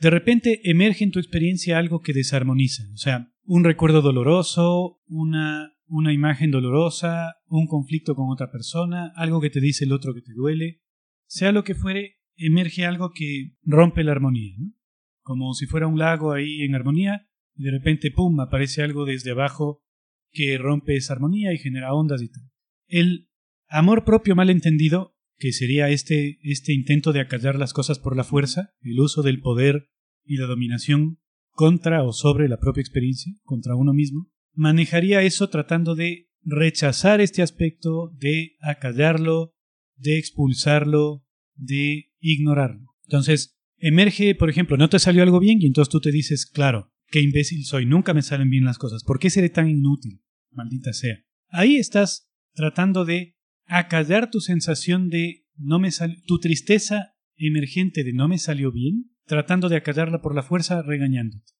de 0.00 0.08
repente 0.08 0.62
emerge 0.64 1.04
en 1.04 1.10
tu 1.10 1.18
experiencia 1.18 1.76
algo 1.76 2.00
que 2.00 2.14
desarmoniza, 2.14 2.84
o 2.94 2.96
sea, 2.96 3.30
un 3.44 3.62
recuerdo 3.62 4.00
doloroso, 4.00 5.02
una, 5.06 5.74
una 5.86 6.14
imagen 6.14 6.50
dolorosa, 6.50 7.34
un 7.48 7.66
conflicto 7.66 8.14
con 8.14 8.30
otra 8.30 8.50
persona, 8.50 9.12
algo 9.16 9.42
que 9.42 9.50
te 9.50 9.60
dice 9.60 9.84
el 9.84 9.92
otro 9.92 10.14
que 10.14 10.22
te 10.22 10.32
duele, 10.32 10.80
sea 11.26 11.52
lo 11.52 11.62
que 11.62 11.74
fuere, 11.74 12.20
emerge 12.36 12.86
algo 12.86 13.10
que 13.14 13.52
rompe 13.64 14.02
la 14.02 14.12
armonía, 14.12 14.54
¿no? 14.56 14.72
Como 15.20 15.52
si 15.52 15.66
fuera 15.66 15.86
un 15.86 15.98
lago 15.98 16.32
ahí 16.32 16.62
en 16.62 16.74
armonía, 16.74 17.28
de 17.54 17.70
repente, 17.70 18.10
¡pum!, 18.10 18.40
aparece 18.40 18.82
algo 18.82 19.04
desde 19.04 19.30
abajo 19.30 19.82
que 20.30 20.58
rompe 20.58 20.96
esa 20.96 21.12
armonía 21.12 21.52
y 21.52 21.58
genera 21.58 21.94
ondas 21.94 22.22
y 22.22 22.28
tal. 22.28 22.42
El 22.88 23.28
amor 23.68 24.04
propio 24.04 24.34
mal 24.34 24.50
entendido, 24.50 25.16
que 25.36 25.52
sería 25.52 25.88
este, 25.90 26.38
este 26.42 26.72
intento 26.72 27.12
de 27.12 27.20
acallar 27.20 27.58
las 27.58 27.72
cosas 27.72 27.98
por 27.98 28.16
la 28.16 28.24
fuerza, 28.24 28.74
el 28.82 28.98
uso 29.00 29.22
del 29.22 29.40
poder 29.40 29.88
y 30.24 30.36
la 30.36 30.46
dominación 30.46 31.20
contra 31.50 32.02
o 32.02 32.12
sobre 32.12 32.48
la 32.48 32.58
propia 32.58 32.80
experiencia, 32.80 33.32
contra 33.44 33.76
uno 33.76 33.92
mismo, 33.92 34.30
manejaría 34.52 35.22
eso 35.22 35.48
tratando 35.48 35.94
de 35.94 36.28
rechazar 36.42 37.20
este 37.20 37.42
aspecto, 37.42 38.10
de 38.18 38.56
acallarlo, 38.60 39.54
de 39.96 40.18
expulsarlo, 40.18 41.24
de 41.54 42.10
ignorarlo. 42.20 42.94
Entonces, 43.04 43.56
emerge, 43.78 44.34
por 44.34 44.50
ejemplo, 44.50 44.76
no 44.76 44.88
te 44.88 44.98
salió 44.98 45.22
algo 45.22 45.40
bien 45.40 45.60
y 45.60 45.66
entonces 45.66 45.90
tú 45.90 46.00
te 46.00 46.10
dices, 46.10 46.46
claro, 46.46 46.92
qué 47.14 47.20
imbécil 47.20 47.64
soy, 47.64 47.86
nunca 47.86 48.12
me 48.12 48.22
salen 48.22 48.50
bien 48.50 48.64
las 48.64 48.76
cosas, 48.76 49.04
¿por 49.04 49.20
qué 49.20 49.30
seré 49.30 49.48
tan 49.48 49.70
inútil? 49.70 50.20
Maldita 50.50 50.92
sea. 50.92 51.16
Ahí 51.48 51.76
estás 51.76 52.28
tratando 52.54 53.04
de 53.04 53.36
acallar 53.66 54.32
tu 54.32 54.40
sensación 54.40 55.10
de 55.10 55.46
no 55.56 55.78
me 55.78 55.92
salió, 55.92 56.16
tu 56.26 56.40
tristeza 56.40 57.14
emergente 57.36 58.02
de 58.02 58.12
no 58.12 58.26
me 58.26 58.38
salió 58.38 58.72
bien, 58.72 59.12
tratando 59.26 59.68
de 59.68 59.76
acallarla 59.76 60.22
por 60.22 60.34
la 60.34 60.42
fuerza 60.42 60.82
regañándote. 60.82 61.52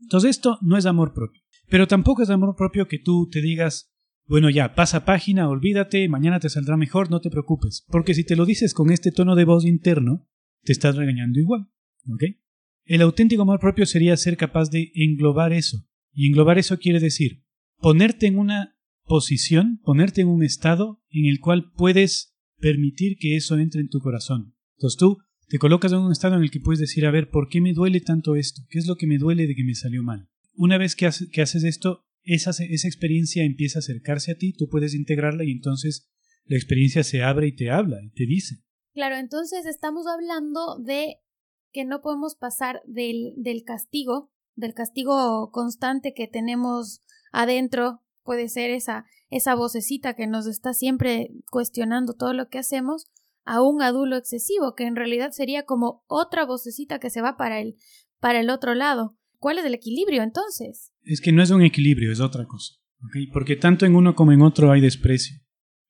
Entonces 0.00 0.30
esto 0.30 0.58
no 0.60 0.76
es 0.76 0.86
amor 0.86 1.14
propio. 1.14 1.40
Pero 1.68 1.86
tampoco 1.86 2.24
es 2.24 2.30
amor 2.30 2.56
propio 2.56 2.88
que 2.88 2.98
tú 2.98 3.28
te 3.30 3.40
digas, 3.40 3.94
bueno 4.26 4.50
ya, 4.50 4.74
pasa 4.74 5.04
página, 5.04 5.48
olvídate, 5.48 6.08
mañana 6.08 6.40
te 6.40 6.48
saldrá 6.48 6.76
mejor, 6.76 7.12
no 7.12 7.20
te 7.20 7.30
preocupes. 7.30 7.84
Porque 7.86 8.12
si 8.12 8.24
te 8.24 8.34
lo 8.34 8.44
dices 8.44 8.74
con 8.74 8.90
este 8.90 9.12
tono 9.12 9.36
de 9.36 9.44
voz 9.44 9.64
interno, 9.64 10.28
te 10.64 10.72
estás 10.72 10.96
regañando 10.96 11.38
igual. 11.38 11.68
¿Ok? 12.12 12.24
El 12.90 13.02
auténtico 13.02 13.42
amor 13.42 13.60
propio 13.60 13.86
sería 13.86 14.16
ser 14.16 14.36
capaz 14.36 14.68
de 14.68 14.90
englobar 14.96 15.52
eso. 15.52 15.86
Y 16.12 16.26
englobar 16.26 16.58
eso 16.58 16.76
quiere 16.80 16.98
decir 16.98 17.44
ponerte 17.76 18.26
en 18.26 18.36
una 18.36 18.76
posición, 19.04 19.78
ponerte 19.84 20.22
en 20.22 20.26
un 20.26 20.42
estado 20.42 21.00
en 21.08 21.26
el 21.26 21.38
cual 21.38 21.70
puedes 21.76 22.34
permitir 22.58 23.16
que 23.16 23.36
eso 23.36 23.56
entre 23.58 23.80
en 23.80 23.90
tu 23.90 24.00
corazón. 24.00 24.56
Entonces 24.76 24.98
tú 24.98 25.18
te 25.46 25.60
colocas 25.60 25.92
en 25.92 25.98
un 25.98 26.10
estado 26.10 26.34
en 26.34 26.42
el 26.42 26.50
que 26.50 26.58
puedes 26.58 26.80
decir, 26.80 27.06
a 27.06 27.12
ver, 27.12 27.30
¿por 27.30 27.48
qué 27.48 27.60
me 27.60 27.74
duele 27.74 28.00
tanto 28.00 28.34
esto? 28.34 28.62
¿Qué 28.68 28.80
es 28.80 28.88
lo 28.88 28.96
que 28.96 29.06
me 29.06 29.18
duele 29.18 29.46
de 29.46 29.54
que 29.54 29.62
me 29.62 29.76
salió 29.76 30.02
mal? 30.02 30.28
Una 30.56 30.76
vez 30.76 30.96
que, 30.96 31.06
haces 31.06 31.62
esto, 31.62 32.08
esa, 32.24 32.50
esa 32.50 32.88
experiencia 32.88 33.44
empieza 33.44 33.78
a 33.78 33.86
acercarse 33.86 34.32
a 34.32 34.34
ti, 34.36 34.52
tú 34.52 34.68
puedes 34.68 34.96
integrarla 34.96 35.44
y 35.44 35.52
entonces 35.52 36.10
la 36.44 36.56
experiencia 36.56 37.04
se 37.04 37.22
abre 37.22 37.46
y 37.46 37.54
te 37.54 37.70
habla 37.70 38.02
y 38.02 38.10
te 38.10 38.26
dice. 38.26 38.56
Claro, 38.94 39.16
entonces 39.16 39.64
estamos 39.64 40.08
hablando 40.08 40.76
de 40.84 41.18
que 41.72 41.84
no 41.84 42.00
podemos 42.00 42.34
pasar 42.34 42.82
del, 42.86 43.34
del 43.36 43.64
castigo, 43.64 44.30
del 44.54 44.74
castigo 44.74 45.50
constante 45.52 46.12
que 46.14 46.26
tenemos 46.26 47.00
adentro, 47.32 48.02
puede 48.22 48.48
ser 48.48 48.70
esa, 48.70 49.06
esa 49.30 49.54
vocecita 49.54 50.14
que 50.14 50.26
nos 50.26 50.46
está 50.46 50.72
siempre 50.74 51.30
cuestionando 51.50 52.14
todo 52.14 52.34
lo 52.34 52.48
que 52.48 52.58
hacemos, 52.58 53.06
a 53.44 53.62
un 53.62 53.82
adulo 53.82 54.16
excesivo, 54.16 54.74
que 54.74 54.84
en 54.84 54.96
realidad 54.96 55.32
sería 55.32 55.64
como 55.64 56.04
otra 56.06 56.44
vocecita 56.44 56.98
que 56.98 57.10
se 57.10 57.22
va 57.22 57.36
para 57.36 57.60
el, 57.60 57.76
para 58.20 58.40
el 58.40 58.50
otro 58.50 58.74
lado. 58.74 59.16
¿Cuál 59.38 59.58
es 59.58 59.64
el 59.64 59.74
equilibrio 59.74 60.22
entonces? 60.22 60.92
Es 61.02 61.20
que 61.20 61.32
no 61.32 61.42
es 61.42 61.50
un 61.50 61.62
equilibrio, 61.62 62.12
es 62.12 62.20
otra 62.20 62.46
cosa. 62.46 62.74
Porque 63.32 63.56
tanto 63.56 63.86
en 63.86 63.96
uno 63.96 64.14
como 64.14 64.32
en 64.32 64.42
otro 64.42 64.70
hay 64.70 64.80
desprecio. 64.80 65.36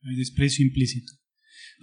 Hay 0.02 0.16
desprecio 0.16 0.64
implícito. 0.64 1.12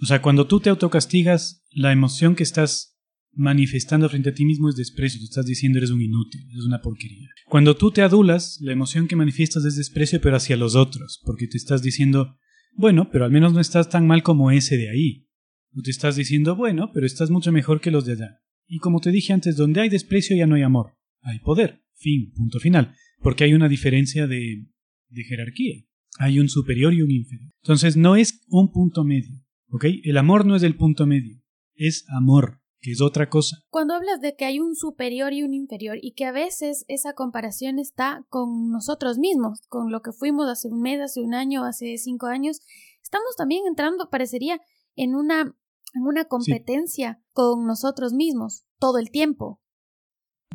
O 0.02 0.06
sea, 0.06 0.22
cuando 0.22 0.46
tú 0.46 0.60
te 0.60 0.70
autocastigas, 0.70 1.64
la 1.70 1.92
emoción 1.92 2.34
que 2.34 2.42
estás 2.42 2.97
manifestando 3.38 4.08
frente 4.08 4.30
a 4.30 4.34
ti 4.34 4.44
mismo 4.44 4.68
es 4.68 4.74
desprecio, 4.74 5.20
te 5.20 5.26
estás 5.26 5.46
diciendo 5.46 5.78
eres 5.78 5.90
un 5.90 6.02
inútil, 6.02 6.44
eres 6.50 6.64
una 6.64 6.80
porquería. 6.80 7.28
Cuando 7.46 7.76
tú 7.76 7.92
te 7.92 8.02
adulas, 8.02 8.58
la 8.60 8.72
emoción 8.72 9.06
que 9.06 9.14
manifiestas 9.14 9.64
es 9.64 9.76
desprecio 9.76 10.20
pero 10.20 10.36
hacia 10.36 10.56
los 10.56 10.74
otros, 10.74 11.22
porque 11.24 11.46
te 11.46 11.56
estás 11.56 11.80
diciendo, 11.80 12.36
bueno, 12.74 13.10
pero 13.12 13.24
al 13.24 13.30
menos 13.30 13.52
no 13.52 13.60
estás 13.60 13.88
tan 13.88 14.06
mal 14.08 14.24
como 14.24 14.50
ese 14.50 14.76
de 14.76 14.90
ahí. 14.90 15.28
O 15.72 15.82
te 15.82 15.90
estás 15.90 16.16
diciendo, 16.16 16.56
bueno, 16.56 16.90
pero 16.92 17.06
estás 17.06 17.30
mucho 17.30 17.52
mejor 17.52 17.80
que 17.80 17.92
los 17.92 18.04
de 18.04 18.14
allá. 18.14 18.40
Y 18.66 18.78
como 18.78 19.00
te 19.00 19.12
dije 19.12 19.32
antes, 19.32 19.56
donde 19.56 19.80
hay 19.82 19.88
desprecio 19.88 20.36
ya 20.36 20.46
no 20.46 20.56
hay 20.56 20.62
amor, 20.62 20.96
hay 21.20 21.38
poder, 21.38 21.84
fin, 21.94 22.32
punto 22.32 22.58
final, 22.58 22.94
porque 23.20 23.44
hay 23.44 23.54
una 23.54 23.68
diferencia 23.68 24.26
de, 24.26 24.66
de 25.10 25.24
jerarquía. 25.24 25.76
Hay 26.18 26.40
un 26.40 26.48
superior 26.48 26.92
y 26.92 27.02
un 27.02 27.12
inferior. 27.12 27.52
Entonces 27.62 27.96
no 27.96 28.16
es 28.16 28.44
un 28.48 28.72
punto 28.72 29.04
medio, 29.04 29.44
¿ok? 29.68 29.84
El 30.02 30.16
amor 30.16 30.44
no 30.44 30.56
es 30.56 30.64
el 30.64 30.74
punto 30.74 31.06
medio, 31.06 31.40
es 31.76 32.04
amor 32.08 32.57
que 32.80 32.92
es 32.92 33.00
otra 33.00 33.28
cosa. 33.28 33.58
Cuando 33.70 33.94
hablas 33.94 34.20
de 34.20 34.36
que 34.36 34.44
hay 34.44 34.60
un 34.60 34.74
superior 34.74 35.32
y 35.32 35.42
un 35.42 35.54
inferior 35.54 35.98
y 36.00 36.12
que 36.12 36.24
a 36.24 36.32
veces 36.32 36.84
esa 36.88 37.14
comparación 37.14 37.78
está 37.78 38.24
con 38.28 38.70
nosotros 38.70 39.18
mismos, 39.18 39.62
con 39.68 39.90
lo 39.90 40.02
que 40.02 40.12
fuimos 40.12 40.48
hace 40.48 40.68
un 40.68 40.80
mes, 40.80 41.00
hace 41.00 41.20
un 41.20 41.34
año, 41.34 41.64
hace 41.64 41.96
cinco 41.98 42.26
años, 42.26 42.60
estamos 43.02 43.36
también 43.36 43.62
entrando, 43.66 44.10
parecería, 44.10 44.60
en 44.94 45.14
una, 45.14 45.56
en 45.94 46.02
una 46.02 46.26
competencia 46.26 47.22
con 47.32 47.66
nosotros 47.66 48.12
mismos 48.12 48.64
todo 48.78 48.98
el 48.98 49.10
tiempo. 49.10 49.60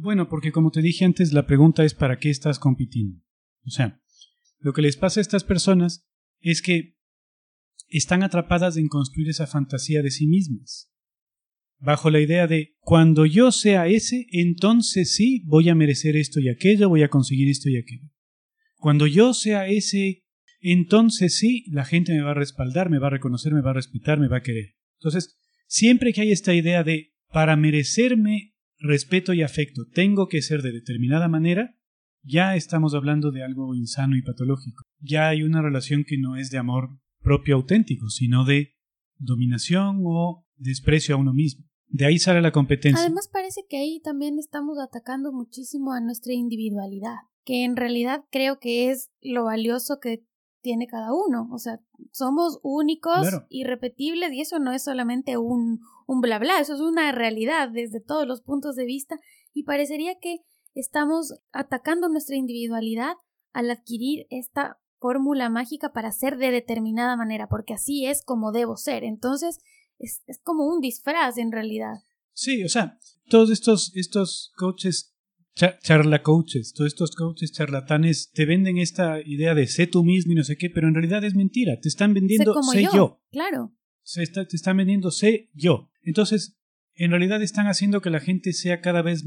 Bueno, 0.01 0.27
porque 0.27 0.51
como 0.51 0.71
te 0.71 0.81
dije 0.81 1.05
antes, 1.05 1.33
la 1.33 1.45
pregunta 1.45 1.83
es 1.83 1.93
¿para 1.93 2.17
qué 2.17 2.29
estás 2.29 2.57
compitiendo? 2.57 3.21
O 3.65 3.69
sea, 3.69 4.01
lo 4.59 4.73
que 4.73 4.81
les 4.81 4.97
pasa 4.97 5.19
a 5.19 5.21
estas 5.21 5.43
personas 5.43 6.07
es 6.39 6.61
que 6.61 6.97
están 7.89 8.23
atrapadas 8.23 8.75
en 8.77 8.87
construir 8.87 9.29
esa 9.29 9.45
fantasía 9.45 10.01
de 10.01 10.09
sí 10.09 10.25
mismas 10.25 10.92
bajo 11.83 12.09
la 12.09 12.21
idea 12.21 12.47
de 12.47 12.75
cuando 12.79 13.25
yo 13.25 13.51
sea 13.51 13.87
ese, 13.87 14.25
entonces 14.31 15.15
sí 15.15 15.43
voy 15.45 15.67
a 15.67 15.75
merecer 15.75 16.15
esto 16.15 16.39
y 16.39 16.47
aquello, 16.47 16.87
voy 16.87 17.03
a 17.03 17.09
conseguir 17.09 17.49
esto 17.49 17.69
y 17.69 17.77
aquello. 17.77 18.09
Cuando 18.77 19.05
yo 19.05 19.33
sea 19.33 19.67
ese, 19.67 20.23
entonces 20.61 21.37
sí, 21.37 21.65
la 21.71 21.83
gente 21.83 22.13
me 22.13 22.21
va 22.21 22.31
a 22.31 22.35
respaldar, 22.35 22.89
me 22.89 22.99
va 22.99 23.07
a 23.07 23.11
reconocer, 23.11 23.53
me 23.53 23.61
va 23.61 23.71
a 23.71 23.75
respetar, 23.75 24.17
me 24.17 24.29
va 24.29 24.37
a 24.37 24.43
querer. 24.43 24.75
Entonces, 24.99 25.37
siempre 25.67 26.13
que 26.13 26.21
hay 26.21 26.31
esta 26.31 26.53
idea 26.53 26.85
de 26.85 27.13
para 27.33 27.57
merecerme 27.57 28.53
respeto 28.79 29.33
y 29.33 29.41
afecto 29.41 29.85
tengo 29.93 30.27
que 30.27 30.41
ser 30.41 30.61
de 30.61 30.71
determinada 30.71 31.27
manera, 31.27 31.75
ya 32.21 32.55
estamos 32.55 32.93
hablando 32.93 33.31
de 33.31 33.43
algo 33.43 33.75
insano 33.75 34.15
y 34.15 34.21
patológico. 34.21 34.83
Ya 34.99 35.27
hay 35.27 35.43
una 35.43 35.61
relación 35.61 36.05
que 36.05 36.17
no 36.17 36.37
es 36.37 36.49
de 36.49 36.59
amor 36.59 36.97
propio 37.19 37.55
auténtico, 37.55 38.09
sino 38.09 38.45
de 38.45 38.77
dominación 39.17 39.99
o 40.05 40.45
desprecio 40.55 41.15
a 41.15 41.17
uno 41.17 41.33
mismo. 41.33 41.72
De 41.93 42.07
ahí 42.07 42.17
sale 42.17 42.41
la 42.41 42.51
competencia. 42.51 42.99
Además 42.99 43.27
parece 43.27 43.67
que 43.69 43.77
ahí 43.77 43.99
también 43.99 44.39
estamos 44.39 44.79
atacando 44.79 45.31
muchísimo 45.31 45.93
a 45.93 46.01
nuestra 46.01 46.33
individualidad, 46.33 47.17
que 47.45 47.63
en 47.65 47.75
realidad 47.75 48.23
creo 48.31 48.59
que 48.59 48.89
es 48.89 49.11
lo 49.21 49.43
valioso 49.43 49.99
que 49.99 50.25
tiene 50.63 50.87
cada 50.87 51.13
uno. 51.13 51.47
O 51.51 51.59
sea, 51.59 51.81
somos 52.11 52.59
únicos, 52.63 53.27
irrepetibles, 53.49 54.33
y 54.33 54.41
eso 54.41 54.57
no 54.57 54.73
es 54.73 54.83
solamente 54.83 55.37
un, 55.37 55.81
un 56.07 56.19
bla 56.19 56.39
bla, 56.39 56.59
eso 56.59 56.73
es 56.73 56.81
una 56.81 57.11
realidad 57.11 57.69
desde 57.69 58.01
todos 58.01 58.25
los 58.25 58.41
puntos 58.41 58.75
de 58.75 58.85
vista. 58.85 59.19
Y 59.53 59.61
parecería 59.61 60.17
que 60.19 60.39
estamos 60.73 61.35
atacando 61.51 62.09
nuestra 62.09 62.35
individualidad 62.35 63.17
al 63.51 63.69
adquirir 63.69 64.25
esta 64.31 64.79
fórmula 64.97 65.47
mágica 65.49 65.93
para 65.93 66.11
ser 66.11 66.37
de 66.37 66.49
determinada 66.49 67.15
manera, 67.17 67.47
porque 67.49 67.75
así 67.75 68.07
es 68.07 68.23
como 68.25 68.51
debo 68.51 68.77
ser. 68.77 69.03
Entonces, 69.03 69.59
es, 69.99 70.23
es 70.27 70.39
como 70.43 70.65
un 70.67 70.81
disfraz 70.81 71.37
en 71.37 71.51
realidad. 71.51 71.95
Sí, 72.33 72.63
o 72.63 72.69
sea, 72.69 72.99
todos 73.29 73.51
estos, 73.51 73.95
estos 73.95 74.51
coaches 74.55 75.13
charla 75.55 76.23
coaches, 76.23 76.73
todos 76.73 76.91
estos 76.91 77.15
coaches 77.15 77.51
charlatanes 77.51 78.31
te 78.31 78.45
venden 78.45 78.77
esta 78.77 79.21
idea 79.21 79.53
de 79.53 79.67
sé 79.67 79.87
tú 79.87 80.03
mismo 80.03 80.31
y 80.31 80.35
no 80.35 80.43
sé 80.43 80.57
qué, 80.57 80.69
pero 80.69 80.87
en 80.87 80.95
realidad 80.95 81.23
es 81.23 81.35
mentira. 81.35 81.79
Te 81.79 81.89
están 81.89 82.13
vendiendo 82.13 82.53
sé, 82.63 82.83
yo, 82.91 83.21
Claro. 83.31 83.75
Se 84.01 84.23
está, 84.23 84.47
te 84.47 84.55
están 84.55 84.77
vendiendo 84.77 85.11
sé 85.11 85.49
yo. 85.53 85.91
Entonces, 86.01 86.57
en 86.95 87.11
realidad 87.11 87.41
están 87.41 87.67
haciendo 87.67 88.01
que 88.01 88.09
la 88.09 88.19
gente 88.19 88.53
sea 88.53 88.81
cada 88.81 89.01
vez, 89.01 89.23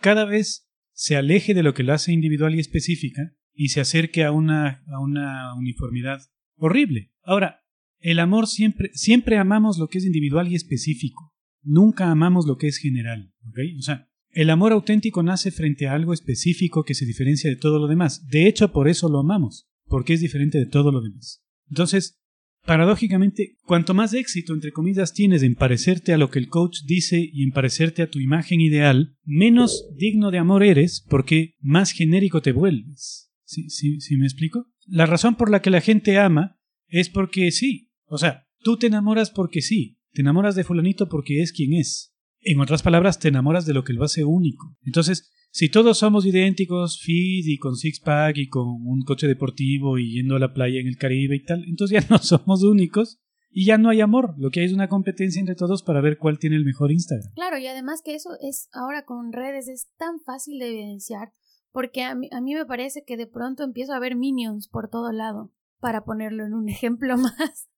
cada 0.00 0.24
vez 0.24 0.68
se 0.92 1.16
aleje 1.16 1.54
de 1.54 1.62
lo 1.62 1.74
que 1.74 1.84
lo 1.84 1.94
hace 1.94 2.12
individual 2.12 2.54
y 2.54 2.60
específica 2.60 3.34
y 3.52 3.68
se 3.68 3.80
acerque 3.80 4.24
a 4.24 4.32
una, 4.32 4.82
a 4.88 5.00
una 5.00 5.54
uniformidad 5.54 6.20
horrible. 6.56 7.12
Ahora, 7.22 7.62
el 8.00 8.18
amor 8.18 8.46
siempre, 8.46 8.90
siempre 8.94 9.36
amamos 9.36 9.78
lo 9.78 9.88
que 9.88 9.98
es 9.98 10.04
individual 10.04 10.48
y 10.48 10.54
específico. 10.54 11.34
Nunca 11.62 12.10
amamos 12.10 12.46
lo 12.46 12.56
que 12.56 12.68
es 12.68 12.78
general. 12.78 13.32
¿okay? 13.48 13.76
O 13.76 13.82
sea, 13.82 14.08
el 14.30 14.50
amor 14.50 14.72
auténtico 14.72 15.22
nace 15.22 15.50
frente 15.50 15.86
a 15.86 15.94
algo 15.94 16.12
específico 16.12 16.84
que 16.84 16.94
se 16.94 17.06
diferencia 17.06 17.50
de 17.50 17.56
todo 17.56 17.78
lo 17.78 17.88
demás. 17.88 18.26
De 18.26 18.46
hecho, 18.46 18.72
por 18.72 18.88
eso 18.88 19.08
lo 19.08 19.20
amamos, 19.20 19.68
porque 19.86 20.14
es 20.14 20.20
diferente 20.20 20.58
de 20.58 20.66
todo 20.66 20.92
lo 20.92 21.00
demás. 21.00 21.42
Entonces, 21.68 22.20
paradójicamente, 22.64 23.56
cuanto 23.64 23.94
más 23.94 24.14
éxito, 24.14 24.54
entre 24.54 24.72
comillas, 24.72 25.12
tienes 25.12 25.42
en 25.42 25.54
parecerte 25.54 26.12
a 26.12 26.18
lo 26.18 26.30
que 26.30 26.38
el 26.38 26.48
coach 26.48 26.82
dice 26.84 27.28
y 27.32 27.42
en 27.42 27.50
parecerte 27.50 28.02
a 28.02 28.10
tu 28.10 28.20
imagen 28.20 28.60
ideal, 28.60 29.16
menos 29.24 29.88
digno 29.96 30.30
de 30.30 30.38
amor 30.38 30.62
eres 30.62 31.04
porque 31.08 31.54
más 31.60 31.92
genérico 31.92 32.42
te 32.42 32.52
vuelves. 32.52 33.30
¿Sí, 33.44 33.70
sí, 33.70 34.00
sí 34.00 34.16
me 34.18 34.26
explico? 34.26 34.66
La 34.86 35.06
razón 35.06 35.36
por 35.36 35.50
la 35.50 35.62
que 35.62 35.70
la 35.70 35.80
gente 35.80 36.18
ama 36.18 36.58
es 36.88 37.08
porque 37.08 37.50
sí. 37.50 37.87
O 38.08 38.18
sea, 38.18 38.46
tú 38.62 38.76
te 38.76 38.86
enamoras 38.86 39.30
porque 39.30 39.60
sí. 39.60 39.98
Te 40.12 40.22
enamoras 40.22 40.54
de 40.54 40.64
fulanito 40.64 41.08
porque 41.08 41.42
es 41.42 41.52
quien 41.52 41.74
es. 41.74 42.14
En 42.40 42.60
otras 42.60 42.82
palabras, 42.82 43.18
te 43.18 43.28
enamoras 43.28 43.66
de 43.66 43.74
lo 43.74 43.84
que 43.84 43.92
lo 43.92 44.04
hace 44.04 44.24
único. 44.24 44.76
Entonces, 44.82 45.30
si 45.50 45.70
todos 45.70 45.98
somos 45.98 46.24
idénticos, 46.26 47.00
fit 47.00 47.46
y 47.46 47.58
con 47.58 47.76
six-pack 47.76 48.36
y 48.38 48.48
con 48.48 48.66
un 48.66 49.02
coche 49.02 49.26
deportivo 49.26 49.98
y 49.98 50.14
yendo 50.14 50.36
a 50.36 50.38
la 50.38 50.52
playa 50.52 50.80
en 50.80 50.86
el 50.86 50.96
Caribe 50.96 51.36
y 51.36 51.44
tal, 51.44 51.64
entonces 51.68 52.00
ya 52.00 52.08
no 52.10 52.18
somos 52.18 52.62
únicos 52.62 53.18
y 53.50 53.66
ya 53.66 53.78
no 53.78 53.90
hay 53.90 54.00
amor. 54.00 54.34
Lo 54.38 54.50
que 54.50 54.60
hay 54.60 54.66
es 54.66 54.72
una 54.72 54.88
competencia 54.88 55.40
entre 55.40 55.54
todos 55.54 55.82
para 55.82 56.00
ver 56.00 56.18
cuál 56.18 56.38
tiene 56.38 56.56
el 56.56 56.64
mejor 56.64 56.92
Instagram. 56.92 57.32
Claro, 57.34 57.58
y 57.58 57.66
además 57.66 58.02
que 58.04 58.14
eso 58.14 58.30
es 58.40 58.68
ahora 58.72 59.04
con 59.04 59.32
redes 59.32 59.68
es 59.68 59.88
tan 59.96 60.20
fácil 60.20 60.58
de 60.58 60.68
evidenciar 60.68 61.32
porque 61.72 62.02
a 62.02 62.14
mí, 62.14 62.28
a 62.32 62.40
mí 62.40 62.54
me 62.54 62.66
parece 62.66 63.04
que 63.06 63.16
de 63.16 63.26
pronto 63.26 63.62
empiezo 63.62 63.92
a 63.92 64.00
ver 64.00 64.16
minions 64.16 64.68
por 64.68 64.88
todo 64.88 65.12
lado 65.12 65.52
para 65.80 66.04
ponerlo 66.04 66.44
en 66.44 66.54
un 66.54 66.68
ejemplo 66.68 67.16
más, 67.16 67.68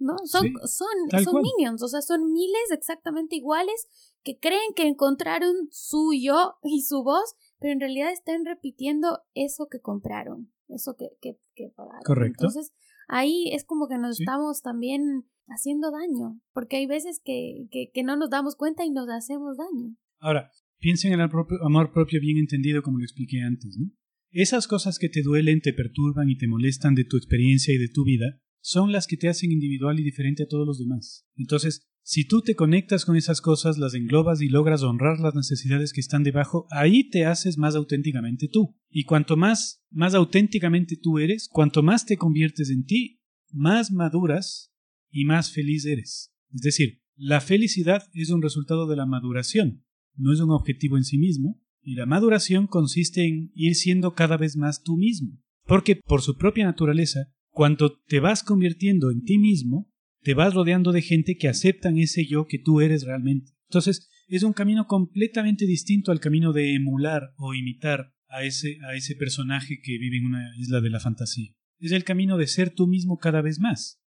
¿no? 0.00 0.16
Son, 0.24 0.46
son, 0.64 1.22
son 1.24 1.42
minions, 1.42 1.82
o 1.82 1.88
sea, 1.88 2.02
son 2.02 2.32
miles 2.32 2.70
exactamente 2.70 3.36
iguales 3.36 3.88
que 4.22 4.38
creen 4.38 4.72
que 4.74 4.86
encontraron 4.86 5.68
su 5.70 6.12
yo 6.14 6.54
y 6.62 6.82
su 6.82 7.02
voz, 7.02 7.34
pero 7.58 7.72
en 7.72 7.80
realidad 7.80 8.12
están 8.12 8.44
repitiendo 8.44 9.20
eso 9.34 9.68
que 9.70 9.80
compraron, 9.80 10.52
eso 10.68 10.96
que, 10.96 11.10
que, 11.20 11.38
que 11.54 11.70
pagaron. 11.74 12.02
Correcto. 12.04 12.44
Entonces, 12.44 12.72
ahí 13.08 13.50
es 13.52 13.64
como 13.64 13.88
que 13.88 13.98
nos 13.98 14.18
estamos 14.18 14.62
también 14.62 15.26
haciendo 15.46 15.90
daño, 15.90 16.40
porque 16.52 16.76
hay 16.76 16.86
veces 16.86 17.20
que, 17.22 17.66
que, 17.70 17.90
que, 17.92 18.02
no 18.02 18.16
nos 18.16 18.30
damos 18.30 18.56
cuenta 18.56 18.84
y 18.84 18.90
nos 18.90 19.08
hacemos 19.10 19.58
daño. 19.58 19.94
Ahora, 20.20 20.50
piensen 20.78 21.12
en 21.12 21.20
el 21.20 21.28
propio, 21.28 21.58
amor 21.64 21.92
propio 21.92 22.18
bien 22.20 22.38
entendido 22.38 22.82
como 22.82 22.98
lo 22.98 23.04
expliqué 23.04 23.42
antes, 23.42 23.76
¿no? 23.78 23.90
Esas 24.34 24.66
cosas 24.66 24.98
que 24.98 25.08
te 25.08 25.22
duelen, 25.22 25.60
te 25.60 25.72
perturban 25.72 26.28
y 26.28 26.36
te 26.36 26.48
molestan 26.48 26.96
de 26.96 27.04
tu 27.04 27.16
experiencia 27.16 27.72
y 27.72 27.78
de 27.78 27.88
tu 27.88 28.02
vida 28.02 28.40
son 28.60 28.90
las 28.90 29.06
que 29.06 29.16
te 29.16 29.28
hacen 29.28 29.52
individual 29.52 30.00
y 30.00 30.02
diferente 30.02 30.42
a 30.42 30.48
todos 30.48 30.66
los 30.66 30.80
demás. 30.80 31.24
Entonces, 31.36 31.86
si 32.02 32.26
tú 32.26 32.42
te 32.42 32.56
conectas 32.56 33.04
con 33.04 33.14
esas 33.14 33.40
cosas, 33.40 33.78
las 33.78 33.94
englobas 33.94 34.40
y 34.42 34.48
logras 34.48 34.82
honrar 34.82 35.20
las 35.20 35.36
necesidades 35.36 35.92
que 35.92 36.00
están 36.00 36.24
debajo, 36.24 36.66
ahí 36.72 37.08
te 37.10 37.26
haces 37.26 37.58
más 37.58 37.76
auténticamente 37.76 38.48
tú. 38.48 38.76
Y 38.90 39.04
cuanto 39.04 39.36
más, 39.36 39.84
más 39.92 40.14
auténticamente 40.14 40.96
tú 41.00 41.20
eres, 41.20 41.48
cuanto 41.48 41.84
más 41.84 42.04
te 42.04 42.16
conviertes 42.16 42.70
en 42.70 42.86
ti, 42.86 43.20
más 43.52 43.92
maduras 43.92 44.74
y 45.12 45.26
más 45.26 45.52
feliz 45.52 45.86
eres. 45.86 46.34
Es 46.52 46.62
decir, 46.62 47.02
la 47.14 47.40
felicidad 47.40 48.02
es 48.14 48.30
un 48.30 48.42
resultado 48.42 48.88
de 48.88 48.96
la 48.96 49.06
maduración, 49.06 49.84
no 50.16 50.32
es 50.32 50.40
un 50.40 50.50
objetivo 50.50 50.96
en 50.96 51.04
sí 51.04 51.18
mismo, 51.18 51.63
y 51.84 51.94
la 51.94 52.06
maduración 52.06 52.66
consiste 52.66 53.26
en 53.26 53.50
ir 53.54 53.74
siendo 53.74 54.14
cada 54.14 54.36
vez 54.36 54.56
más 54.56 54.82
tú 54.82 54.96
mismo. 54.96 55.38
Porque 55.66 55.96
por 55.96 56.22
su 56.22 56.36
propia 56.36 56.64
naturaleza, 56.64 57.28
cuando 57.50 57.98
te 58.06 58.20
vas 58.20 58.42
convirtiendo 58.42 59.10
en 59.10 59.22
ti 59.22 59.38
mismo, 59.38 59.90
te 60.22 60.34
vas 60.34 60.54
rodeando 60.54 60.92
de 60.92 61.02
gente 61.02 61.36
que 61.36 61.48
aceptan 61.48 61.98
ese 61.98 62.26
yo 62.26 62.46
que 62.46 62.58
tú 62.58 62.80
eres 62.80 63.04
realmente. 63.04 63.52
Entonces, 63.68 64.08
es 64.28 64.42
un 64.42 64.52
camino 64.52 64.86
completamente 64.86 65.66
distinto 65.66 66.10
al 66.10 66.20
camino 66.20 66.52
de 66.52 66.74
emular 66.74 67.34
o 67.36 67.54
imitar 67.54 68.12
a 68.28 68.44
ese, 68.44 68.78
a 68.88 68.94
ese 68.94 69.14
personaje 69.14 69.80
que 69.82 69.98
vive 69.98 70.16
en 70.16 70.26
una 70.26 70.50
isla 70.58 70.80
de 70.80 70.90
la 70.90 71.00
fantasía. 71.00 71.52
Es 71.78 71.92
el 71.92 72.04
camino 72.04 72.36
de 72.38 72.46
ser 72.46 72.70
tú 72.70 72.86
mismo 72.86 73.18
cada 73.18 73.42
vez 73.42 73.58
más. 73.60 74.00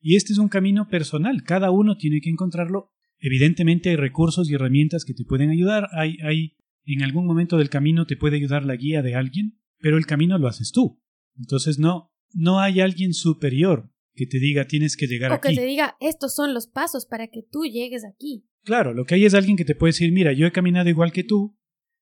Y 0.00 0.16
este 0.16 0.32
es 0.32 0.38
un 0.38 0.48
camino 0.48 0.88
personal, 0.88 1.42
cada 1.42 1.70
uno 1.70 1.96
tiene 1.96 2.20
que 2.20 2.30
encontrarlo. 2.30 2.92
Evidentemente 3.18 3.90
hay 3.90 3.96
recursos 3.96 4.48
y 4.48 4.54
herramientas 4.54 5.04
que 5.04 5.12
te 5.12 5.24
pueden 5.24 5.50
ayudar, 5.50 5.88
hay, 5.92 6.16
hay 6.22 6.56
en 6.94 7.02
algún 7.02 7.26
momento 7.26 7.56
del 7.56 7.70
camino 7.70 8.06
te 8.06 8.16
puede 8.16 8.36
ayudar 8.36 8.64
la 8.64 8.76
guía 8.76 9.02
de 9.02 9.14
alguien, 9.14 9.60
pero 9.78 9.96
el 9.96 10.06
camino 10.06 10.38
lo 10.38 10.48
haces 10.48 10.72
tú. 10.72 11.00
Entonces 11.36 11.78
no, 11.78 12.12
no 12.32 12.60
hay 12.60 12.80
alguien 12.80 13.12
superior 13.12 13.92
que 14.14 14.26
te 14.26 14.38
diga 14.38 14.66
tienes 14.66 14.96
que 14.96 15.06
llegar 15.06 15.32
aquí. 15.32 15.48
O 15.48 15.50
que 15.50 15.56
te 15.56 15.64
diga 15.64 15.96
estos 16.00 16.34
son 16.34 16.54
los 16.54 16.66
pasos 16.66 17.06
para 17.06 17.28
que 17.28 17.42
tú 17.42 17.64
llegues 17.64 18.04
aquí. 18.04 18.46
Claro, 18.64 18.92
lo 18.92 19.04
que 19.04 19.14
hay 19.14 19.24
es 19.24 19.34
alguien 19.34 19.56
que 19.56 19.64
te 19.64 19.74
puede 19.74 19.90
decir, 19.90 20.12
mira, 20.12 20.32
yo 20.32 20.46
he 20.46 20.52
caminado 20.52 20.88
igual 20.88 21.12
que 21.12 21.24
tú 21.24 21.56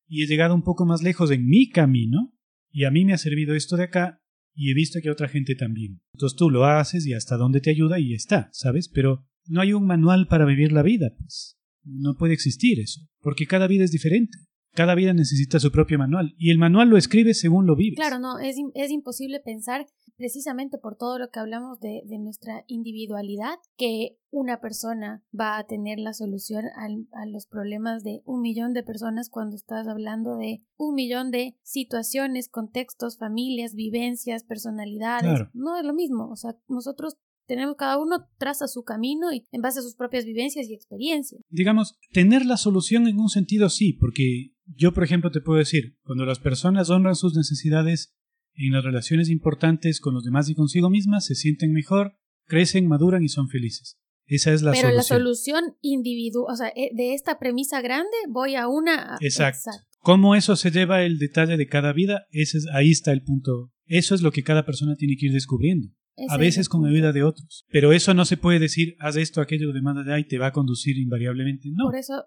y 0.06 0.22
he 0.22 0.26
llegado 0.26 0.54
un 0.54 0.62
poco 0.62 0.86
más 0.86 1.02
lejos 1.02 1.30
en 1.30 1.46
mi 1.46 1.68
camino 1.68 2.34
y 2.70 2.84
a 2.84 2.90
mí 2.90 3.04
me 3.04 3.12
ha 3.12 3.18
servido 3.18 3.54
esto 3.54 3.76
de 3.76 3.84
acá 3.84 4.22
y 4.54 4.70
he 4.70 4.74
visto 4.74 4.98
que 5.00 5.08
a 5.08 5.12
otra 5.12 5.28
gente 5.28 5.54
también. 5.54 6.00
Entonces 6.14 6.36
tú 6.36 6.50
lo 6.50 6.64
haces 6.64 7.06
y 7.06 7.12
hasta 7.12 7.36
dónde 7.36 7.60
te 7.60 7.70
ayuda 7.70 8.00
y 8.00 8.14
está, 8.14 8.48
¿sabes? 8.52 8.88
Pero 8.88 9.24
no 9.46 9.60
hay 9.60 9.72
un 9.72 9.86
manual 9.86 10.26
para 10.26 10.44
vivir 10.44 10.72
la 10.72 10.82
vida, 10.82 11.14
pues. 11.16 11.56
No 11.84 12.16
puede 12.16 12.34
existir 12.34 12.80
eso, 12.80 13.00
porque 13.20 13.46
cada 13.46 13.66
vida 13.66 13.84
es 13.84 13.92
diferente. 13.92 14.36
Cada 14.74 14.94
vida 14.94 15.12
necesita 15.12 15.58
su 15.58 15.72
propio 15.72 15.98
manual 15.98 16.34
y 16.38 16.50
el 16.50 16.58
manual 16.58 16.88
lo 16.88 16.96
escribe 16.96 17.34
según 17.34 17.66
lo 17.66 17.76
vives. 17.76 17.96
Claro, 17.96 18.18
no, 18.18 18.38
es, 18.38 18.56
es 18.74 18.90
imposible 18.90 19.40
pensar 19.40 19.86
precisamente 20.16 20.78
por 20.78 20.96
todo 20.96 21.18
lo 21.18 21.30
que 21.30 21.38
hablamos 21.38 21.78
de, 21.80 22.02
de, 22.04 22.18
nuestra 22.18 22.64
individualidad 22.66 23.54
que 23.76 24.18
una 24.30 24.60
persona 24.60 25.22
va 25.38 25.58
a 25.58 25.66
tener 25.66 25.98
la 25.98 26.12
solución 26.12 26.64
a 27.12 27.26
los 27.26 27.46
problemas 27.46 28.02
de 28.02 28.20
un 28.24 28.40
millón 28.40 28.72
de 28.72 28.82
personas 28.82 29.30
cuando 29.30 29.56
estás 29.56 29.86
hablando 29.86 30.36
de 30.36 30.62
un 30.76 30.94
millón 30.94 31.30
de 31.30 31.56
situaciones, 31.62 32.48
contextos, 32.48 33.16
familias, 33.16 33.74
vivencias, 33.74 34.44
personalidades. 34.44 35.48
No 35.54 35.78
es 35.78 35.84
lo 35.84 35.94
mismo, 35.94 36.28
o 36.30 36.36
sea, 36.36 36.56
nosotros 36.68 37.16
tenemos 37.48 37.76
cada 37.76 37.98
uno 37.98 38.28
traza 38.38 38.68
su 38.68 38.84
camino 38.84 39.32
y 39.32 39.46
en 39.50 39.62
base 39.62 39.80
a 39.80 39.82
sus 39.82 39.96
propias 39.96 40.24
vivencias 40.24 40.68
y 40.68 40.74
experiencias. 40.74 41.40
Digamos, 41.48 41.98
tener 42.12 42.44
la 42.44 42.58
solución 42.58 43.08
en 43.08 43.18
un 43.18 43.30
sentido 43.30 43.70
sí, 43.70 43.94
porque 43.94 44.52
yo, 44.76 44.92
por 44.92 45.04
ejemplo, 45.04 45.30
te 45.30 45.40
puedo 45.40 45.58
decir, 45.58 45.96
cuando 46.02 46.24
las 46.24 46.38
personas 46.38 46.90
honran 46.90 47.14
sus 47.14 47.36
necesidades 47.36 48.14
en 48.54 48.72
las 48.72 48.84
relaciones 48.84 49.28
importantes 49.28 50.00
con 50.00 50.14
los 50.14 50.24
demás 50.24 50.48
y 50.48 50.54
consigo 50.54 50.90
mismas, 50.90 51.26
se 51.26 51.34
sienten 51.34 51.72
mejor, 51.72 52.16
crecen, 52.46 52.86
maduran 52.86 53.22
y 53.22 53.28
son 53.28 53.48
felices. 53.48 53.98
Esa 54.26 54.52
es 54.52 54.62
la 54.62 54.72
Pero 54.72 54.88
solución. 54.88 54.90
Pero 54.90 54.96
la 54.96 55.24
solución 55.24 55.64
individual, 55.80 56.52
o 56.52 56.56
sea, 56.56 56.68
eh, 56.68 56.90
de 56.94 57.14
esta 57.14 57.38
premisa 57.38 57.80
grande 57.80 58.16
voy 58.28 58.56
a 58.56 58.68
una... 58.68 59.16
Exacto. 59.20 59.70
¿Cómo 60.00 60.34
eso 60.34 60.54
se 60.56 60.70
lleva 60.70 61.02
el 61.02 61.18
detalle 61.18 61.56
de 61.56 61.66
cada 61.66 61.92
vida? 61.92 62.26
Ese 62.30 62.58
es, 62.58 62.66
ahí 62.72 62.90
está 62.90 63.12
el 63.12 63.22
punto. 63.22 63.72
Eso 63.86 64.14
es 64.14 64.22
lo 64.22 64.32
que 64.32 64.42
cada 64.42 64.64
persona 64.66 64.96
tiene 64.96 65.16
que 65.16 65.26
ir 65.26 65.32
descubriendo 65.32 65.88
a 66.28 66.36
veces 66.36 66.68
con 66.68 66.84
ayuda 66.84 67.12
de 67.12 67.22
otros. 67.22 67.66
Pero 67.70 67.92
eso 67.92 68.14
no 68.14 68.24
se 68.24 68.36
puede 68.36 68.58
decir, 68.58 68.96
haz 69.00 69.16
esto, 69.16 69.40
aquello, 69.40 69.72
demás 69.72 69.96
allá 69.96 70.18
y 70.18 70.26
te 70.26 70.38
va 70.38 70.48
a 70.48 70.52
conducir 70.52 70.98
invariablemente. 70.98 71.70
No. 71.72 71.86
Por 71.86 71.96
eso 71.96 72.24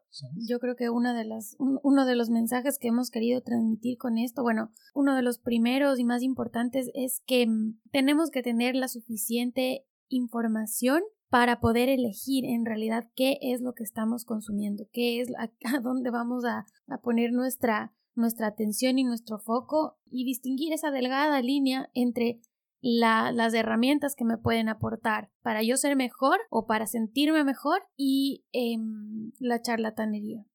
yo 0.47 0.59
creo 0.59 0.75
que 0.75 0.89
una 0.89 1.17
de 1.17 1.25
las, 1.25 1.55
uno 1.59 2.05
de 2.05 2.15
los 2.15 2.29
mensajes 2.29 2.77
que 2.79 2.87
hemos 2.87 3.09
querido 3.09 3.41
transmitir 3.41 3.97
con 3.97 4.17
esto, 4.17 4.43
bueno, 4.43 4.71
uno 4.93 5.15
de 5.15 5.21
los 5.21 5.39
primeros 5.39 5.99
y 5.99 6.03
más 6.03 6.23
importantes 6.23 6.89
es 6.93 7.21
que 7.25 7.47
mm, 7.47 7.79
tenemos 7.91 8.29
que 8.29 8.43
tener 8.43 8.75
la 8.75 8.87
suficiente 8.87 9.85
información 10.09 11.01
para 11.29 11.61
poder 11.61 11.87
elegir 11.87 12.43
en 12.45 12.65
realidad 12.65 13.09
qué 13.15 13.37
es 13.41 13.61
lo 13.61 13.73
que 13.73 13.83
estamos 13.83 14.25
consumiendo, 14.25 14.87
qué 14.91 15.21
es 15.21 15.29
a, 15.37 15.49
a 15.75 15.79
dónde 15.79 16.11
vamos 16.11 16.43
a, 16.45 16.65
a 16.87 16.97
poner 17.01 17.31
nuestra, 17.31 17.93
nuestra 18.15 18.47
atención 18.47 18.99
y 18.99 19.03
nuestro 19.03 19.39
foco 19.39 19.97
y 20.09 20.25
distinguir 20.25 20.73
esa 20.73 20.91
delgada 20.91 21.41
línea 21.41 21.89
entre 21.93 22.41
las 22.81 23.53
herramientas 23.53 24.15
que 24.15 24.25
me 24.25 24.37
pueden 24.37 24.67
aportar 24.67 25.31
para 25.41 25.61
yo 25.61 25.77
ser 25.77 25.95
mejor 25.95 26.39
o 26.49 26.65
para 26.65 26.87
sentirme 26.87 27.43
mejor 27.43 27.83
y 27.95 28.43
em, 28.51 29.31
la 29.39 29.61
charlatanería 29.61 30.45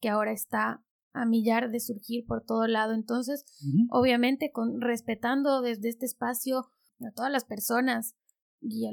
que 0.00 0.08
ahora 0.08 0.32
está 0.32 0.82
a 1.12 1.24
millar 1.24 1.70
de 1.70 1.80
surgir 1.80 2.26
por 2.26 2.44
todo 2.44 2.66
lado. 2.66 2.92
Entonces, 2.92 3.44
obviamente, 3.90 4.50
con, 4.52 4.80
respetando 4.80 5.62
desde 5.62 5.88
este 5.88 6.04
espacio 6.04 6.66
a 7.00 7.10
todas 7.14 7.32
las 7.32 7.44
personas 7.44 8.14
y, 8.60 8.86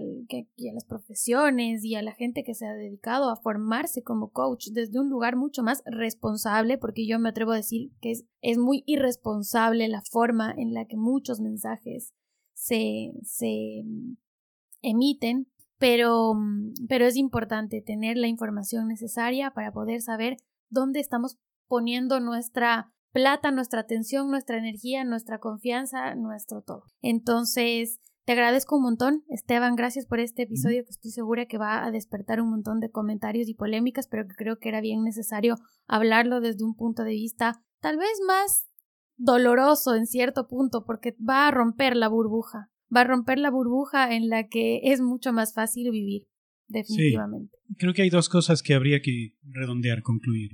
y, 0.55 0.69
a 0.69 0.73
las 0.73 0.85
profesiones 0.85 1.83
y 1.83 1.95
a 1.95 2.01
la 2.01 2.13
gente 2.13 2.43
que 2.43 2.53
se 2.53 2.65
ha 2.65 2.73
dedicado 2.73 3.29
a 3.29 3.35
formarse 3.35 4.03
como 4.03 4.31
coach 4.31 4.67
desde 4.71 4.99
un 4.99 5.09
lugar 5.09 5.35
mucho 5.35 5.63
más 5.63 5.83
responsable, 5.85 6.77
porque 6.77 7.05
yo 7.07 7.19
me 7.19 7.29
atrevo 7.29 7.51
a 7.51 7.57
decir 7.57 7.91
que 7.99 8.11
es, 8.11 8.25
es 8.41 8.57
muy 8.57 8.83
irresponsable 8.85 9.87
la 9.89 10.01
forma 10.01 10.53
en 10.55 10.73
la 10.73 10.85
que 10.85 10.95
muchos 10.95 11.41
mensajes 11.41 12.13
se, 12.63 13.11
se 13.23 13.83
emiten, 14.81 15.47
pero, 15.79 16.33
pero 16.87 17.05
es 17.05 17.17
importante 17.17 17.81
tener 17.81 18.15
la 18.15 18.27
información 18.27 18.87
necesaria 18.87 19.51
para 19.51 19.73
poder 19.73 20.01
saber 20.01 20.37
dónde 20.69 21.01
estamos 21.01 21.37
poniendo 21.67 22.21
nuestra 22.21 22.93
plata, 23.11 23.51
nuestra 23.51 23.81
atención, 23.81 24.31
nuestra 24.31 24.57
energía, 24.57 25.03
nuestra 25.03 25.39
confianza, 25.39 26.15
nuestro 26.15 26.61
todo. 26.61 26.85
Entonces, 27.01 27.99
te 28.23 28.31
agradezco 28.31 28.77
un 28.77 28.83
montón, 28.83 29.23
Esteban, 29.27 29.75
gracias 29.75 30.05
por 30.05 30.21
este 30.21 30.43
episodio 30.43 30.85
que 30.85 30.91
estoy 30.91 31.11
segura 31.11 31.45
que 31.45 31.57
va 31.57 31.83
a 31.83 31.91
despertar 31.91 32.39
un 32.39 32.49
montón 32.49 32.79
de 32.79 32.91
comentarios 32.91 33.49
y 33.49 33.55
polémicas, 33.55 34.07
pero 34.07 34.25
que 34.25 34.35
creo 34.35 34.59
que 34.59 34.69
era 34.69 34.79
bien 34.79 35.03
necesario 35.03 35.55
hablarlo 35.85 36.39
desde 36.39 36.63
un 36.63 36.75
punto 36.75 37.03
de 37.03 37.11
vista 37.11 37.61
tal 37.81 37.97
vez 37.97 38.21
más 38.25 38.69
doloroso 39.17 39.95
en 39.95 40.05
cierto 40.05 40.47
punto, 40.47 40.83
porque 40.85 41.15
va 41.17 41.47
a 41.47 41.51
romper 41.51 41.95
la 41.95 42.07
burbuja, 42.07 42.69
va 42.95 43.01
a 43.01 43.05
romper 43.05 43.39
la 43.39 43.51
burbuja 43.51 44.15
en 44.15 44.29
la 44.29 44.47
que 44.47 44.81
es 44.83 45.01
mucho 45.01 45.33
más 45.33 45.53
fácil 45.53 45.91
vivir, 45.91 46.27
definitivamente. 46.67 47.57
creo 47.77 47.93
que 47.93 48.03
hay 48.03 48.09
dos 48.09 48.29
cosas 48.29 48.63
que 48.63 48.73
habría 48.73 49.01
que 49.01 49.35
redondear, 49.43 50.01
concluir. 50.01 50.51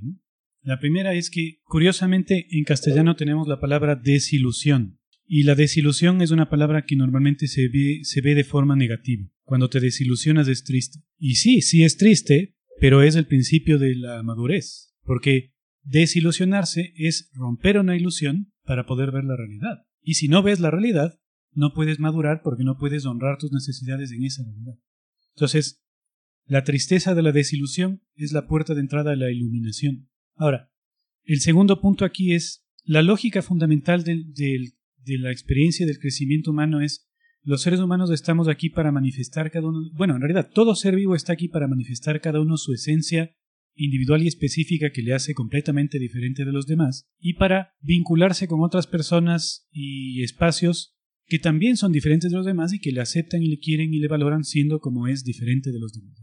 La 0.62 0.78
primera 0.78 1.14
es 1.14 1.30
que, 1.30 1.60
curiosamente, 1.64 2.46
en 2.50 2.64
castellano 2.64 3.16
tenemos 3.16 3.48
la 3.48 3.60
palabra 3.60 3.96
desilusión 3.96 5.00
y 5.32 5.44
la 5.44 5.54
desilusión 5.54 6.20
es 6.22 6.32
una 6.32 6.50
palabra 6.50 6.84
que 6.84 6.96
normalmente 6.96 7.46
se 7.46 7.68
ve, 7.68 8.00
se 8.02 8.20
ve 8.20 8.34
de 8.34 8.42
forma 8.42 8.74
negativa. 8.74 9.30
Cuando 9.44 9.70
te 9.70 9.78
desilusionas 9.78 10.48
es 10.48 10.64
triste. 10.64 11.04
Y 11.18 11.36
sí, 11.36 11.62
sí 11.62 11.84
es 11.84 11.96
triste, 11.96 12.56
pero 12.80 13.02
es 13.04 13.14
el 13.14 13.28
principio 13.28 13.78
de 13.78 13.94
la 13.94 14.24
madurez. 14.24 14.92
Porque 15.04 15.54
desilusionarse 15.84 16.92
es 16.96 17.30
romper 17.32 17.78
una 17.78 17.96
ilusión 17.96 18.49
para 18.70 18.86
poder 18.86 19.10
ver 19.10 19.24
la 19.24 19.34
realidad. 19.34 19.84
Y 20.00 20.14
si 20.14 20.28
no 20.28 20.44
ves 20.44 20.60
la 20.60 20.70
realidad, 20.70 21.18
no 21.50 21.74
puedes 21.74 21.98
madurar 21.98 22.40
porque 22.44 22.62
no 22.62 22.78
puedes 22.78 23.04
honrar 23.04 23.36
tus 23.36 23.50
necesidades 23.50 24.12
en 24.12 24.22
esa 24.22 24.44
realidad. 24.44 24.74
Entonces, 25.34 25.82
la 26.46 26.62
tristeza 26.62 27.16
de 27.16 27.22
la 27.22 27.32
desilusión 27.32 28.00
es 28.14 28.30
la 28.30 28.46
puerta 28.46 28.74
de 28.74 28.82
entrada 28.82 29.10
a 29.10 29.16
la 29.16 29.32
iluminación. 29.32 30.08
Ahora, 30.36 30.70
el 31.24 31.40
segundo 31.40 31.80
punto 31.80 32.04
aquí 32.04 32.32
es 32.32 32.64
la 32.84 33.02
lógica 33.02 33.42
fundamental 33.42 34.04
del 34.04 34.32
de 34.34 35.18
la 35.18 35.32
experiencia 35.32 35.84
del 35.84 35.98
crecimiento 35.98 36.52
humano 36.52 36.80
es 36.80 37.10
los 37.42 37.62
seres 37.62 37.80
humanos 37.80 38.12
estamos 38.12 38.46
aquí 38.46 38.70
para 38.70 38.92
manifestar 38.92 39.50
cada 39.50 39.66
uno, 39.66 39.80
bueno, 39.94 40.14
en 40.14 40.20
realidad 40.20 40.48
todo 40.54 40.76
ser 40.76 40.94
vivo 40.94 41.16
está 41.16 41.32
aquí 41.32 41.48
para 41.48 41.66
manifestar 41.66 42.20
cada 42.20 42.40
uno 42.40 42.56
su 42.56 42.72
esencia 42.72 43.34
individual 43.84 44.22
y 44.22 44.28
específica 44.28 44.90
que 44.92 45.02
le 45.02 45.14
hace 45.14 45.34
completamente 45.34 45.98
diferente 45.98 46.44
de 46.44 46.52
los 46.52 46.66
demás 46.66 47.08
y 47.18 47.34
para 47.34 47.74
vincularse 47.80 48.46
con 48.46 48.62
otras 48.62 48.86
personas 48.86 49.68
y 49.72 50.22
espacios 50.22 50.96
que 51.26 51.38
también 51.38 51.76
son 51.76 51.92
diferentes 51.92 52.30
de 52.30 52.36
los 52.36 52.46
demás 52.46 52.72
y 52.72 52.80
que 52.80 52.92
le 52.92 53.00
aceptan 53.00 53.42
y 53.42 53.48
le 53.48 53.58
quieren 53.58 53.94
y 53.94 53.98
le 53.98 54.08
valoran 54.08 54.44
siendo 54.44 54.80
como 54.80 55.06
es 55.06 55.24
diferente 55.24 55.70
de 55.70 55.78
los 55.78 55.92
demás. 55.92 56.18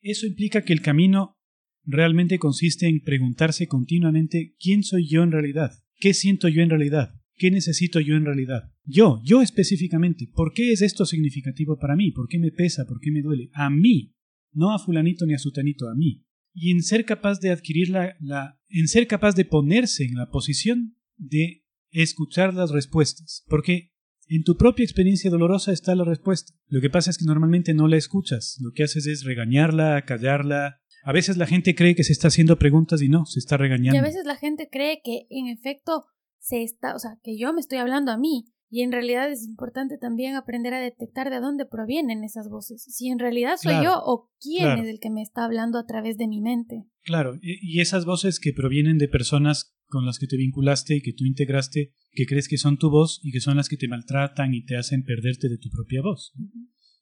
Eso 0.00 0.26
implica 0.26 0.62
que 0.62 0.72
el 0.72 0.82
camino 0.82 1.36
realmente 1.84 2.38
consiste 2.38 2.86
en 2.86 3.00
preguntarse 3.00 3.66
continuamente 3.66 4.54
quién 4.60 4.82
soy 4.82 5.08
yo 5.08 5.22
en 5.22 5.32
realidad, 5.32 5.72
qué 5.98 6.14
siento 6.14 6.48
yo 6.48 6.62
en 6.62 6.70
realidad, 6.70 7.14
¿Qué 7.42 7.50
necesito 7.50 7.98
yo 8.00 8.14
en 8.14 8.24
realidad? 8.24 8.70
Yo, 8.84 9.20
yo 9.24 9.42
específicamente, 9.42 10.28
¿por 10.32 10.52
qué 10.52 10.72
es 10.72 10.82
esto 10.82 11.06
significativo 11.06 11.78
para 11.78 11.96
mí? 11.96 12.12
¿Por 12.12 12.28
qué 12.28 12.38
me 12.38 12.52
pesa? 12.52 12.86
¿Por 12.86 13.00
qué 13.00 13.10
me 13.10 13.22
duele? 13.22 13.50
A 13.54 13.70
mí, 13.70 14.14
no 14.52 14.72
a 14.72 14.78
fulanito 14.78 15.26
ni 15.26 15.34
a 15.34 15.38
sutanito, 15.38 15.88
a 15.88 15.94
mí. 15.94 16.24
Y 16.54 16.70
en 16.72 16.82
ser 16.82 17.04
capaz 17.04 17.40
de 17.40 17.50
adquirir 17.50 17.88
la, 17.88 18.14
la 18.20 18.58
en 18.68 18.88
ser 18.88 19.06
capaz 19.06 19.34
de 19.34 19.44
ponerse 19.44 20.04
en 20.04 20.14
la 20.14 20.28
posición 20.30 20.96
de 21.16 21.64
escuchar 21.90 22.54
las 22.54 22.70
respuestas, 22.70 23.44
porque 23.48 23.92
en 24.28 24.44
tu 24.44 24.56
propia 24.56 24.84
experiencia 24.84 25.30
dolorosa 25.30 25.72
está 25.72 25.94
la 25.94 26.04
respuesta. 26.04 26.54
Lo 26.66 26.80
que 26.80 26.90
pasa 26.90 27.10
es 27.10 27.18
que 27.18 27.26
normalmente 27.26 27.74
no 27.74 27.86
la 27.86 27.96
escuchas, 27.96 28.56
lo 28.60 28.72
que 28.72 28.84
haces 28.84 29.06
es 29.06 29.24
regañarla, 29.24 30.04
callarla. 30.06 30.80
A 31.04 31.12
veces 31.12 31.36
la 31.36 31.46
gente 31.46 31.74
cree 31.74 31.94
que 31.94 32.04
se 32.04 32.12
está 32.12 32.28
haciendo 32.28 32.58
preguntas 32.58 33.02
y 33.02 33.08
no, 33.08 33.26
se 33.26 33.40
está 33.40 33.56
regañando. 33.56 33.94
Y 33.94 33.98
a 33.98 34.02
veces 34.02 34.24
la 34.24 34.36
gente 34.36 34.68
cree 34.70 35.00
que 35.04 35.26
en 35.30 35.48
efecto 35.48 36.04
se 36.38 36.62
está, 36.62 36.94
o 36.94 36.98
sea, 36.98 37.18
que 37.22 37.36
yo 37.38 37.52
me 37.52 37.60
estoy 37.60 37.78
hablando 37.78 38.10
a 38.10 38.18
mí. 38.18 38.51
Y 38.74 38.80
en 38.80 38.90
realidad 38.90 39.30
es 39.30 39.44
importante 39.46 39.98
también 39.98 40.34
aprender 40.34 40.72
a 40.72 40.80
detectar 40.80 41.28
de 41.28 41.40
dónde 41.40 41.66
provienen 41.66 42.24
esas 42.24 42.48
voces. 42.48 42.82
Si 42.82 43.08
en 43.08 43.18
realidad 43.18 43.56
soy 43.62 43.84
yo 43.84 44.00
o 44.02 44.30
quién 44.40 44.78
es 44.78 44.88
el 44.88 44.98
que 44.98 45.10
me 45.10 45.20
está 45.20 45.44
hablando 45.44 45.78
a 45.78 45.84
través 45.84 46.16
de 46.16 46.26
mi 46.26 46.40
mente. 46.40 46.86
Claro, 47.02 47.38
y 47.42 47.80
esas 47.80 48.06
voces 48.06 48.40
que 48.40 48.54
provienen 48.54 48.96
de 48.96 49.08
personas 49.08 49.76
con 49.88 50.06
las 50.06 50.18
que 50.18 50.26
te 50.26 50.38
vinculaste 50.38 50.96
y 50.96 51.02
que 51.02 51.12
tú 51.12 51.26
integraste, 51.26 51.92
que 52.12 52.24
crees 52.24 52.48
que 52.48 52.56
son 52.56 52.78
tu 52.78 52.88
voz 52.88 53.20
y 53.22 53.30
que 53.30 53.40
son 53.40 53.58
las 53.58 53.68
que 53.68 53.76
te 53.76 53.88
maltratan 53.88 54.54
y 54.54 54.64
te 54.64 54.78
hacen 54.78 55.04
perderte 55.04 55.50
de 55.50 55.58
tu 55.58 55.68
propia 55.68 56.00
voz. 56.00 56.32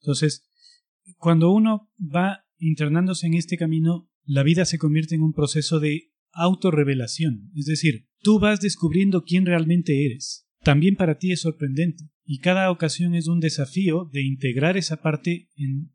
Entonces, 0.01 0.45
cuando 1.19 1.53
uno 1.53 1.89
va 1.97 2.43
internándose 2.57 3.27
en 3.27 3.35
este 3.35 3.55
camino, 3.55 4.09
la 4.25 4.43
vida 4.43 4.65
se 4.65 4.77
convierte 4.77 5.15
en 5.15 5.21
un 5.21 5.31
proceso 5.31 5.79
de 5.79 6.11
autorrevelación, 6.33 7.49
es 7.55 7.65
decir, 7.65 8.09
tú 8.19 8.39
vas 8.39 8.59
descubriendo 8.59 9.23
quién 9.23 9.45
realmente 9.45 10.05
eres. 10.05 10.49
También 10.63 10.95
para 10.95 11.17
ti 11.17 11.31
es 11.31 11.41
sorprendente 11.41 12.09
y 12.23 12.39
cada 12.39 12.71
ocasión 12.71 13.15
es 13.15 13.27
un 13.27 13.39
desafío 13.39 14.09
de 14.11 14.21
integrar 14.21 14.77
esa 14.77 15.01
parte, 15.01 15.49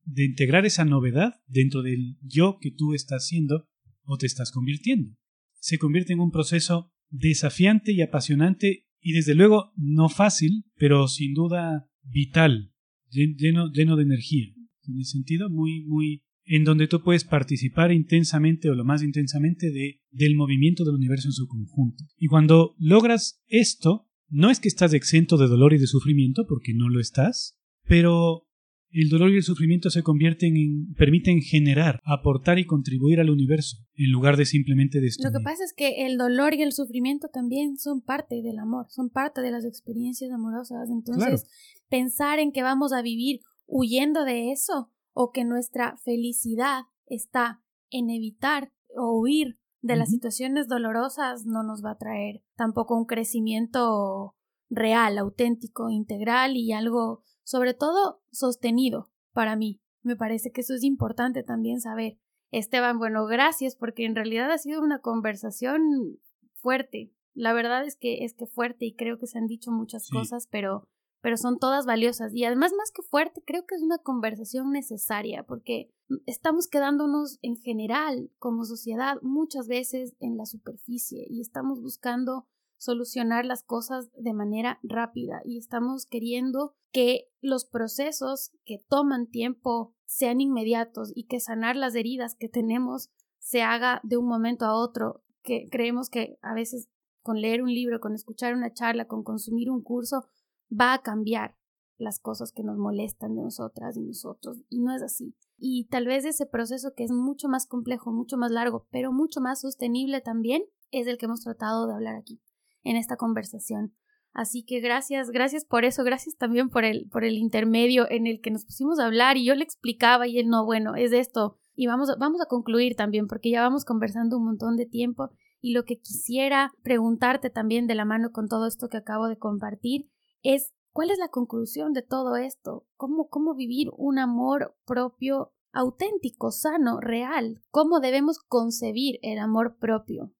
de 0.04 0.24
integrar 0.24 0.66
esa 0.66 0.84
novedad 0.84 1.34
dentro 1.46 1.82
del 1.82 2.16
yo 2.20 2.58
que 2.60 2.72
tú 2.72 2.94
estás 2.94 3.26
siendo 3.26 3.68
o 4.02 4.16
te 4.16 4.26
estás 4.26 4.50
convirtiendo. 4.50 5.16
Se 5.60 5.78
convierte 5.78 6.12
en 6.12 6.20
un 6.20 6.30
proceso 6.30 6.92
desafiante 7.10 7.92
y 7.92 8.02
apasionante 8.02 8.86
y 9.00 9.12
desde 9.12 9.34
luego 9.34 9.72
no 9.76 10.08
fácil, 10.08 10.64
pero 10.76 11.06
sin 11.06 11.32
duda 11.32 11.88
vital, 12.02 12.72
lleno, 13.10 13.70
lleno 13.72 13.96
de 13.96 14.02
energía. 14.02 14.46
En 14.82 14.98
ese 14.98 15.12
sentido, 15.12 15.48
muy, 15.48 15.84
muy 15.84 16.22
en 16.44 16.64
donde 16.64 16.86
tú 16.86 17.02
puedes 17.02 17.24
participar 17.24 17.92
intensamente 17.92 18.70
o 18.70 18.74
lo 18.74 18.84
más 18.84 19.02
intensamente 19.02 19.70
de, 19.70 20.00
del 20.10 20.36
movimiento 20.36 20.84
del 20.84 20.94
universo 20.94 21.28
en 21.28 21.32
su 21.32 21.46
conjunto. 21.46 22.04
Y 22.16 22.26
cuando 22.26 22.74
logras 22.78 23.42
esto, 23.46 24.05
no 24.28 24.50
es 24.50 24.60
que 24.60 24.68
estás 24.68 24.92
exento 24.92 25.36
de 25.36 25.48
dolor 25.48 25.72
y 25.72 25.78
de 25.78 25.86
sufrimiento, 25.86 26.46
porque 26.46 26.72
no 26.74 26.88
lo 26.88 27.00
estás, 27.00 27.56
pero 27.84 28.46
el 28.90 29.08
dolor 29.08 29.30
y 29.30 29.36
el 29.36 29.42
sufrimiento 29.42 29.90
se 29.90 30.02
convierten 30.02 30.56
en, 30.56 30.94
permiten 30.94 31.40
generar, 31.40 32.00
aportar 32.04 32.58
y 32.58 32.66
contribuir 32.66 33.20
al 33.20 33.30
universo, 33.30 33.76
en 33.94 34.10
lugar 34.10 34.36
de 34.36 34.46
simplemente 34.46 35.00
destruir. 35.00 35.32
Lo 35.32 35.38
que 35.38 35.44
pasa 35.44 35.64
es 35.64 35.72
que 35.74 36.06
el 36.06 36.16
dolor 36.16 36.54
y 36.54 36.62
el 36.62 36.72
sufrimiento 36.72 37.28
también 37.28 37.76
son 37.76 38.00
parte 38.00 38.42
del 38.42 38.58
amor, 38.58 38.86
son 38.88 39.10
parte 39.10 39.42
de 39.42 39.50
las 39.50 39.64
experiencias 39.64 40.30
amorosas. 40.30 40.88
Entonces, 40.90 41.44
pensar 41.88 42.38
en 42.38 42.52
que 42.52 42.62
vamos 42.62 42.92
a 42.92 43.02
vivir 43.02 43.40
huyendo 43.66 44.24
de 44.24 44.52
eso 44.52 44.90
o 45.12 45.30
que 45.30 45.44
nuestra 45.44 45.96
felicidad 46.04 46.82
está 47.06 47.62
en 47.90 48.10
evitar 48.10 48.72
o 48.96 49.20
huir 49.20 49.58
de 49.86 49.96
las 49.96 50.10
situaciones 50.10 50.68
dolorosas 50.68 51.46
no 51.46 51.62
nos 51.62 51.84
va 51.84 51.92
a 51.92 51.98
traer 51.98 52.42
tampoco 52.56 52.96
un 52.96 53.06
crecimiento 53.06 54.34
real, 54.68 55.18
auténtico, 55.18 55.90
integral 55.90 56.56
y 56.56 56.72
algo 56.72 57.22
sobre 57.44 57.74
todo 57.74 58.20
sostenido 58.30 59.10
para 59.32 59.56
mí. 59.56 59.80
Me 60.02 60.16
parece 60.16 60.50
que 60.50 60.60
eso 60.60 60.74
es 60.74 60.82
importante 60.82 61.42
también 61.42 61.80
saber. 61.80 62.18
Esteban, 62.50 62.98
bueno, 62.98 63.26
gracias 63.26 63.76
porque 63.76 64.04
en 64.04 64.14
realidad 64.14 64.50
ha 64.50 64.58
sido 64.58 64.82
una 64.82 65.00
conversación 65.00 66.18
fuerte. 66.54 67.12
La 67.34 67.52
verdad 67.52 67.84
es 67.84 67.96
que 67.96 68.24
es 68.24 68.34
que 68.34 68.46
fuerte 68.46 68.86
y 68.86 68.94
creo 68.94 69.18
que 69.18 69.26
se 69.26 69.38
han 69.38 69.46
dicho 69.46 69.70
muchas 69.70 70.08
cosas, 70.10 70.48
pero 70.50 70.88
pero 71.20 71.36
son 71.36 71.58
todas 71.58 71.86
valiosas. 71.86 72.34
Y 72.34 72.44
además 72.44 72.72
más 72.76 72.90
que 72.92 73.02
fuerte 73.02 73.42
creo 73.44 73.66
que 73.66 73.74
es 73.74 73.82
una 73.82 73.98
conversación 73.98 74.70
necesaria 74.70 75.44
porque 75.44 75.90
estamos 76.26 76.68
quedándonos 76.68 77.38
en 77.42 77.56
general 77.56 78.30
como 78.38 78.64
sociedad 78.64 79.16
muchas 79.22 79.68
veces 79.68 80.14
en 80.20 80.36
la 80.36 80.46
superficie 80.46 81.26
y 81.28 81.40
estamos 81.40 81.80
buscando 81.80 82.46
solucionar 82.78 83.44
las 83.44 83.62
cosas 83.62 84.10
de 84.12 84.34
manera 84.34 84.78
rápida 84.82 85.40
y 85.44 85.58
estamos 85.58 86.06
queriendo 86.06 86.74
que 86.92 87.28
los 87.40 87.64
procesos 87.64 88.52
que 88.64 88.78
toman 88.88 89.26
tiempo 89.26 89.94
sean 90.04 90.40
inmediatos 90.40 91.10
y 91.14 91.24
que 91.24 91.40
sanar 91.40 91.76
las 91.76 91.94
heridas 91.94 92.36
que 92.38 92.48
tenemos 92.48 93.10
se 93.38 93.62
haga 93.62 94.00
de 94.02 94.16
un 94.16 94.26
momento 94.26 94.64
a 94.64 94.74
otro 94.74 95.22
que 95.42 95.68
creemos 95.70 96.10
que 96.10 96.38
a 96.42 96.54
veces 96.54 96.88
con 97.22 97.40
leer 97.40 97.62
un 97.62 97.72
libro, 97.72 98.00
con 98.00 98.14
escuchar 98.14 98.54
una 98.54 98.72
charla, 98.72 99.06
con 99.06 99.24
consumir 99.24 99.70
un 99.70 99.82
curso, 99.82 100.26
va 100.70 100.94
a 100.94 101.02
cambiar. 101.02 101.56
las 101.98 102.18
cosas 102.18 102.52
que 102.52 102.62
nos 102.62 102.76
molestan 102.76 103.34
de 103.34 103.42
nosotras 103.42 103.96
y 103.96 104.02
nosotros, 104.02 104.58
y 104.68 104.80
no 104.80 104.94
es 104.94 105.02
así. 105.02 105.34
Y 105.56 105.86
tal 105.86 106.06
vez 106.06 106.26
ese 106.26 106.44
proceso 106.44 106.92
que 106.94 107.04
es 107.04 107.10
mucho 107.10 107.48
más 107.48 107.66
complejo, 107.66 108.12
mucho 108.12 108.36
más 108.36 108.50
largo, 108.50 108.86
pero 108.90 109.12
mucho 109.12 109.40
más 109.40 109.62
sostenible 109.62 110.20
también, 110.20 110.62
es 110.90 111.06
el 111.06 111.16
que 111.16 111.24
hemos 111.24 111.40
tratado 111.40 111.86
de 111.86 111.94
hablar 111.94 112.16
aquí, 112.16 112.42
en 112.82 112.96
esta 112.96 113.16
conversación. 113.16 113.94
Así 114.34 114.62
que 114.62 114.80
gracias, 114.80 115.30
gracias 115.30 115.64
por 115.64 115.86
eso, 115.86 116.04
gracias 116.04 116.36
también 116.36 116.68
por 116.68 116.84
el, 116.84 117.08
por 117.08 117.24
el 117.24 117.38
intermedio 117.38 118.06
en 118.10 118.26
el 118.26 118.42
que 118.42 118.50
nos 118.50 118.66
pusimos 118.66 118.98
a 118.98 119.06
hablar 119.06 119.38
y 119.38 119.46
yo 119.46 119.54
le 119.54 119.64
explicaba 119.64 120.28
y 120.28 120.38
él 120.38 120.48
no, 120.48 120.66
bueno, 120.66 120.94
es 120.94 121.12
esto. 121.12 121.56
Y 121.74 121.86
vamos, 121.86 122.10
vamos 122.18 122.42
a 122.42 122.46
concluir 122.46 122.94
también 122.96 123.26
porque 123.26 123.50
ya 123.50 123.62
vamos 123.62 123.86
conversando 123.86 124.36
un 124.36 124.44
montón 124.44 124.76
de 124.76 124.84
tiempo 124.84 125.30
y 125.62 125.72
lo 125.72 125.84
que 125.84 125.98
quisiera 125.98 126.72
preguntarte 126.82 127.48
también 127.48 127.86
de 127.86 127.94
la 127.94 128.04
mano 128.04 128.30
con 128.30 128.46
todo 128.48 128.66
esto 128.66 128.88
que 128.90 128.98
acabo 128.98 129.28
de 129.28 129.38
compartir 129.38 130.10
es 130.54 130.72
¿cuál 130.92 131.10
es 131.10 131.18
la 131.18 131.28
conclusión 131.28 131.92
de 131.92 132.02
todo 132.02 132.36
esto? 132.36 132.86
¿Cómo, 132.96 133.28
cómo 133.28 133.54
vivir 133.54 133.88
un 133.96 134.18
amor 134.18 134.76
propio 134.86 135.52
auténtico, 135.72 136.50
sano, 136.50 137.00
real? 137.00 137.60
¿Cómo 137.70 138.00
debemos 138.00 138.38
concebir 138.38 139.18
el 139.22 139.38
amor 139.38 139.76
propio 139.78 140.34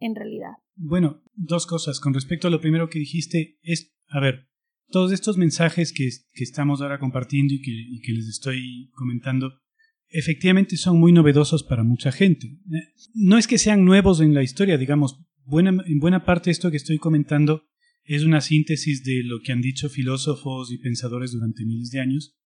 en 0.00 0.16
realidad? 0.16 0.54
Bueno, 0.74 1.22
dos 1.34 1.66
cosas. 1.66 2.00
Con 2.00 2.12
respecto 2.12 2.48
a 2.48 2.50
lo 2.50 2.60
primero 2.60 2.88
que 2.88 2.98
dijiste, 2.98 3.58
es, 3.62 3.94
a 4.08 4.18
ver, 4.18 4.48
todos 4.88 5.12
estos 5.12 5.36
mensajes 5.36 5.92
que, 5.92 6.08
que 6.32 6.42
estamos 6.42 6.80
ahora 6.80 6.98
compartiendo 6.98 7.54
y 7.54 7.60
que, 7.60 8.12
les 8.12 8.26
estoy 8.26 8.90
comentando, 8.96 9.60
efectivamente 10.08 10.76
son 10.76 10.98
muy 10.98 11.12
novedosos 11.12 11.62
para 11.62 11.84
mucha 11.84 12.10
gente. 12.10 12.48
Eh, 12.48 12.92
no 13.14 13.38
es 13.38 13.46
que 13.46 13.58
sean 13.58 13.84
nuevos 13.84 14.20
en 14.20 14.34
la 14.34 14.42
historia, 14.42 14.76
digamos, 14.76 15.20
buena, 15.44 15.70
en 15.86 16.00
buena 16.00 16.24
parte 16.24 16.50
esto 16.50 16.70
que 16.72 16.78
estoy 16.78 16.98
comentando 16.98 17.69
es 18.14 18.24
una 18.24 18.40
síntesis 18.40 19.04
de 19.04 19.22
lo 19.24 19.40
que 19.40 19.52
han 19.52 19.60
dicho 19.60 19.88
filósofos 19.88 20.72
y 20.72 20.78
pensadores 20.78 21.32
durante 21.32 21.64
miles 21.64 21.90
de 21.90 22.00
años, 22.00 22.36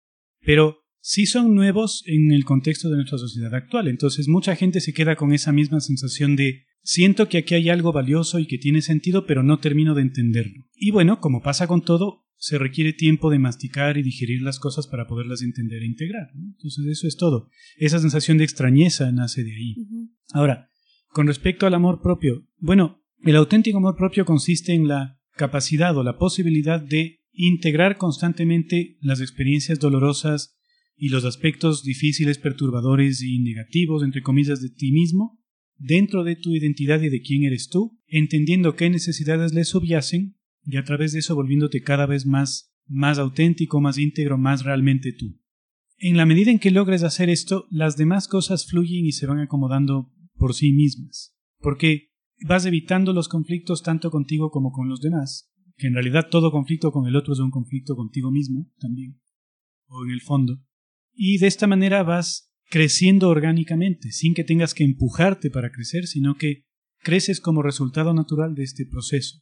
pero 0.40 0.78
sí 1.00 1.26
son 1.26 1.54
nuevos 1.54 2.02
en 2.06 2.32
el 2.32 2.44
contexto 2.44 2.90
de 2.90 2.96
nuestra 2.96 3.18
sociedad 3.18 3.54
actual. 3.54 3.88
Entonces 3.88 4.28
mucha 4.28 4.56
gente 4.56 4.80
se 4.80 4.92
queda 4.92 5.16
con 5.16 5.32
esa 5.32 5.52
misma 5.52 5.80
sensación 5.80 6.36
de 6.36 6.66
Siento 6.86 7.30
que 7.30 7.38
aquí 7.38 7.54
hay 7.54 7.70
algo 7.70 7.92
valioso 7.92 8.38
y 8.38 8.46
que 8.46 8.58
tiene 8.58 8.82
sentido, 8.82 9.24
pero 9.24 9.42
no 9.42 9.58
termino 9.58 9.94
de 9.94 10.02
entenderlo. 10.02 10.66
Y 10.74 10.90
bueno, 10.90 11.18
como 11.18 11.40
pasa 11.40 11.66
con 11.66 11.80
todo, 11.80 12.26
se 12.36 12.58
requiere 12.58 12.92
tiempo 12.92 13.30
de 13.30 13.38
masticar 13.38 13.96
y 13.96 14.02
digerir 14.02 14.42
las 14.42 14.58
cosas 14.58 14.86
para 14.86 15.06
poderlas 15.06 15.40
entender 15.40 15.82
e 15.82 15.86
integrar. 15.86 16.28
Entonces 16.36 16.84
eso 16.84 17.08
es 17.08 17.16
todo. 17.16 17.48
Esa 17.78 18.00
sensación 18.00 18.36
de 18.36 18.44
extrañeza 18.44 19.10
nace 19.12 19.44
de 19.44 19.54
ahí. 19.54 19.76
Ahora, 20.34 20.68
con 21.08 21.26
respecto 21.26 21.66
al 21.66 21.72
amor 21.72 22.02
propio, 22.02 22.46
bueno, 22.58 23.02
el 23.22 23.36
auténtico 23.36 23.78
amor 23.78 23.96
propio 23.96 24.26
consiste 24.26 24.74
en 24.74 24.86
la 24.86 25.18
capacidad 25.36 25.96
o 25.96 26.02
la 26.02 26.16
posibilidad 26.16 26.80
de 26.80 27.20
integrar 27.32 27.96
constantemente 27.96 28.96
las 29.00 29.20
experiencias 29.20 29.78
dolorosas 29.78 30.56
y 30.96 31.08
los 31.08 31.24
aspectos 31.24 31.82
difíciles, 31.82 32.38
perturbadores 32.38 33.22
y 33.22 33.40
negativos, 33.40 34.02
entre 34.02 34.22
comillas, 34.22 34.60
de 34.60 34.70
ti 34.70 34.92
mismo 34.92 35.40
dentro 35.76 36.22
de 36.22 36.36
tu 36.36 36.54
identidad 36.54 37.00
y 37.02 37.08
de 37.08 37.20
quién 37.20 37.42
eres 37.42 37.68
tú, 37.68 37.98
entendiendo 38.06 38.76
qué 38.76 38.88
necesidades 38.90 39.52
le 39.52 39.64
subyacen 39.64 40.36
y 40.62 40.76
a 40.76 40.84
través 40.84 41.12
de 41.12 41.18
eso 41.18 41.34
volviéndote 41.34 41.82
cada 41.82 42.06
vez 42.06 42.26
más 42.26 42.74
más 42.86 43.18
auténtico, 43.18 43.80
más 43.80 43.98
íntegro, 43.98 44.38
más 44.38 44.64
realmente 44.64 45.12
tú. 45.12 45.40
En 45.98 46.16
la 46.16 46.26
medida 46.26 46.50
en 46.50 46.58
que 46.58 46.70
logres 46.70 47.02
hacer 47.02 47.30
esto, 47.30 47.66
las 47.70 47.96
demás 47.96 48.28
cosas 48.28 48.66
fluyen 48.66 49.06
y 49.06 49.12
se 49.12 49.26
van 49.26 49.38
acomodando 49.38 50.12
por 50.36 50.54
sí 50.54 50.72
mismas, 50.72 51.36
porque 51.58 52.10
vas 52.46 52.66
evitando 52.66 53.12
los 53.12 53.28
conflictos 53.28 53.82
tanto 53.82 54.10
contigo 54.10 54.50
como 54.50 54.70
con 54.70 54.88
los 54.88 55.00
demás, 55.00 55.50
que 55.76 55.86
en 55.86 55.94
realidad 55.94 56.28
todo 56.30 56.52
conflicto 56.52 56.92
con 56.92 57.06
el 57.06 57.16
otro 57.16 57.32
es 57.32 57.40
un 57.40 57.50
conflicto 57.50 57.96
contigo 57.96 58.30
mismo 58.30 58.70
también, 58.78 59.20
o 59.86 60.04
en 60.04 60.10
el 60.10 60.20
fondo, 60.20 60.62
y 61.14 61.38
de 61.38 61.46
esta 61.46 61.66
manera 61.66 62.02
vas 62.02 62.52
creciendo 62.68 63.30
orgánicamente, 63.30 64.12
sin 64.12 64.34
que 64.34 64.44
tengas 64.44 64.74
que 64.74 64.84
empujarte 64.84 65.50
para 65.50 65.70
crecer, 65.70 66.06
sino 66.06 66.36
que 66.36 66.64
creces 66.98 67.40
como 67.40 67.62
resultado 67.62 68.12
natural 68.12 68.54
de 68.54 68.64
este 68.64 68.84
proceso. 68.86 69.38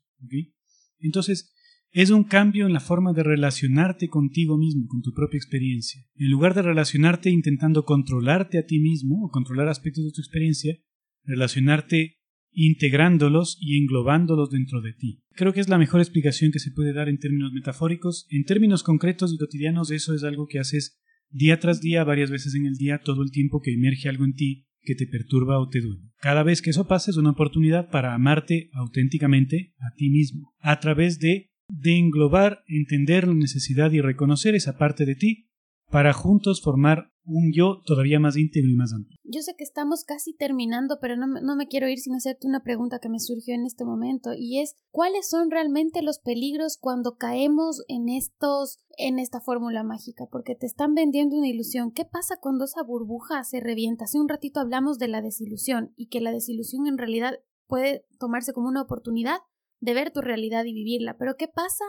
Entonces, 0.99 1.53
es 1.91 2.11
un 2.11 2.25
cambio 2.25 2.67
en 2.67 2.73
la 2.73 2.81
forma 2.81 3.13
de 3.13 3.23
relacionarte 3.23 4.09
contigo 4.09 4.59
mismo, 4.59 4.87
con 4.89 5.03
tu 5.03 5.13
propia 5.13 5.39
experiencia. 5.39 6.03
En 6.15 6.31
lugar 6.31 6.55
de 6.55 6.63
relacionarte 6.63 7.31
intentando 7.31 7.85
controlarte 7.85 8.59
a 8.59 8.65
ti 8.65 8.81
mismo 8.81 9.25
o 9.25 9.31
controlar 9.31 9.69
aspectos 9.69 10.05
de 10.05 10.13
tu 10.13 10.21
experiencia, 10.21 10.77
relacionarte 11.25 12.22
integrándolos 12.53 13.57
y 13.61 13.79
englobándolos 13.79 14.51
dentro 14.51 14.81
de 14.81 14.93
ti. 14.93 15.23
Creo 15.35 15.53
que 15.53 15.61
es 15.61 15.69
la 15.69 15.79
mejor 15.79 16.01
explicación 16.01 16.53
que 16.53 16.59
se 16.59 16.71
puede 16.71 16.93
dar 16.93 17.09
en 17.09 17.19
términos 17.19 17.53
metafóricos. 17.53 18.27
En 18.31 18.45
términos 18.45 18.83
concretos 18.83 19.33
y 19.33 19.39
cotidianos, 19.39 19.91
eso 19.91 20.15
es 20.15 20.23
algo 20.25 20.47
que 20.47 20.59
haces 20.59 21.01
día 21.31 21.59
tras 21.59 21.81
día, 21.81 22.05
varias 22.05 22.31
veces 22.31 22.55
en 22.55 22.67
el 22.67 22.75
día, 22.75 23.01
todo 23.03 23.23
el 23.23 23.31
tiempo 23.31 23.61
que 23.61 23.73
emerge 23.73 24.09
algo 24.09 24.25
en 24.25 24.35
ti 24.35 24.67
que 24.83 24.95
te 24.95 25.07
perturba 25.07 25.59
o 25.59 25.69
te 25.69 25.81
duele. 25.81 26.11
Cada 26.21 26.43
vez 26.43 26.61
que 26.61 26.71
eso 26.71 26.87
pasa 26.87 27.11
es 27.11 27.17
una 27.17 27.31
oportunidad 27.31 27.89
para 27.91 28.15
amarte 28.15 28.69
auténticamente 28.73 29.75
a 29.79 29.95
ti 29.95 30.11
mismo, 30.11 30.55
a 30.59 30.81
través 30.81 31.19
de, 31.21 31.53
de 31.69 31.97
englobar, 31.99 32.63
entender 32.67 33.29
la 33.29 33.35
necesidad 33.35 33.93
y 33.93 34.01
reconocer 34.01 34.55
esa 34.55 34.77
parte 34.77 35.07
de 35.07 35.15
ti 35.15 35.51
para 35.89 36.13
juntos 36.13 36.61
formar 36.63 37.12
un 37.25 37.53
yo 37.55 37.83
todavía 37.87 38.19
más 38.19 38.37
íntegro 38.37 38.71
y 38.71 38.75
más 38.75 38.93
amplio. 38.93 39.19
Yo 39.25 39.41
sé 39.43 39.55
que 39.57 39.65
estamos 39.65 40.05
casi 40.05 40.35
terminando, 40.35 40.99
pero 41.01 41.17
no, 41.17 41.27
no, 41.27 41.57
me 41.57 41.69
quiero 41.69 41.89
ir 41.89 41.99
sin 41.99 42.15
hacerte 42.15 42.47
una 42.47 42.63
pregunta 42.63 42.99
que 43.01 43.09
me 43.09 43.21
surgió 43.21 43.55
en 43.55 43.65
este 43.65 43.85
momento 43.85 44.31
y 44.37 44.61
es 44.61 44.75
¿cuáles 44.91 45.29
son 45.29 45.51
realmente 45.51 46.03
los 46.03 46.19
peligros 46.19 46.79
cuando 46.79 47.17
caemos 47.17 47.83
en 47.89 48.09
estos 48.09 48.79
en 48.99 49.19
esta 49.19 49.41
fórmula 49.41 49.85
mágica? 49.85 50.27
Porque 50.31 50.55
te 50.55 50.67
están 50.67 50.95
vendiendo 50.95 51.37
una 51.37 51.49
ilusión. 51.49 51.93
¿Qué 51.93 52.05
pasa 52.05 52.37
cuando 52.41 52.65
esa 52.65 52.83
burbuja 52.83 53.45
se 53.45 53.61
revienta? 53.61 54.05
Hace 54.05 54.21
un 54.21 54.29
ratito 54.29 54.61
hablamos 54.61 54.99
de 54.99 55.09
la 55.09 55.23
desilusión 55.23 55.93
y 55.97 56.09
que 56.09 56.21
la 56.21 56.33
desilusión 56.33 56.87
en 56.87 56.99
realidad 56.99 57.35
puede 57.67 58.05
tomarse 58.19 58.53
como 58.53 58.69
una 58.69 58.83
oportunidad 58.83 59.39
de 59.81 59.95
ver 59.95 60.13
tu 60.13 60.21
realidad 60.21 60.65
y 60.65 60.75
vivirla. 60.75 61.17
Pero 61.19 61.37
¿qué 61.37 61.49
pasa 61.49 61.85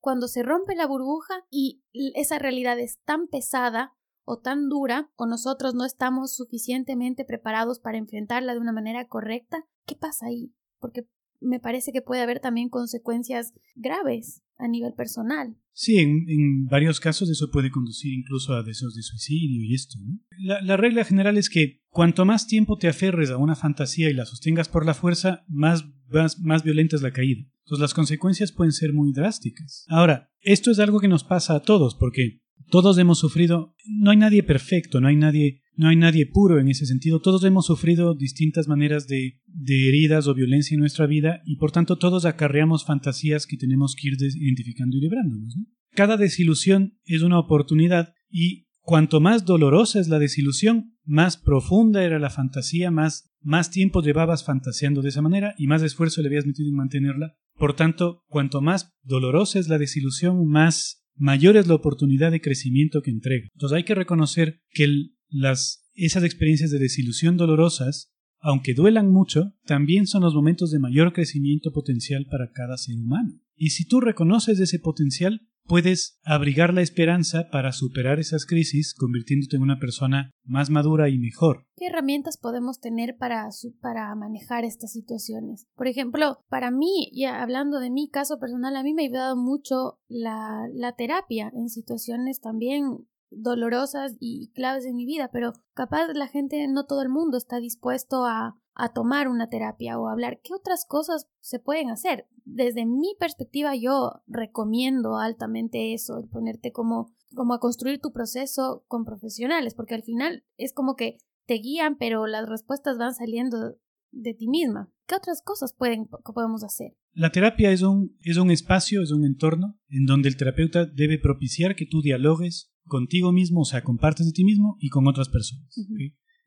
cuando 0.00 0.28
se 0.28 0.42
rompe 0.42 0.74
la 0.74 0.86
burbuja 0.86 1.44
y 1.50 1.82
esa 2.14 2.38
realidad 2.38 2.78
es 2.78 3.00
tan 3.04 3.28
pesada 3.28 3.97
o 4.28 4.38
tan 4.38 4.68
dura 4.68 5.10
o 5.16 5.26
nosotros 5.26 5.74
no 5.74 5.86
estamos 5.86 6.34
suficientemente 6.36 7.24
preparados 7.24 7.80
para 7.80 7.96
enfrentarla 7.96 8.52
de 8.52 8.60
una 8.60 8.72
manera 8.72 9.08
correcta, 9.08 9.64
¿qué 9.86 9.94
pasa 9.94 10.26
ahí? 10.26 10.52
Porque 10.78 11.08
me 11.40 11.60
parece 11.60 11.92
que 11.92 12.02
puede 12.02 12.20
haber 12.20 12.40
también 12.40 12.68
consecuencias 12.68 13.54
graves 13.74 14.42
a 14.58 14.68
nivel 14.68 14.92
personal. 14.92 15.56
Sí, 15.72 15.98
en, 15.98 16.66
varios 16.66 17.00
casos 17.00 17.30
eso 17.30 17.50
puede 17.50 17.70
conducir 17.70 18.12
incluso 18.12 18.52
a 18.52 18.62
deseos 18.62 18.94
de 18.94 19.02
suicidio 19.02 19.62
y 19.62 19.74
esto. 19.74 19.98
La, 20.36 20.60
la, 20.60 20.76
regla 20.76 21.04
general 21.04 21.38
es 21.38 21.48
que 21.48 21.80
cuanto 21.88 22.24
más 22.26 22.46
tiempo 22.46 22.76
te 22.76 22.88
aferres 22.88 23.30
a 23.30 23.38
una 23.38 23.54
fantasía 23.54 24.10
y 24.10 24.14
la 24.14 24.26
sostengas 24.26 24.68
por 24.68 24.84
la 24.84 24.94
fuerza, 24.94 25.44
más, 25.48 25.86
más, 26.08 26.38
más 26.40 26.64
violenta 26.64 26.96
es 26.96 27.02
la 27.02 27.12
caída. 27.12 27.42
Entonces 27.64 27.80
las 27.80 27.94
consecuencias 27.94 28.52
pueden 28.52 28.72
ser 28.72 28.92
muy 28.92 29.12
drásticas. 29.12 29.86
Ahora, 29.88 30.30
esto 30.40 30.70
es 30.70 30.80
algo 30.80 31.00
que 31.00 31.08
nos 31.08 31.24
pasa 31.24 31.54
a 31.54 31.62
todos, 31.62 31.94
porque 31.94 32.42
todos 32.70 32.98
hemos 32.98 33.18
sufrido, 33.18 33.74
no 33.86 34.10
hay 34.10 34.16
nadie 34.16 34.42
perfecto, 34.42 35.00
no 35.00 35.08
hay 35.08 35.16
nadie, 35.16 35.62
no 35.76 35.88
hay 35.88 35.96
nadie 35.96 36.26
puro 36.26 36.58
en 36.58 36.68
ese 36.68 36.86
sentido, 36.86 37.20
todos 37.20 37.44
hemos 37.44 37.66
sufrido 37.66 38.14
distintas 38.14 38.68
maneras 38.68 39.06
de, 39.06 39.40
heridas 39.68 40.26
o 40.26 40.34
violencia 40.34 40.74
en 40.74 40.80
nuestra 40.80 41.06
vida 41.06 41.40
y 41.44 41.56
por 41.56 41.72
tanto 41.72 41.96
todos 41.98 42.24
acarreamos 42.24 42.84
fantasías 42.84 43.46
que 43.46 43.56
tenemos 43.56 43.94
que 43.94 44.08
ir 44.08 44.16
identificando 44.20 44.96
y 44.96 45.00
librándonos. 45.00 45.56
Cada 45.94 46.16
desilusión 46.16 46.98
es 47.04 47.22
una 47.22 47.38
oportunidad 47.38 48.12
y 48.30 48.66
cuanto 48.82 49.20
más 49.20 49.44
dolorosa 49.44 50.00
es 50.00 50.08
la 50.08 50.18
desilusión, 50.18 50.96
más 51.04 51.36
profunda 51.36 52.04
era 52.04 52.18
la 52.18 52.30
fantasía, 52.30 52.90
más, 52.90 53.30
más 53.40 53.70
tiempo 53.70 54.02
llevabas 54.02 54.44
fantaseando 54.44 55.00
de 55.00 55.08
esa 55.08 55.22
manera 55.22 55.54
y 55.58 55.66
más 55.66 55.82
esfuerzo 55.82 56.22
le 56.22 56.28
habías 56.28 56.46
metido 56.46 56.68
en 56.68 56.76
mantenerla. 56.76 57.36
Por 57.56 57.74
tanto, 57.74 58.22
cuanto 58.28 58.60
más 58.60 58.92
dolorosa 59.02 59.58
es 59.58 59.68
la 59.68 59.78
desilusión, 59.78 60.46
más 60.46 61.04
mayor 61.18 61.56
es 61.56 61.66
la 61.66 61.74
oportunidad 61.74 62.30
de 62.30 62.40
crecimiento 62.40 63.02
que 63.02 63.10
entrega. 63.10 63.48
Entonces 63.52 63.76
hay 63.76 63.84
que 63.84 63.94
reconocer 63.94 64.60
que 64.70 64.86
las, 65.28 65.88
esas 65.94 66.24
experiencias 66.24 66.70
de 66.70 66.78
desilusión 66.78 67.36
dolorosas, 67.36 68.12
aunque 68.40 68.74
duelan 68.74 69.10
mucho, 69.10 69.54
también 69.66 70.06
son 70.06 70.22
los 70.22 70.34
momentos 70.34 70.70
de 70.70 70.78
mayor 70.78 71.12
crecimiento 71.12 71.72
potencial 71.72 72.26
para 72.30 72.50
cada 72.52 72.76
ser 72.76 72.96
humano. 72.96 73.40
Y 73.56 73.70
si 73.70 73.84
tú 73.86 74.00
reconoces 74.00 74.60
ese 74.60 74.78
potencial, 74.78 75.42
puedes 75.68 76.18
abrigar 76.24 76.72
la 76.74 76.80
esperanza 76.80 77.48
para 77.52 77.72
superar 77.72 78.18
esas 78.18 78.46
crisis, 78.46 78.94
convirtiéndote 78.94 79.56
en 79.56 79.62
una 79.62 79.78
persona 79.78 80.30
más 80.44 80.70
madura 80.70 81.08
y 81.10 81.18
mejor. 81.18 81.66
¿Qué 81.76 81.86
herramientas 81.86 82.38
podemos 82.38 82.80
tener 82.80 83.16
para, 83.18 83.48
para 83.80 84.14
manejar 84.16 84.64
estas 84.64 84.92
situaciones? 84.92 85.66
Por 85.76 85.86
ejemplo, 85.86 86.38
para 86.48 86.70
mí, 86.70 87.10
ya 87.14 87.42
hablando 87.42 87.78
de 87.78 87.90
mi 87.90 88.08
caso 88.08 88.38
personal, 88.40 88.74
a 88.76 88.82
mí 88.82 88.94
me 88.94 89.02
ha 89.02 89.06
ayudado 89.06 89.36
mucho 89.36 90.00
la, 90.08 90.66
la 90.72 90.92
terapia 90.92 91.52
en 91.54 91.68
situaciones 91.68 92.40
también 92.40 93.06
dolorosas 93.30 94.16
y 94.20 94.50
claves 94.54 94.86
en 94.86 94.96
mi 94.96 95.04
vida, 95.04 95.28
pero 95.30 95.52
capaz 95.74 96.08
la 96.14 96.28
gente, 96.28 96.66
no 96.68 96.86
todo 96.86 97.02
el 97.02 97.10
mundo 97.10 97.36
está 97.36 97.60
dispuesto 97.60 98.24
a, 98.24 98.58
a 98.78 98.92
tomar 98.92 99.26
una 99.28 99.48
terapia 99.48 99.98
o 99.98 100.08
hablar, 100.08 100.40
¿qué 100.42 100.54
otras 100.54 100.86
cosas 100.86 101.26
se 101.40 101.58
pueden 101.58 101.90
hacer? 101.90 102.26
Desde 102.44 102.86
mi 102.86 103.16
perspectiva, 103.18 103.74
yo 103.74 104.22
recomiendo 104.28 105.18
altamente 105.18 105.92
eso, 105.92 106.16
el 106.18 106.28
ponerte 106.28 106.70
como, 106.70 107.12
como 107.34 107.54
a 107.54 107.58
construir 107.58 108.00
tu 108.00 108.12
proceso 108.12 108.84
con 108.86 109.04
profesionales, 109.04 109.74
porque 109.74 109.96
al 109.96 110.04
final 110.04 110.44
es 110.56 110.72
como 110.72 110.94
que 110.94 111.18
te 111.46 111.54
guían, 111.54 111.98
pero 111.98 112.26
las 112.28 112.48
respuestas 112.48 112.98
van 112.98 113.14
saliendo 113.14 113.76
de 114.12 114.34
ti 114.34 114.48
misma. 114.48 114.92
¿Qué 115.08 115.16
otras 115.16 115.42
cosas 115.42 115.74
pueden, 115.76 116.06
podemos 116.06 116.62
hacer? 116.62 116.96
La 117.12 117.32
terapia 117.32 117.72
es 117.72 117.82
un, 117.82 118.16
es 118.20 118.36
un 118.36 118.52
espacio, 118.52 119.02
es 119.02 119.10
un 119.10 119.24
entorno 119.24 119.76
en 119.88 120.06
donde 120.06 120.28
el 120.28 120.36
terapeuta 120.36 120.86
debe 120.86 121.18
propiciar 121.18 121.74
que 121.74 121.86
tú 121.86 122.00
dialogues 122.00 122.72
contigo 122.84 123.32
mismo, 123.32 123.62
o 123.62 123.64
sea, 123.64 123.82
con 123.82 123.98
partes 123.98 124.26
de 124.26 124.32
ti 124.32 124.44
mismo 124.44 124.76
y 124.78 124.88
con 124.88 125.08
otras 125.08 125.28
personas. 125.28 125.74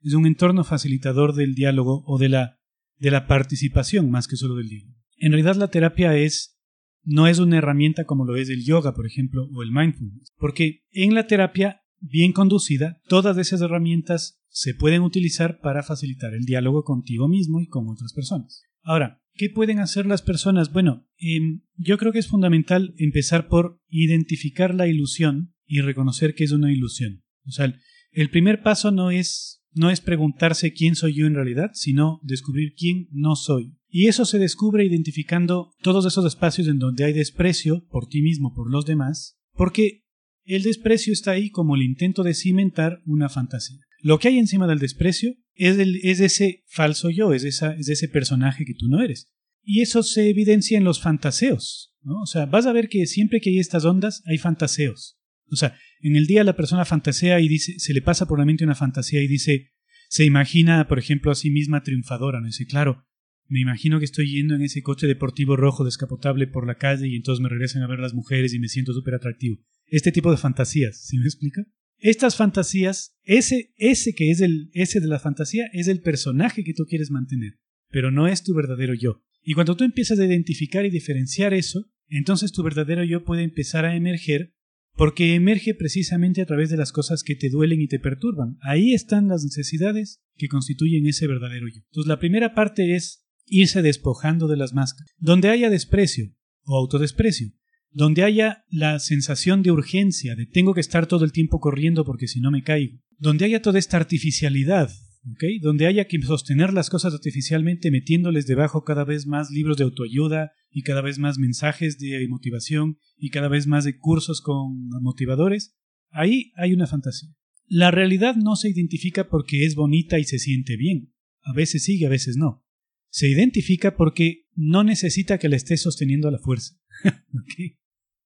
Es 0.02 0.14
un 0.14 0.26
entorno 0.26 0.64
facilitador 0.64 1.34
del 1.34 1.54
diálogo 1.54 2.02
o 2.06 2.18
de 2.18 2.28
la, 2.28 2.58
de 2.98 3.10
la 3.10 3.26
participación 3.26 4.10
más 4.10 4.28
que 4.28 4.36
solo 4.36 4.56
del 4.56 4.68
diálogo. 4.68 4.96
En 5.16 5.32
realidad 5.32 5.56
la 5.56 5.68
terapia 5.68 6.16
es 6.16 6.58
no 7.04 7.26
es 7.26 7.38
una 7.38 7.58
herramienta 7.58 8.04
como 8.04 8.24
lo 8.24 8.36
es 8.36 8.48
el 8.48 8.64
yoga, 8.64 8.94
por 8.94 9.06
ejemplo, 9.06 9.48
o 9.52 9.62
el 9.62 9.72
mindfulness, 9.72 10.32
porque 10.36 10.84
en 10.90 11.14
la 11.14 11.26
terapia 11.26 11.82
bien 12.02 12.32
conducida, 12.32 13.00
todas 13.08 13.38
esas 13.38 13.60
herramientas 13.60 14.40
se 14.48 14.74
pueden 14.74 15.02
utilizar 15.02 15.60
para 15.60 15.82
facilitar 15.82 16.34
el 16.34 16.44
diálogo 16.44 16.84
contigo 16.84 17.28
mismo 17.28 17.60
y 17.60 17.68
con 17.68 17.88
otras 17.88 18.12
personas. 18.12 18.64
Ahora, 18.82 19.22
¿qué 19.34 19.48
pueden 19.48 19.78
hacer 19.78 20.06
las 20.06 20.20
personas? 20.20 20.72
Bueno, 20.72 21.06
em, 21.16 21.62
yo 21.76 21.96
creo 21.98 22.12
que 22.12 22.18
es 22.18 22.26
fundamental 22.26 22.94
empezar 22.98 23.48
por 23.48 23.80
identificar 23.88 24.74
la 24.74 24.88
ilusión 24.88 25.54
y 25.64 25.80
reconocer 25.80 26.34
que 26.34 26.44
es 26.44 26.52
una 26.52 26.72
ilusión. 26.72 27.22
O 27.46 27.52
sea, 27.52 27.72
el 28.10 28.30
primer 28.30 28.62
paso 28.62 28.90
no 28.90 29.10
es 29.10 29.61
no 29.74 29.90
es 29.90 30.00
preguntarse 30.00 30.72
quién 30.72 30.94
soy 30.94 31.14
yo 31.14 31.26
en 31.26 31.34
realidad, 31.34 31.70
sino 31.74 32.20
descubrir 32.22 32.74
quién 32.74 33.08
no 33.10 33.36
soy. 33.36 33.74
Y 33.88 34.06
eso 34.06 34.24
se 34.24 34.38
descubre 34.38 34.84
identificando 34.84 35.72
todos 35.82 36.06
esos 36.06 36.24
espacios 36.24 36.68
en 36.68 36.78
donde 36.78 37.04
hay 37.04 37.12
desprecio 37.12 37.86
por 37.90 38.08
ti 38.08 38.22
mismo, 38.22 38.54
por 38.54 38.70
los 38.70 38.86
demás, 38.86 39.38
porque 39.54 40.04
el 40.44 40.62
desprecio 40.62 41.12
está 41.12 41.32
ahí 41.32 41.50
como 41.50 41.76
el 41.76 41.82
intento 41.82 42.22
de 42.22 42.34
cimentar 42.34 43.00
una 43.04 43.28
fantasía. 43.28 43.80
Lo 44.00 44.18
que 44.18 44.28
hay 44.28 44.38
encima 44.38 44.66
del 44.66 44.78
desprecio 44.78 45.34
es, 45.54 45.78
el, 45.78 46.00
es 46.02 46.20
ese 46.20 46.64
falso 46.66 47.10
yo, 47.10 47.32
es, 47.32 47.44
esa, 47.44 47.74
es 47.74 47.88
ese 47.88 48.08
personaje 48.08 48.64
que 48.64 48.74
tú 48.74 48.88
no 48.88 49.02
eres. 49.02 49.28
Y 49.62 49.80
eso 49.80 50.02
se 50.02 50.28
evidencia 50.28 50.76
en 50.76 50.84
los 50.84 51.00
fantaseos. 51.00 51.94
¿no? 52.02 52.20
O 52.22 52.26
sea, 52.26 52.46
vas 52.46 52.66
a 52.66 52.72
ver 52.72 52.88
que 52.88 53.06
siempre 53.06 53.40
que 53.40 53.50
hay 53.50 53.58
estas 53.58 53.84
ondas 53.84 54.22
hay 54.26 54.38
fantaseos. 54.38 55.18
O 55.50 55.56
sea, 55.56 55.76
en 56.02 56.16
el 56.16 56.26
día 56.26 56.44
la 56.44 56.56
persona 56.56 56.84
fantasea 56.84 57.40
y 57.40 57.48
dice, 57.48 57.78
se 57.78 57.94
le 57.94 58.02
pasa 58.02 58.26
por 58.26 58.38
la 58.38 58.44
mente 58.44 58.64
una 58.64 58.74
fantasía 58.74 59.22
y 59.22 59.28
dice, 59.28 59.72
se 60.08 60.24
imagina, 60.24 60.88
por 60.88 60.98
ejemplo, 60.98 61.30
a 61.30 61.34
sí 61.34 61.50
misma 61.50 61.82
triunfadora, 61.82 62.40
¿no? 62.40 62.46
Dice, 62.46 62.66
claro, 62.66 63.06
me 63.48 63.60
imagino 63.60 63.98
que 63.98 64.04
estoy 64.04 64.30
yendo 64.30 64.54
en 64.54 64.62
ese 64.62 64.82
coche 64.82 65.06
deportivo 65.06 65.56
rojo 65.56 65.84
descapotable 65.84 66.46
por 66.46 66.66
la 66.66 66.76
calle 66.76 67.08
y 67.08 67.16
entonces 67.16 67.42
me 67.42 67.48
regresan 67.48 67.82
a 67.82 67.86
ver 67.86 67.98
las 67.98 68.14
mujeres 68.14 68.52
y 68.54 68.58
me 68.58 68.68
siento 68.68 68.92
súper 68.92 69.14
atractivo. 69.14 69.58
Este 69.86 70.12
tipo 70.12 70.30
de 70.30 70.38
fantasías, 70.38 71.06
¿sí 71.06 71.18
me 71.18 71.24
explica? 71.24 71.66
Estas 71.98 72.34
fantasías, 72.36 73.16
ese, 73.22 73.72
ese 73.76 74.14
que 74.14 74.30
es 74.30 74.40
el, 74.40 74.70
ese 74.72 75.00
de 75.00 75.06
la 75.06 75.18
fantasía, 75.18 75.66
es 75.72 75.86
el 75.86 76.00
personaje 76.00 76.64
que 76.64 76.74
tú 76.74 76.84
quieres 76.84 77.10
mantener, 77.10 77.60
pero 77.90 78.10
no 78.10 78.26
es 78.26 78.42
tu 78.42 78.54
verdadero 78.54 78.94
yo. 78.94 79.22
Y 79.42 79.54
cuando 79.54 79.76
tú 79.76 79.84
empiezas 79.84 80.18
a 80.18 80.24
identificar 80.24 80.84
y 80.84 80.90
diferenciar 80.90 81.54
eso, 81.54 81.90
entonces 82.08 82.52
tu 82.52 82.62
verdadero 82.62 83.04
yo 83.04 83.24
puede 83.24 83.42
empezar 83.42 83.84
a 83.84 83.94
emerger 83.94 84.54
porque 84.94 85.34
emerge 85.34 85.74
precisamente 85.74 86.42
a 86.42 86.46
través 86.46 86.70
de 86.70 86.76
las 86.76 86.92
cosas 86.92 87.22
que 87.22 87.34
te 87.34 87.48
duelen 87.50 87.80
y 87.80 87.88
te 87.88 87.98
perturban. 87.98 88.58
Ahí 88.60 88.92
están 88.92 89.28
las 89.28 89.44
necesidades 89.44 90.22
que 90.36 90.48
constituyen 90.48 91.06
ese 91.06 91.26
verdadero 91.26 91.66
yo. 91.68 91.80
Entonces 91.90 92.08
la 92.08 92.18
primera 92.18 92.54
parte 92.54 92.94
es 92.94 93.26
irse 93.46 93.82
despojando 93.82 94.48
de 94.48 94.56
las 94.56 94.72
máscaras. 94.72 95.12
Donde 95.18 95.48
haya 95.48 95.70
desprecio 95.70 96.32
o 96.64 96.78
autodesprecio, 96.78 97.52
donde 97.90 98.22
haya 98.22 98.64
la 98.68 98.98
sensación 98.98 99.62
de 99.62 99.70
urgencia, 99.70 100.34
de 100.34 100.46
tengo 100.46 100.74
que 100.74 100.80
estar 100.80 101.06
todo 101.06 101.24
el 101.24 101.32
tiempo 101.32 101.60
corriendo 101.60 102.04
porque 102.04 102.28
si 102.28 102.40
no 102.40 102.50
me 102.50 102.62
caigo, 102.62 102.98
donde 103.18 103.44
haya 103.44 103.62
toda 103.62 103.78
esta 103.78 103.96
artificialidad, 103.96 104.90
¿okay? 105.30 105.58
donde 105.58 105.86
haya 105.86 106.06
que 106.06 106.20
sostener 106.22 106.72
las 106.72 106.90
cosas 106.90 107.14
artificialmente 107.14 107.90
metiéndoles 107.90 108.46
debajo 108.46 108.84
cada 108.84 109.04
vez 109.04 109.26
más 109.26 109.50
libros 109.50 109.76
de 109.76 109.84
autoayuda 109.84 110.52
y 110.70 110.82
cada 110.82 111.02
vez 111.02 111.18
más 111.18 111.38
mensajes 111.38 111.98
de 111.98 112.26
motivación 112.28 112.98
y 113.16 113.30
cada 113.30 113.48
vez 113.48 113.66
más 113.66 113.84
de 113.84 113.98
cursos 113.98 114.40
con 114.40 114.88
motivadores, 115.00 115.76
ahí 116.10 116.52
hay 116.56 116.72
una 116.72 116.86
fantasía. 116.86 117.30
La 117.66 117.90
realidad 117.90 118.36
no 118.36 118.56
se 118.56 118.68
identifica 118.68 119.28
porque 119.28 119.64
es 119.64 119.74
bonita 119.74 120.18
y 120.18 120.24
se 120.24 120.38
siente 120.38 120.76
bien. 120.76 121.14
A 121.42 121.52
veces 121.52 121.84
sí 121.84 121.98
y 121.98 122.04
a 122.04 122.08
veces 122.08 122.36
no. 122.36 122.64
Se 123.10 123.28
identifica 123.28 123.96
porque 123.96 124.46
no 124.54 124.84
necesita 124.84 125.38
que 125.38 125.48
la 125.48 125.56
estés 125.56 125.82
sosteniendo 125.82 126.28
a 126.28 126.32
la 126.32 126.38
fuerza. 126.38 126.74
¿Okay? 127.04 127.78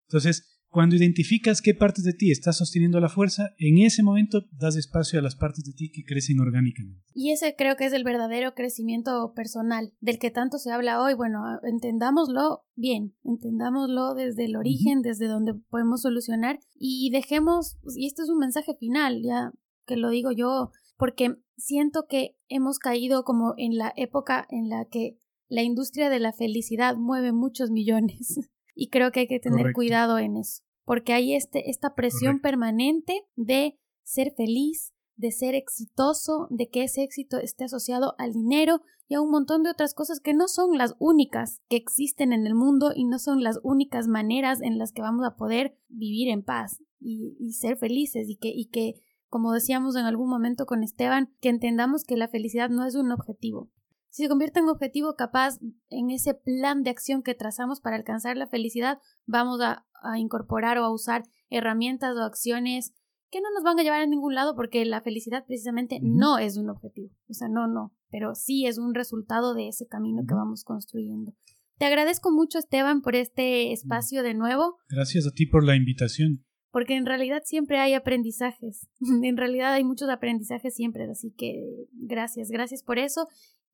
Entonces, 0.08 0.55
cuando 0.76 0.94
identificas 0.94 1.62
qué 1.62 1.72
partes 1.72 2.04
de 2.04 2.12
ti 2.12 2.30
estás 2.30 2.58
sosteniendo 2.58 3.00
la 3.00 3.08
fuerza, 3.08 3.54
en 3.56 3.78
ese 3.78 4.02
momento 4.02 4.42
das 4.52 4.76
espacio 4.76 5.18
a 5.18 5.22
las 5.22 5.34
partes 5.34 5.64
de 5.64 5.72
ti 5.72 5.90
que 5.90 6.04
crecen 6.04 6.38
orgánicamente. 6.38 7.02
Y 7.14 7.32
ese 7.32 7.54
creo 7.56 7.76
que 7.76 7.86
es 7.86 7.94
el 7.94 8.04
verdadero 8.04 8.52
crecimiento 8.52 9.32
personal, 9.34 9.94
del 10.00 10.18
que 10.18 10.30
tanto 10.30 10.58
se 10.58 10.70
habla 10.70 11.00
hoy. 11.00 11.14
Bueno, 11.14 11.38
entendámoslo 11.62 12.66
bien, 12.74 13.14
entendámoslo 13.24 14.12
desde 14.12 14.44
el 14.44 14.54
origen, 14.54 15.00
desde 15.00 15.28
donde 15.28 15.54
podemos 15.54 16.02
solucionar 16.02 16.58
y 16.74 17.08
dejemos, 17.10 17.78
y 17.96 18.06
este 18.06 18.24
es 18.24 18.28
un 18.28 18.38
mensaje 18.38 18.74
final, 18.78 19.22
ya 19.24 19.52
que 19.86 19.96
lo 19.96 20.10
digo 20.10 20.30
yo, 20.30 20.72
porque 20.98 21.36
siento 21.56 22.04
que 22.06 22.36
hemos 22.48 22.78
caído 22.78 23.24
como 23.24 23.54
en 23.56 23.78
la 23.78 23.94
época 23.96 24.46
en 24.50 24.68
la 24.68 24.84
que 24.84 25.16
la 25.48 25.62
industria 25.62 26.10
de 26.10 26.20
la 26.20 26.34
felicidad 26.34 26.96
mueve 26.96 27.32
muchos 27.32 27.70
millones. 27.70 28.40
Y 28.78 28.90
creo 28.90 29.10
que 29.10 29.20
hay 29.20 29.26
que 29.26 29.40
tener 29.40 29.72
cuidado 29.72 30.18
en 30.18 30.36
eso, 30.36 30.62
porque 30.86 31.12
hay 31.12 31.34
este, 31.34 31.68
esta 31.68 31.94
presión 31.94 32.40
permanente 32.40 33.26
de 33.34 33.78
ser 34.04 34.32
feliz, 34.34 34.94
de 35.16 35.32
ser 35.32 35.54
exitoso, 35.54 36.46
de 36.48 36.68
que 36.70 36.84
ese 36.84 37.02
éxito 37.02 37.38
esté 37.38 37.64
asociado 37.64 38.14
al 38.18 38.32
dinero 38.32 38.80
y 39.08 39.14
a 39.14 39.20
un 39.20 39.30
montón 39.30 39.64
de 39.64 39.70
otras 39.70 39.94
cosas 39.94 40.20
que 40.20 40.32
no 40.32 40.46
son 40.46 40.78
las 40.78 40.94
únicas 40.98 41.60
que 41.68 41.76
existen 41.76 42.32
en 42.32 42.46
el 42.46 42.54
mundo 42.54 42.92
y 42.94 43.04
no 43.04 43.18
son 43.18 43.42
las 43.42 43.58
únicas 43.64 44.06
maneras 44.06 44.62
en 44.62 44.78
las 44.78 44.92
que 44.92 45.02
vamos 45.02 45.26
a 45.26 45.36
poder 45.36 45.76
vivir 45.88 46.28
en 46.28 46.44
paz 46.44 46.80
y, 47.00 47.36
y 47.38 47.52
ser 47.54 47.76
felices. 47.76 48.28
Y 48.28 48.36
que, 48.36 48.48
y 48.48 48.66
que, 48.66 48.94
como 49.28 49.52
decíamos 49.52 49.96
en 49.96 50.04
algún 50.04 50.28
momento 50.30 50.66
con 50.66 50.84
Esteban, 50.84 51.34
que 51.40 51.48
entendamos 51.48 52.04
que 52.04 52.16
la 52.16 52.28
felicidad 52.28 52.70
no 52.70 52.84
es 52.84 52.94
un 52.94 53.10
objetivo, 53.10 53.70
si 54.16 54.22
se 54.22 54.30
convierte 54.30 54.60
en 54.60 54.68
objetivo 54.70 55.14
capaz 55.14 55.58
en 55.90 56.10
ese 56.10 56.32
plan 56.32 56.82
de 56.82 56.88
acción 56.88 57.22
que 57.22 57.34
trazamos 57.34 57.82
para 57.82 57.96
alcanzar 57.96 58.38
la 58.38 58.46
felicidad, 58.46 58.98
vamos 59.26 59.60
a, 59.60 59.84
incorporar 60.16 60.78
o 60.78 60.84
a 60.84 60.92
usar 60.94 61.24
herramientas 61.50 62.16
o 62.16 62.22
acciones 62.22 62.94
que 63.30 63.42
no 63.42 63.48
nos 63.52 63.62
van 63.62 63.78
a 63.78 63.82
llevar 63.82 64.00
a 64.00 64.06
ningún 64.06 64.34
lado 64.34 64.56
porque 64.56 64.86
la 64.86 65.02
felicidad 65.02 65.44
precisamente 65.46 65.98
no 66.00 66.38
es 66.38 66.56
un 66.56 66.70
objetivo. 66.70 67.10
O 67.28 67.34
sea, 67.34 67.48
no, 67.50 67.66
no, 67.66 67.94
pero 68.08 68.34
sí 68.34 68.64
es 68.64 68.78
un 68.78 68.94
resultado 68.94 69.52
de 69.52 69.68
ese 69.68 69.86
camino 69.86 70.22
que 70.26 70.34
vamos 70.34 70.64
construyendo. 70.64 71.34
Te 71.76 71.84
agradezco 71.84 72.32
mucho, 72.32 72.58
Esteban, 72.58 73.02
por 73.02 73.16
este 73.16 73.72
espacio 73.72 74.22
de 74.22 74.32
nuevo. 74.32 74.78
Gracias 74.88 75.26
a 75.26 75.32
ti 75.32 75.44
por 75.44 75.62
la 75.62 75.76
invitación. 75.76 76.42
Porque 76.70 76.96
en 76.96 77.04
realidad 77.04 77.42
siempre 77.44 77.78
hay 77.80 77.92
aprendizajes. 77.92 78.88
en 79.22 79.36
realidad 79.36 79.74
hay 79.74 79.84
muchos 79.84 80.08
aprendizajes 80.08 80.74
siempre. 80.74 81.04
Así 81.10 81.34
que 81.36 81.62
gracias, 81.92 82.48
gracias 82.48 82.82
por 82.82 82.98
eso. 82.98 83.26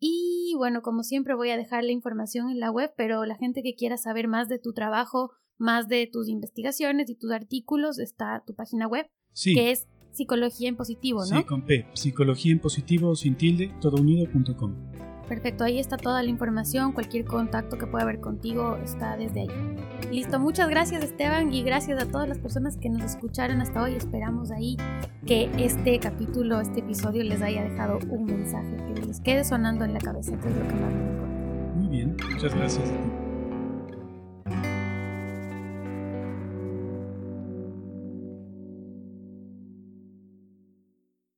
Y 0.05 0.55
bueno, 0.57 0.83
como 0.83 1.05
siempre 1.05 1.37
voy 1.37 1.51
a 1.51 1.57
dejar 1.57 1.85
la 1.85 1.93
información 1.93 2.51
en 2.51 2.59
la 2.59 2.73
web, 2.73 2.93
pero 2.97 3.25
la 3.25 3.37
gente 3.37 3.63
que 3.63 3.77
quiera 3.77 3.97
saber 3.97 4.27
más 4.27 4.49
de 4.49 4.59
tu 4.59 4.73
trabajo, 4.73 5.31
más 5.59 5.87
de 5.87 6.09
tus 6.13 6.29
investigaciones 6.29 7.09
y 7.09 7.15
tus 7.15 7.31
artículos, 7.31 8.01
está 8.01 8.43
tu 8.45 8.53
página 8.53 8.89
web, 8.89 9.07
que 9.45 9.71
es 9.71 9.87
Psicología 10.11 10.69
en 10.69 10.77
Positivo, 10.77 11.21
¿no? 11.21 11.39
Sí, 11.39 11.45
con 11.45 11.65
P, 11.65 11.87
Psicología 11.95 12.51
en 12.51 12.59
Positivo, 12.59 13.15
sin 13.15 13.37
tilde, 13.37 13.73
todounido.com. 13.81 15.12
Perfecto, 15.29 15.65
ahí 15.65 15.79
está 15.79 15.97
toda 15.97 16.23
la 16.23 16.29
información, 16.29 16.93
cualquier 16.93 17.25
contacto 17.25 17.79
que 17.79 17.87
pueda 17.87 18.05
haber 18.05 18.21
contigo 18.21 18.77
está 18.77 19.17
desde 19.17 19.43
ahí. 19.43 19.49
Listo, 20.11 20.39
muchas 20.39 20.69
gracias 20.69 21.03
Esteban 21.03 21.53
y 21.53 21.63
gracias 21.63 22.03
a 22.03 22.07
todas 22.07 22.29
las 22.29 22.39
personas 22.39 22.77
que 22.77 22.91
nos 22.91 23.03
escucharon 23.03 23.61
hasta 23.61 23.83
hoy. 23.83 23.95
Esperamos 23.95 24.51
ahí 24.51 24.77
que 25.27 25.51
este 25.57 25.99
capítulo, 26.01 26.61
este 26.61 26.81
episodio 26.81 27.25
les 27.25 27.41
haya 27.41 27.63
dejado 27.63 27.99
un 28.11 28.25
mensaje 28.27 28.77
que 28.95 29.07
les 29.07 29.21
quede 29.21 29.45
sonando 29.45 29.85
en 29.85 29.95
la 29.95 30.01
cabeza, 30.01 30.39
que 30.39 30.49
es 30.49 30.57
lo 30.57 30.69
que 30.69 30.75
más 30.75 30.93
me 30.93 31.01
importa. 31.01 31.77
Muy 31.77 31.89
bien, 31.89 32.17
muchas 32.31 32.55
gracias 32.55 32.89
a 32.89 32.93
ti. 32.93 33.32